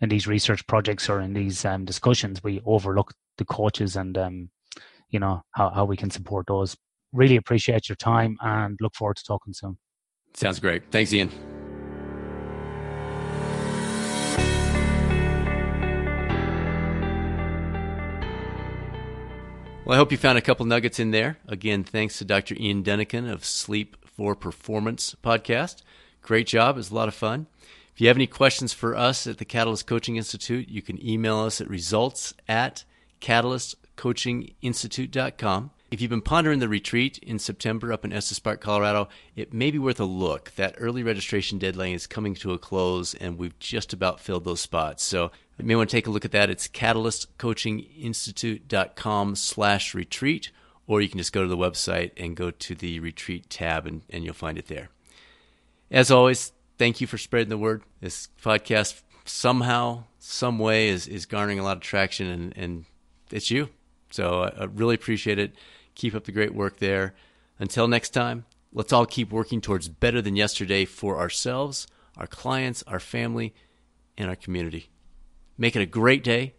in 0.00 0.08
these 0.08 0.26
research 0.26 0.66
projects 0.66 1.08
or 1.08 1.20
in 1.20 1.32
these 1.32 1.64
um 1.64 1.84
discussions, 1.84 2.42
we 2.42 2.60
overlook 2.66 3.12
the 3.38 3.44
coaches 3.44 3.94
and 3.94 4.18
um 4.18 4.50
you 5.10 5.20
know 5.20 5.42
how 5.52 5.70
how 5.70 5.84
we 5.84 5.96
can 5.96 6.10
support 6.10 6.46
those. 6.48 6.76
Really 7.14 7.36
appreciate 7.36 7.88
your 7.88 7.96
time 7.96 8.36
and 8.40 8.76
look 8.80 8.96
forward 8.96 9.16
to 9.18 9.24
talking 9.24 9.54
soon. 9.54 9.78
Sounds 10.34 10.58
great. 10.58 10.90
Thanks, 10.90 11.12
Ian. 11.12 11.30
Well, 19.84 19.94
I 19.94 19.98
hope 19.98 20.10
you 20.10 20.18
found 20.18 20.38
a 20.38 20.42
couple 20.42 20.66
nuggets 20.66 20.98
in 20.98 21.12
there. 21.12 21.38
Again, 21.46 21.84
thanks 21.84 22.18
to 22.18 22.24
Dr. 22.24 22.56
Ian 22.58 22.82
Dunican 22.82 23.30
of 23.30 23.44
Sleep 23.44 23.96
for 24.04 24.34
Performance 24.34 25.14
podcast. 25.22 25.82
Great 26.22 26.46
job. 26.46 26.76
It 26.76 26.78
was 26.78 26.90
a 26.90 26.94
lot 26.94 27.06
of 27.06 27.14
fun. 27.14 27.46
If 27.92 28.00
you 28.00 28.08
have 28.08 28.16
any 28.16 28.26
questions 28.26 28.72
for 28.72 28.96
us 28.96 29.28
at 29.28 29.38
the 29.38 29.44
Catalyst 29.44 29.86
Coaching 29.86 30.16
Institute, 30.16 30.68
you 30.68 30.82
can 30.82 31.00
email 31.06 31.38
us 31.38 31.60
at 31.60 31.68
results 31.68 32.34
at 32.48 32.82
catalystcoachinginstitute.com. 33.20 35.70
If 35.94 36.00
you've 36.00 36.10
been 36.10 36.22
pondering 36.22 36.58
the 36.58 36.68
retreat 36.68 37.18
in 37.18 37.38
September 37.38 37.92
up 37.92 38.04
in 38.04 38.12
Estes 38.12 38.40
Park, 38.40 38.60
Colorado, 38.60 39.08
it 39.36 39.54
may 39.54 39.70
be 39.70 39.78
worth 39.78 40.00
a 40.00 40.04
look. 40.04 40.50
That 40.56 40.74
early 40.78 41.04
registration 41.04 41.56
deadline 41.56 41.92
is 41.92 42.08
coming 42.08 42.34
to 42.34 42.52
a 42.52 42.58
close, 42.58 43.14
and 43.14 43.38
we've 43.38 43.56
just 43.60 43.92
about 43.92 44.18
filled 44.18 44.44
those 44.44 44.60
spots. 44.60 45.04
So 45.04 45.30
you 45.56 45.66
may 45.66 45.76
want 45.76 45.90
to 45.90 45.96
take 45.96 46.08
a 46.08 46.10
look 46.10 46.24
at 46.24 46.32
that. 46.32 46.50
It's 46.50 46.66
catalystcoachinginstitute.com 46.66 49.36
slash 49.36 49.94
retreat, 49.94 50.50
or 50.88 51.00
you 51.00 51.08
can 51.08 51.18
just 51.18 51.32
go 51.32 51.42
to 51.42 51.48
the 51.48 51.56
website 51.56 52.10
and 52.16 52.34
go 52.34 52.50
to 52.50 52.74
the 52.74 52.98
retreat 52.98 53.48
tab, 53.48 53.86
and, 53.86 54.02
and 54.10 54.24
you'll 54.24 54.34
find 54.34 54.58
it 54.58 54.66
there. 54.66 54.88
As 55.92 56.10
always, 56.10 56.50
thank 56.76 57.00
you 57.00 57.06
for 57.06 57.18
spreading 57.18 57.50
the 57.50 57.56
word. 57.56 57.84
This 58.00 58.30
podcast 58.42 59.00
somehow, 59.26 60.06
some 60.18 60.58
way 60.58 60.88
is, 60.88 61.06
is 61.06 61.24
garnering 61.24 61.60
a 61.60 61.62
lot 61.62 61.76
of 61.76 61.84
traction, 61.84 62.26
and, 62.26 62.52
and 62.56 62.84
it's 63.30 63.48
you. 63.48 63.68
So 64.10 64.42
I, 64.42 64.62
I 64.62 64.64
really 64.64 64.96
appreciate 64.96 65.38
it. 65.38 65.54
Keep 65.94 66.14
up 66.14 66.24
the 66.24 66.32
great 66.32 66.54
work 66.54 66.78
there. 66.78 67.14
Until 67.58 67.88
next 67.88 68.10
time, 68.10 68.44
let's 68.72 68.92
all 68.92 69.06
keep 69.06 69.30
working 69.30 69.60
towards 69.60 69.88
better 69.88 70.20
than 70.20 70.36
yesterday 70.36 70.84
for 70.84 71.18
ourselves, 71.18 71.86
our 72.16 72.26
clients, 72.26 72.82
our 72.86 73.00
family, 73.00 73.54
and 74.16 74.28
our 74.28 74.36
community. 74.36 74.90
Make 75.56 75.76
it 75.76 75.82
a 75.82 75.86
great 75.86 76.24
day, 76.24 76.54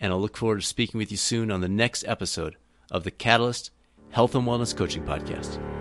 and 0.00 0.12
I'll 0.12 0.20
look 0.20 0.36
forward 0.36 0.60
to 0.60 0.66
speaking 0.66 0.98
with 0.98 1.10
you 1.10 1.16
soon 1.16 1.50
on 1.50 1.60
the 1.60 1.68
next 1.68 2.04
episode 2.06 2.56
of 2.90 3.04
the 3.04 3.10
Catalyst 3.10 3.70
Health 4.10 4.34
and 4.34 4.44
Wellness 4.46 4.76
Coaching 4.76 5.04
Podcast. 5.04 5.79